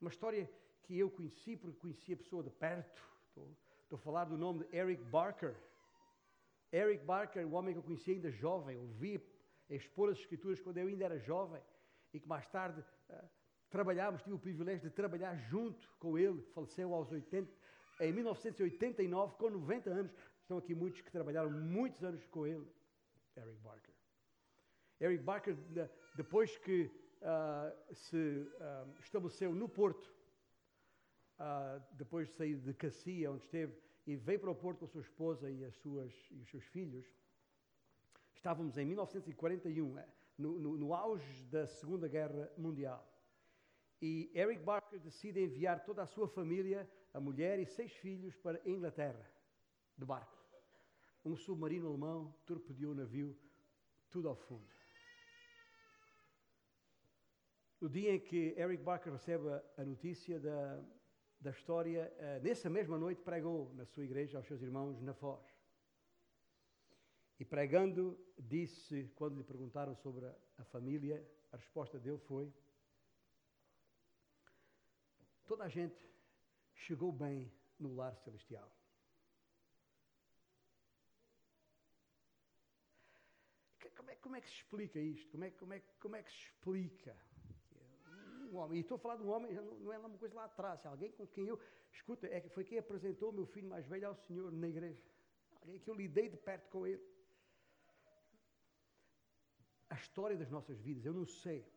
uma 0.00 0.10
história 0.10 0.48
que 0.82 0.96
eu 0.96 1.10
conheci, 1.10 1.56
porque 1.56 1.80
conheci 1.80 2.12
a 2.12 2.16
pessoa 2.16 2.42
de 2.44 2.50
perto. 2.50 3.02
Estou, 3.28 3.48
estou 3.82 3.96
a 3.96 4.00
falar 4.00 4.26
do 4.26 4.38
nome 4.38 4.64
de 4.64 4.76
Eric 4.76 5.02
Barker. 5.04 5.56
Eric 6.72 7.04
Barker, 7.04 7.44
um 7.46 7.54
homem 7.54 7.74
que 7.74 7.78
eu 7.78 7.82
conheci 7.82 8.12
ainda 8.12 8.30
jovem, 8.30 8.76
ouvi 8.76 9.18
expor 9.76 10.10
as 10.10 10.18
escrituras 10.18 10.60
quando 10.60 10.78
eu 10.78 10.88
ainda 10.88 11.04
era 11.04 11.18
jovem 11.18 11.62
e 12.12 12.20
que 12.20 12.28
mais 12.28 12.46
tarde 12.48 12.80
uh, 12.80 13.28
trabalhámos, 13.70 14.22
tive 14.22 14.36
o 14.36 14.38
privilégio 14.38 14.88
de 14.88 14.94
trabalhar 14.94 15.34
junto 15.36 15.88
com 15.98 16.18
ele, 16.18 16.42
faleceu 16.54 16.94
aos 16.94 17.10
80, 17.10 17.50
em 18.00 18.12
1989, 18.12 19.36
com 19.36 19.50
90 19.50 19.90
anos. 19.90 20.12
Estão 20.40 20.58
aqui 20.58 20.74
muitos 20.74 21.00
que 21.00 21.10
trabalharam 21.10 21.50
muitos 21.50 22.02
anos 22.04 22.26
com 22.26 22.46
ele, 22.46 22.66
Eric 23.36 23.58
Barker. 23.60 23.94
Eric 25.00 25.22
Barker, 25.24 25.56
depois 26.14 26.56
que 26.58 26.90
uh, 27.22 27.94
se 27.94 28.16
uh, 28.16 29.00
estabeleceu 29.00 29.54
no 29.54 29.68
Porto, 29.68 30.12
depois 31.92 32.28
de 32.28 32.34
sair 32.34 32.56
de 32.56 32.72
Cassia, 32.72 33.28
onde 33.28 33.42
esteve, 33.42 33.76
e 34.06 34.14
veio 34.14 34.38
para 34.38 34.50
o 34.50 34.54
Porto 34.54 34.78
com 34.78 34.84
a 34.84 34.88
sua 34.88 35.00
esposa 35.00 35.50
e, 35.50 35.64
as 35.64 35.74
suas, 35.76 36.12
e 36.30 36.40
os 36.40 36.50
seus 36.50 36.64
filhos, 36.66 37.04
estávamos 38.42 38.76
em 38.76 38.84
1941, 38.84 39.98
eh, 39.98 40.08
no, 40.36 40.58
no, 40.58 40.76
no 40.76 40.92
auge 40.92 41.44
da 41.44 41.64
Segunda 41.64 42.08
Guerra 42.08 42.50
Mundial. 42.58 43.08
E 44.00 44.32
Eric 44.34 44.64
Barker 44.64 44.98
decide 44.98 45.40
enviar 45.40 45.84
toda 45.84 46.02
a 46.02 46.06
sua 46.06 46.26
família 46.26 46.90
a 47.14 47.20
mulher 47.20 47.60
e 47.60 47.66
seis 47.66 47.92
filhos 47.92 48.34
para 48.34 48.58
a 48.58 48.68
Inglaterra, 48.68 49.30
de 49.96 50.04
barco. 50.04 50.36
Um 51.24 51.36
submarino 51.36 51.86
alemão 51.86 52.34
torpedeou 52.44 52.90
o 52.90 52.96
navio, 52.96 53.38
tudo 54.10 54.28
ao 54.28 54.34
fundo. 54.34 54.66
No 57.80 57.88
dia 57.88 58.12
em 58.12 58.18
que 58.18 58.56
Eric 58.58 58.82
Barker 58.82 59.12
recebe 59.12 59.50
a 59.76 59.84
notícia 59.84 60.40
da, 60.40 60.82
da 61.40 61.50
história, 61.50 62.12
uh, 62.18 62.42
nessa 62.42 62.68
mesma 62.68 62.98
noite 62.98 63.22
pregou 63.22 63.72
na 63.74 63.86
sua 63.86 64.02
igreja 64.02 64.38
aos 64.38 64.48
seus 64.48 64.62
irmãos 64.62 65.00
na 65.00 65.14
Foz. 65.14 65.51
E 67.42 67.44
pregando, 67.44 68.16
disse, 68.38 69.10
quando 69.16 69.36
lhe 69.36 69.42
perguntaram 69.42 69.96
sobre 69.96 70.24
a, 70.58 70.64
família, 70.66 71.28
a 71.50 71.56
resposta 71.56 71.98
dele 71.98 72.18
foi: 72.18 72.54
Toda 75.44 75.64
a 75.64 75.68
gente 75.68 76.08
chegou 76.72 77.10
bem 77.10 77.52
no 77.80 77.96
lar 77.96 78.14
celestial. 78.18 78.70
Como 83.96 84.10
é, 84.12 84.14
como 84.14 84.36
é, 84.36 84.40
que 84.40 84.48
se 84.48 84.54
explica 84.58 85.00
isto? 85.00 85.28
Como 85.32 85.42
é, 85.42 85.50
como, 85.50 85.72
é, 85.72 85.82
como 85.98 86.14
é 86.14 86.22
que 86.22 86.30
se 86.30 86.38
explica? 86.46 87.16
Um 88.52 88.56
homem, 88.58 88.78
e 88.78 88.82
estou 88.82 88.94
a 88.94 89.00
falar 89.00 89.16
de 89.16 89.24
um 89.24 89.30
homem, 89.30 89.52
não 89.80 89.92
é 89.92 89.98
uma 89.98 90.16
coisa 90.16 90.36
lá 90.36 90.44
atrás, 90.44 90.84
é 90.84 90.88
alguém 90.88 91.10
com 91.10 91.26
quem 91.26 91.48
eu, 91.48 91.58
escuta, 91.90 92.28
é, 92.28 92.40
foi 92.50 92.62
quem 92.62 92.78
apresentou 92.78 93.30
o 93.30 93.32
meu 93.32 93.46
filho 93.46 93.68
mais 93.68 93.84
velho 93.84 94.06
ao 94.06 94.14
Senhor 94.14 94.52
na 94.52 94.68
igreja. 94.68 95.02
Alguém 95.60 95.80
que 95.80 95.90
eu 95.90 95.94
lidei 95.94 96.28
de 96.28 96.36
perto 96.36 96.68
com 96.68 96.86
ele. 96.86 97.11
A 99.92 99.94
história 99.94 100.38
das 100.38 100.50
nossas 100.50 100.80
vidas, 100.80 101.04
eu 101.04 101.12
não 101.12 101.26
sei 101.26 101.70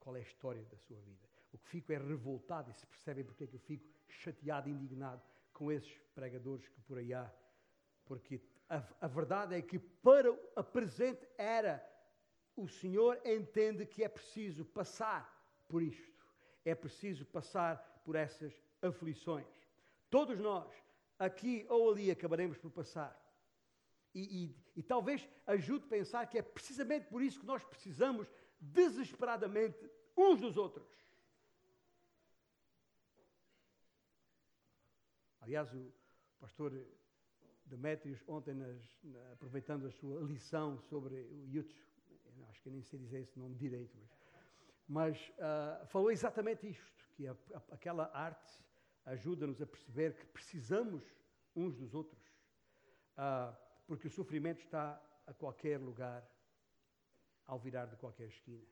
qual 0.00 0.16
é 0.16 0.20
a 0.20 0.22
história 0.22 0.64
da 0.64 0.78
sua 0.78 0.98
vida. 1.00 1.28
O 1.52 1.58
que 1.58 1.68
fico 1.68 1.92
é 1.92 1.98
revoltado, 1.98 2.70
e 2.70 2.72
se 2.72 2.86
percebem 2.86 3.22
porque 3.22 3.44
é 3.44 3.46
que 3.46 3.56
eu 3.56 3.60
fico 3.60 3.86
chateado 4.08 4.70
indignado 4.70 5.22
com 5.52 5.70
esses 5.70 5.92
pregadores 6.14 6.66
que 6.66 6.80
por 6.80 6.96
aí 6.96 7.12
há. 7.12 7.30
Porque 8.06 8.40
a, 8.70 8.82
a 9.02 9.06
verdade 9.06 9.54
é 9.54 9.60
que 9.60 9.78
para 9.78 10.30
a 10.56 10.62
presente 10.62 11.28
era, 11.36 11.86
o 12.56 12.66
Senhor 12.66 13.20
entende 13.22 13.84
que 13.84 14.02
é 14.02 14.08
preciso 14.08 14.64
passar 14.64 15.22
por 15.68 15.82
isto. 15.82 16.24
É 16.64 16.74
preciso 16.74 17.26
passar 17.26 18.00
por 18.02 18.16
essas 18.16 18.58
aflições. 18.80 19.46
Todos 20.08 20.38
nós, 20.38 20.72
aqui 21.18 21.66
ou 21.68 21.90
ali, 21.90 22.10
acabaremos 22.10 22.56
por 22.56 22.70
passar. 22.70 23.21
E, 24.14 24.44
e, 24.44 24.56
e, 24.76 24.82
talvez 24.82 25.26
ajude 25.46 25.84
a 25.86 25.88
pensar 25.88 26.26
que 26.26 26.36
é 26.36 26.42
precisamente 26.42 27.06
por 27.06 27.22
isso 27.22 27.40
que 27.40 27.46
nós 27.46 27.64
precisamos 27.64 28.28
desesperadamente 28.60 29.90
uns 30.16 30.38
dos 30.40 30.56
outros. 30.56 30.86
Aliás, 35.40 35.72
o 35.72 35.92
pastor 36.38 36.72
Demetrios, 37.64 38.22
ontem, 38.28 38.54
nas, 38.54 38.98
na, 39.02 39.32
aproveitando 39.32 39.86
a 39.86 39.90
sua 39.90 40.20
lição 40.20 40.78
sobre 40.78 41.14
o 41.22 41.48
Yutsu, 41.48 41.82
acho 42.50 42.62
que 42.62 42.70
nem 42.70 42.82
sei 42.82 42.98
dizer 42.98 43.22
esse 43.22 43.38
nome 43.38 43.56
direito, 43.56 43.96
mas, 43.98 44.10
mas 44.86 45.28
uh, 45.30 45.86
falou 45.86 46.10
exatamente 46.10 46.68
isto, 46.68 47.08
que 47.14 47.26
a, 47.26 47.32
a, 47.32 47.62
aquela 47.74 48.10
arte 48.14 48.62
ajuda-nos 49.04 49.60
a 49.60 49.66
perceber 49.66 50.14
que 50.14 50.26
precisamos 50.26 51.02
uns 51.56 51.74
dos 51.74 51.94
outros, 51.94 52.22
uh, 53.16 53.56
porque 53.92 54.06
o 54.06 54.10
sofrimento 54.10 54.60
está 54.60 54.98
a 55.26 55.34
qualquer 55.34 55.78
lugar, 55.78 56.26
ao 57.44 57.58
virar 57.58 57.84
de 57.84 57.94
qualquer 57.94 58.26
esquina. 58.26 58.64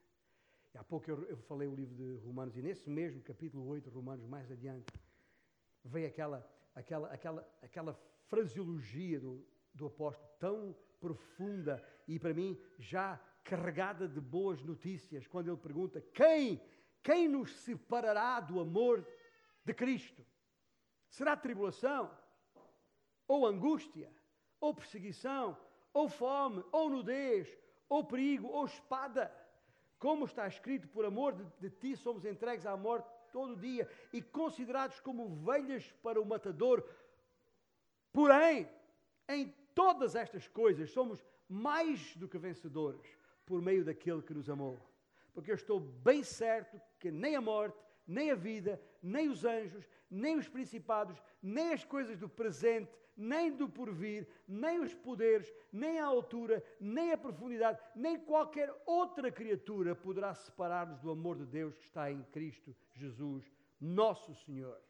E 0.73 0.79
há 0.79 0.83
pouco 0.83 1.11
eu, 1.11 1.25
eu 1.25 1.37
falei 1.37 1.69
o 1.69 1.75
livro 1.75 1.95
de 1.95 2.17
Romanos, 2.25 2.57
e 2.57 2.63
nesse 2.63 2.89
mesmo 2.89 3.21
capítulo 3.21 3.67
8 3.67 3.91
de 3.91 3.95
Romanos, 3.95 4.25
mais 4.25 4.51
adiante, 4.51 4.91
vem 5.85 6.07
aquela, 6.07 6.51
aquela, 6.75 7.13
aquela, 7.13 7.55
aquela 7.61 8.01
fraseologia 8.31 9.21
do, 9.21 9.47
do 9.75 9.89
apóstolo 9.89 10.27
tão 10.39 10.75
profunda 10.99 11.87
e 12.09 12.19
para 12.19 12.33
mim 12.33 12.59
já 12.79 13.21
carregada 13.45 14.09
de 14.09 14.23
boas 14.23 14.63
notícias, 14.63 15.27
quando 15.27 15.51
ele 15.51 15.59
pergunta: 15.59 16.01
quem, 16.15 16.63
quem 17.03 17.29
nos 17.29 17.55
separará 17.57 18.41
do 18.41 18.59
amor 18.59 19.07
de 19.67 19.75
Cristo? 19.75 20.25
Será 21.11 21.37
tribulação? 21.37 22.11
Ou 23.29 23.47
angústia? 23.47 24.11
Ou 24.61 24.75
perseguição? 24.75 25.57
Ou 25.93 26.09
fome? 26.09 26.65
Ou 26.71 26.91
nudez? 26.91 27.49
Ou 27.89 28.05
perigo? 28.05 28.49
Ou 28.49 28.65
espada? 28.67 29.33
Como 29.99 30.25
está 30.25 30.47
escrito, 30.47 30.89
por 30.89 31.05
amor 31.05 31.35
de, 31.35 31.45
de 31.61 31.71
ti 31.71 31.97
somos 31.97 32.25
entregues 32.25 32.67
à 32.67 32.77
morte 32.77 33.09
todo 33.33 33.57
dia 33.57 33.89
e 34.13 34.23
considerados 34.23 35.01
como 35.01 35.25
ovelhas 35.25 35.93
para 36.03 36.21
o 36.21 36.27
matador. 36.27 36.85
Porém, 38.13 38.69
em 39.29 39.55
todas 39.75 40.15
estas 40.15 40.49
coisas 40.49 40.91
somos 40.91 41.25
mais 41.49 42.17
do 42.17 42.29
que 42.29 42.39
vencedores 42.39 43.07
por 43.45 43.61
meio 43.61 43.85
daquele 43.85 44.23
que 44.23 44.35
nos 44.35 44.49
amou. 44.49 44.79
Porque 45.33 45.51
eu 45.51 45.55
estou 45.55 45.81
bem 45.81 46.23
certo 46.23 46.81
que 46.99 47.11
nem 47.11 47.37
a 47.37 47.41
morte, 47.41 47.79
nem 48.07 48.31
a 48.31 48.35
vida, 48.35 48.81
nem 49.03 49.29
os 49.29 49.45
anjos, 49.45 49.89
nem 50.11 50.37
os 50.37 50.49
principados, 50.49 51.21
nem 51.43 51.73
as 51.73 51.85
coisas 51.85 52.19
do 52.19 52.29
presente, 52.29 52.91
nem 53.17 53.55
do 53.55 53.69
porvir, 53.69 54.27
nem 54.49 54.81
os 54.81 54.95
poderes, 54.95 55.53
nem 55.73 55.99
a 55.99 56.07
altura, 56.07 56.65
nem 56.81 57.13
a 57.13 57.19
profundidade, 57.19 57.79
nem 57.95 58.19
qualquer 58.19 58.75
outra 58.87 59.31
criatura 59.31 59.95
poderá 59.95 60.35
separar-nos 60.35 61.01
do 61.01 61.11
amor 61.11 61.37
de 61.37 61.45
Deus 61.45 61.75
que 61.75 61.85
está 61.85 62.11
em 62.11 62.23
Cristo 62.25 62.75
Jesus, 62.93 63.45
nosso 63.81 64.35
Senhor. 64.35 64.81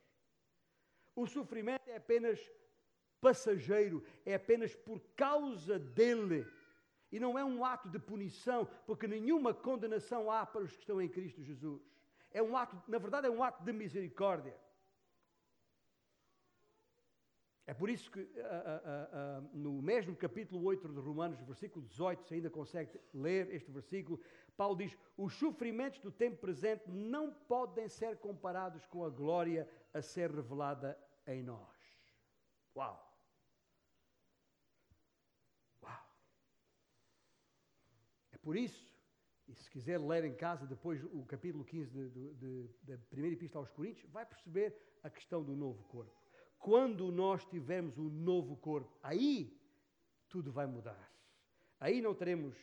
O 1.14 1.26
sofrimento 1.26 1.88
é 1.88 1.96
apenas 1.96 2.40
passageiro, 3.20 4.03
é 4.24 4.34
apenas 4.34 4.74
por 4.74 5.01
causa 5.16 5.78
dele. 5.78 6.46
E 7.12 7.18
não 7.18 7.36
é 7.38 7.44
um 7.44 7.64
ato 7.64 7.88
de 7.88 7.98
punição, 7.98 8.66
porque 8.86 9.07
nenhuma 9.09 9.53
condenação 9.53 10.30
há 10.30 10.46
para 10.46 10.62
os 10.62 10.72
que 10.72 10.80
estão 10.80 11.03
em 11.03 11.09
Cristo 11.09 11.42
Jesus. 11.42 11.82
É 12.30 12.40
um 12.40 12.57
ato, 12.57 12.80
na 12.88 12.98
verdade, 12.98 13.26
é 13.26 13.30
um 13.30 13.42
ato 13.42 13.64
de 13.64 13.72
misericórdia. 13.72 14.57
É 17.70 17.74
por 17.74 17.88
isso 17.88 18.10
que 18.10 18.18
uh, 18.18 18.24
uh, 18.24 19.44
uh, 19.44 19.56
no 19.56 19.80
mesmo 19.80 20.16
capítulo 20.16 20.60
8 20.64 20.88
de 20.88 20.98
Romanos, 20.98 21.38
versículo 21.42 21.86
18, 21.86 22.24
se 22.24 22.34
ainda 22.34 22.50
consegue 22.50 23.00
ler 23.14 23.48
este 23.54 23.70
versículo, 23.70 24.20
Paulo 24.56 24.76
diz: 24.76 24.98
Os 25.16 25.34
sofrimentos 25.34 26.00
do 26.00 26.10
tempo 26.10 26.36
presente 26.38 26.90
não 26.90 27.32
podem 27.32 27.88
ser 27.88 28.16
comparados 28.16 28.84
com 28.86 29.04
a 29.04 29.08
glória 29.08 29.68
a 29.94 30.02
ser 30.02 30.32
revelada 30.32 30.98
em 31.28 31.44
nós. 31.44 31.78
Uau! 32.74 33.08
Uau! 35.80 36.04
É 38.32 38.38
por 38.38 38.56
isso, 38.56 38.92
e 39.46 39.54
se 39.54 39.70
quiser 39.70 40.00
ler 40.00 40.24
em 40.24 40.34
casa 40.34 40.66
depois 40.66 41.04
o 41.04 41.24
capítulo 41.24 41.64
15 41.64 42.10
da 42.82 42.98
primeira 42.98 43.36
epístola 43.36 43.62
aos 43.62 43.70
Coríntios, 43.70 44.10
vai 44.10 44.26
perceber 44.26 44.76
a 45.04 45.08
questão 45.08 45.44
do 45.44 45.54
novo 45.54 45.84
corpo 45.84 46.19
quando 46.61 47.11
nós 47.11 47.44
tivermos 47.46 47.96
um 47.98 48.08
novo 48.08 48.54
corpo, 48.54 48.94
aí 49.02 49.58
tudo 50.28 50.52
vai 50.52 50.66
mudar. 50.66 51.11
Aí 51.80 52.02
não 52.02 52.14
teremos 52.14 52.54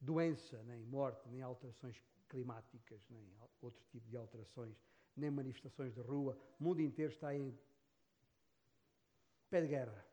doença, 0.00 0.60
nem 0.64 0.82
morte, 0.82 1.28
nem 1.28 1.42
alterações 1.42 2.02
climáticas, 2.28 3.06
nem 3.10 3.30
outro 3.60 3.84
tipo 3.90 4.08
de 4.08 4.16
alterações, 4.16 4.74
nem 5.14 5.30
manifestações 5.30 5.92
de 5.92 6.00
rua. 6.00 6.36
O 6.58 6.64
mundo 6.64 6.80
inteiro 6.80 7.12
está 7.12 7.34
em 7.34 7.56
pé 9.50 9.60
de 9.60 9.68
guerra. 9.68 10.06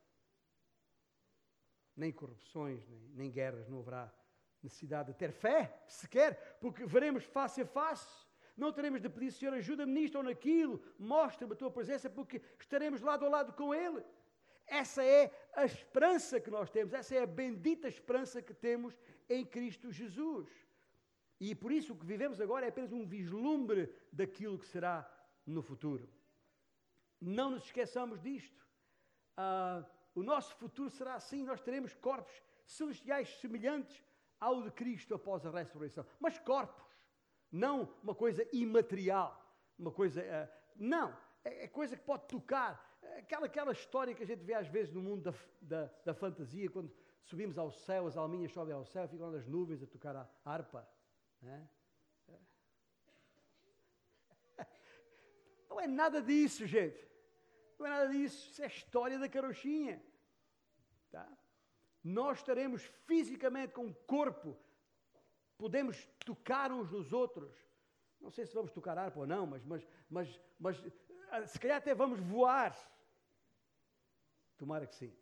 Nem 1.96 2.12
corrupções, 2.12 2.86
nem, 2.90 3.00
nem 3.14 3.32
guerras, 3.32 3.70
não 3.70 3.80
haverá 3.80 4.14
necessidade 4.62 5.14
de 5.14 5.18
ter 5.18 5.32
fé, 5.32 5.82
sequer, 5.88 6.58
porque 6.60 6.86
veremos 6.86 7.24
face 7.24 7.62
a 7.62 7.66
face 7.66 8.29
não 8.60 8.72
teremos 8.72 9.02
de 9.02 9.10
pedir, 9.10 9.32
Senhor, 9.32 9.54
ajuda-me 9.54 9.94
nisto 9.94 10.16
ou 10.16 10.24
naquilo, 10.24 10.82
mostra-me 10.98 11.54
a 11.54 11.56
tua 11.56 11.72
presença, 11.72 12.10
porque 12.10 12.42
estaremos 12.60 13.02
lado 13.02 13.26
a 13.26 13.30
lado 13.30 13.54
com 13.54 13.74
Ele. 13.74 14.04
Essa 14.66 15.04
é 15.04 15.32
a 15.54 15.66
esperança 15.66 16.40
que 16.40 16.52
nós 16.52 16.70
temos, 16.70 16.94
essa 16.94 17.16
é 17.16 17.24
a 17.24 17.26
bendita 17.26 17.88
esperança 17.88 18.42
que 18.42 18.54
temos 18.54 19.00
em 19.28 19.46
Cristo 19.46 19.92
Jesus. 19.92 20.48
E 21.40 21.56
por 21.56 21.72
isso 21.72 21.94
o 21.94 21.98
que 21.98 22.06
vivemos 22.06 22.40
agora 22.42 22.66
é 22.66 22.70
apenas 22.70 22.92
um 22.92 23.06
vislumbre 23.06 23.92
daquilo 24.12 24.60
que 24.60 24.68
será 24.68 25.10
no 25.46 25.62
futuro. 25.62 26.08
Não 27.20 27.52
nos 27.52 27.64
esqueçamos 27.64 28.22
disto. 28.22 28.68
Ah, 29.36 29.86
o 30.14 30.22
nosso 30.22 30.56
futuro 30.56 30.90
será 30.90 31.16
assim: 31.16 31.44
nós 31.44 31.62
teremos 31.62 31.96
corpos 31.96 32.42
celestiais 32.66 33.30
semelhantes 33.40 34.04
ao 34.40 34.62
de 34.62 34.72
Cristo 34.72 35.16
após 35.16 35.46
a 35.46 35.52
ressurreição. 35.52 36.06
Mas 36.20 36.38
corpos 36.40 36.89
não 37.52 37.94
uma 38.04 38.14
coisa 38.14 38.48
imaterial, 38.54 39.36
uma 39.78 39.92
coisa. 39.92 40.22
Uh, 40.22 40.48
não, 40.76 41.16
é, 41.44 41.66
é, 41.66 41.68
coisa 41.68 41.96
que 41.96 42.04
pode 42.04 42.28
tocar. 42.28 42.88
Aquela, 43.18 43.46
aquela 43.46 43.72
história 43.72 44.14
que 44.14 44.24
a 44.24 44.26
gente 44.26 44.44
vê 44.44 44.54
às 44.54 44.68
vezes 44.68 44.94
no 44.94 45.02
mundo 45.02 45.32
da, 45.32 45.34
da, 45.62 45.94
da 46.06 46.14
fantasia, 46.14 46.70
quando 46.70 46.94
subimos 47.24 47.58
ao 47.58 47.72
céu, 47.72 48.08
as 48.08 48.18
alminhas 48.18 48.52
sobem 48.52 48.74
ao 48.74 48.86
céu, 48.86 49.08
ficam 49.08 49.32
nas 49.32 49.48
nuvens 49.48 49.82
a 49.82 49.88
tocar 49.88 50.16
a 50.16 50.30
harpa. 50.44 50.88
Né? 51.42 51.70
Não 55.70 55.80
é 55.80 55.88
nada 55.88 56.22
disso, 56.22 56.66
gente. 56.66 57.08
Não 57.78 57.86
é 57.86 57.90
nada 57.90 58.10
disso. 58.10 58.52
Isso 58.52 58.62
é 58.62 58.68
história 58.68 59.18
da 59.18 59.30
carochinha. 59.30 60.04
Tá? 61.10 61.28
Nós 62.04 62.40
estaremos 62.40 62.84
fisicamente 63.06 63.74
com 63.74 63.86
um 63.86 63.94
corpo 63.94 64.58
podemos 65.60 66.08
tocar 66.26 66.72
uns 66.72 66.90
nos 66.90 67.12
outros. 67.12 67.54
Não 68.20 68.32
sei 68.32 68.46
se 68.46 68.56
vamos 68.56 68.72
tocar 68.72 68.98
harpa 68.98 69.20
ou 69.20 69.28
não, 69.28 69.46
mas, 69.46 69.64
mas, 69.66 69.88
mas, 70.10 70.42
mas 70.58 70.84
ah, 71.30 71.46
se 71.46 71.60
calhar 71.60 71.78
até 71.78 71.94
vamos 71.94 72.20
voar. 72.20 72.76
Tomara 74.58 74.88
que 74.88 74.96
sim. 74.96 75.14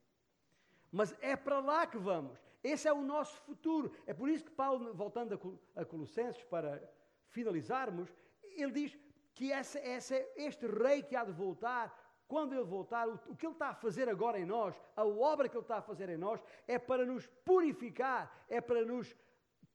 Mas 0.92 1.14
é 1.22 1.36
para 1.36 1.60
lá 1.60 1.86
que 1.86 1.98
vamos. 1.98 2.40
Esse 2.64 2.88
é 2.88 2.94
o 2.94 3.02
nosso 3.02 3.36
futuro. 3.42 3.92
É 4.06 4.14
por 4.14 4.30
isso 4.30 4.46
que 4.46 4.52
Paulo, 4.52 4.94
voltando 4.94 5.60
a 5.76 5.86
Colossenses, 5.86 6.44
para 6.44 6.82
finalizarmos, 7.30 8.10
ele 8.44 8.72
diz 8.72 8.98
que 9.34 9.52
essa, 9.52 9.80
essa, 9.80 10.16
este 10.36 10.66
rei 10.68 11.02
que 11.04 11.16
há 11.16 11.24
de 11.24 11.32
voltar, 11.32 11.86
quando 12.28 12.54
ele 12.54 12.64
voltar, 12.64 13.08
o, 13.08 13.16
o 13.28 13.36
que 13.36 13.46
ele 13.46 13.54
está 13.54 13.70
a 13.70 13.76
fazer 13.76 14.08
agora 14.10 14.40
em 14.40 14.46
nós, 14.46 14.80
a 14.96 15.06
obra 15.06 15.50
que 15.50 15.56
ele 15.56 15.64
está 15.64 15.78
a 15.78 15.82
fazer 15.82 16.10
em 16.10 16.18
nós, 16.18 16.42
é 16.68 16.78
para 16.78 17.06
nos 17.06 17.28
purificar, 17.46 18.46
é 18.48 18.60
para 18.62 18.84
nos 18.86 19.16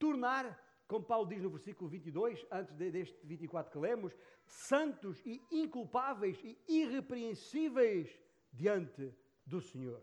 tornar, 0.03 0.59
como 0.89 1.07
Paulo 1.07 1.29
diz 1.29 1.41
no 1.41 1.49
versículo 1.49 1.89
22, 1.89 2.45
antes 2.51 2.75
deste 2.75 3.25
24 3.25 3.71
que 3.71 3.79
lemos, 3.79 4.13
santos 4.45 5.23
e 5.25 5.41
inculpáveis 5.49 6.43
e 6.43 6.61
irrepreensíveis 6.67 8.21
diante 8.53 9.15
do 9.47 9.61
Senhor. 9.61 10.03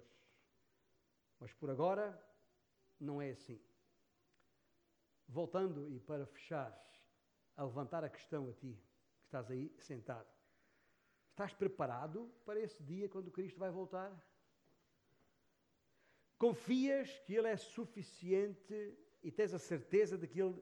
Mas 1.38 1.52
por 1.52 1.70
agora 1.70 2.18
não 2.97 3.22
é 3.22 3.32
assim. 3.32 3.62
Voltando 5.28 5.91
e 5.91 6.00
para 6.00 6.26
fechar, 6.26 6.72
a 7.58 7.64
levantar 7.66 8.06
a 8.06 8.10
questão 8.10 8.47
a 8.47 8.54
ti, 8.54 8.82
que 9.20 9.26
estás 9.26 9.52
aí 9.52 9.76
sentado. 9.80 10.30
Estás 11.32 11.54
preparado 11.54 12.34
para 12.45 12.58
esse 12.58 12.82
dia 12.82 13.10
quando 13.10 13.32
Cristo 13.32 13.60
vai 13.60 13.70
voltar? 13.70 14.12
Confias 16.38 17.20
que 17.26 17.36
Ele 17.36 17.50
é 17.50 17.58
suficiente 17.58 18.97
e 19.24 19.32
tens 19.32 19.54
a 19.54 19.60
certeza 19.60 20.18
de 20.18 20.28
que 20.28 20.42
Ele 20.42 20.56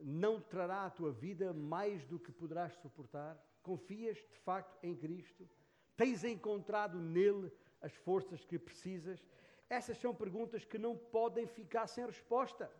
não 0.00 0.40
trará 0.40 0.84
à 0.84 0.90
tua 0.90 1.12
vida 1.12 1.52
mais 1.52 2.04
do 2.06 2.18
que 2.18 2.32
poderás 2.32 2.74
suportar? 2.74 3.38
Confias 3.62 4.16
de 4.16 4.36
facto 4.38 4.76
em 4.82 4.94
Cristo? 4.94 5.48
Tens 5.96 6.24
encontrado 6.24 6.98
nele 6.98 7.50
as 7.80 7.94
forças 7.94 8.44
que 8.44 8.58
precisas? 8.58 9.24
Essas 9.68 9.98
são 9.98 10.14
perguntas 10.14 10.64
que 10.64 10.78
não 10.78 10.96
podem 10.96 11.46
ficar 11.46 11.86
sem 11.86 12.04
resposta. 12.04 12.70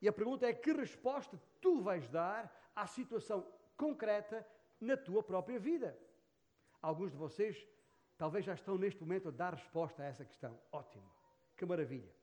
E 0.00 0.08
a 0.08 0.12
pergunta 0.12 0.46
é: 0.46 0.52
que 0.52 0.72
resposta 0.72 1.40
tu 1.60 1.80
vais 1.80 2.08
dar 2.08 2.72
à 2.74 2.86
situação 2.86 3.46
concreta 3.76 4.46
na 4.80 4.96
tua 4.96 5.22
própria 5.22 5.58
vida? 5.58 5.98
Alguns 6.80 7.10
de 7.10 7.16
vocês 7.16 7.66
talvez 8.16 8.44
já 8.44 8.54
estão 8.54 8.78
neste 8.78 9.00
momento 9.00 9.28
a 9.28 9.32
dar 9.32 9.54
resposta 9.54 10.02
a 10.02 10.06
essa 10.06 10.24
questão. 10.24 10.58
Ótimo, 10.72 11.08
que 11.56 11.66
maravilha. 11.66 12.17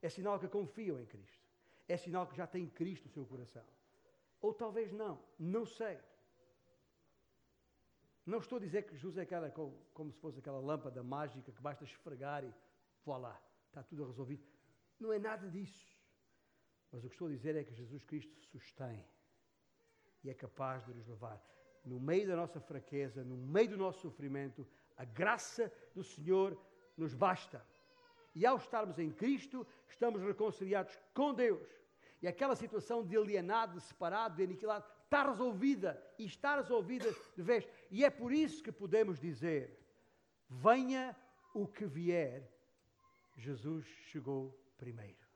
É 0.00 0.08
sinal 0.08 0.38
que 0.38 0.48
confiam 0.48 1.00
em 1.00 1.06
Cristo. 1.06 1.46
É 1.88 1.96
sinal 1.96 2.26
que 2.26 2.36
já 2.36 2.46
têm 2.46 2.68
Cristo 2.68 3.06
no 3.06 3.12
seu 3.12 3.24
coração. 3.26 3.64
Ou 4.40 4.54
talvez 4.54 4.92
não, 4.92 5.22
não 5.38 5.64
sei. 5.66 5.98
Não 8.24 8.38
estou 8.38 8.58
a 8.58 8.60
dizer 8.60 8.82
que 8.82 8.94
Jesus 8.94 9.16
é 9.16 9.22
aquela, 9.22 9.50
como 9.50 10.12
se 10.12 10.18
fosse 10.20 10.38
aquela 10.38 10.60
lâmpada 10.60 11.02
mágica 11.02 11.50
que 11.50 11.62
basta 11.62 11.84
esfregar 11.84 12.44
e 12.44 12.52
lá, 13.06 13.40
está 13.66 13.82
tudo 13.82 14.04
resolvido. 14.04 14.44
Não 15.00 15.10
é 15.12 15.18
nada 15.18 15.48
disso. 15.48 15.96
Mas 16.92 17.02
o 17.04 17.08
que 17.08 17.14
estou 17.14 17.28
a 17.28 17.30
dizer 17.30 17.56
é 17.56 17.64
que 17.64 17.74
Jesus 17.74 18.04
Cristo 18.04 18.38
sustém 18.40 19.04
e 20.22 20.30
é 20.30 20.34
capaz 20.34 20.84
de 20.84 20.92
nos 20.92 21.06
levar. 21.06 21.42
No 21.84 21.98
meio 21.98 22.26
da 22.26 22.36
nossa 22.36 22.60
fraqueza, 22.60 23.24
no 23.24 23.36
meio 23.36 23.70
do 23.70 23.76
nosso 23.78 24.00
sofrimento, 24.00 24.66
a 24.96 25.04
graça 25.04 25.72
do 25.94 26.02
Senhor 26.02 26.60
nos 26.96 27.14
basta. 27.14 27.64
E 28.38 28.46
ao 28.46 28.56
estarmos 28.56 29.00
em 29.00 29.10
Cristo, 29.10 29.66
estamos 29.88 30.22
reconciliados 30.22 30.96
com 31.12 31.34
Deus. 31.34 31.68
E 32.22 32.28
aquela 32.28 32.54
situação 32.54 33.04
de 33.04 33.16
alienado, 33.16 33.74
de 33.74 33.80
separado, 33.80 34.36
de 34.36 34.44
aniquilado, 34.44 34.84
está 35.02 35.28
resolvida 35.28 36.00
e 36.16 36.24
está 36.24 36.54
resolvida 36.54 37.12
de 37.36 37.42
vez. 37.42 37.68
E 37.90 38.04
é 38.04 38.10
por 38.10 38.32
isso 38.32 38.62
que 38.62 38.70
podemos 38.70 39.18
dizer: 39.18 39.76
venha 40.48 41.16
o 41.52 41.66
que 41.66 41.84
vier, 41.84 42.48
Jesus 43.36 43.84
chegou 44.12 44.56
primeiro. 44.76 45.27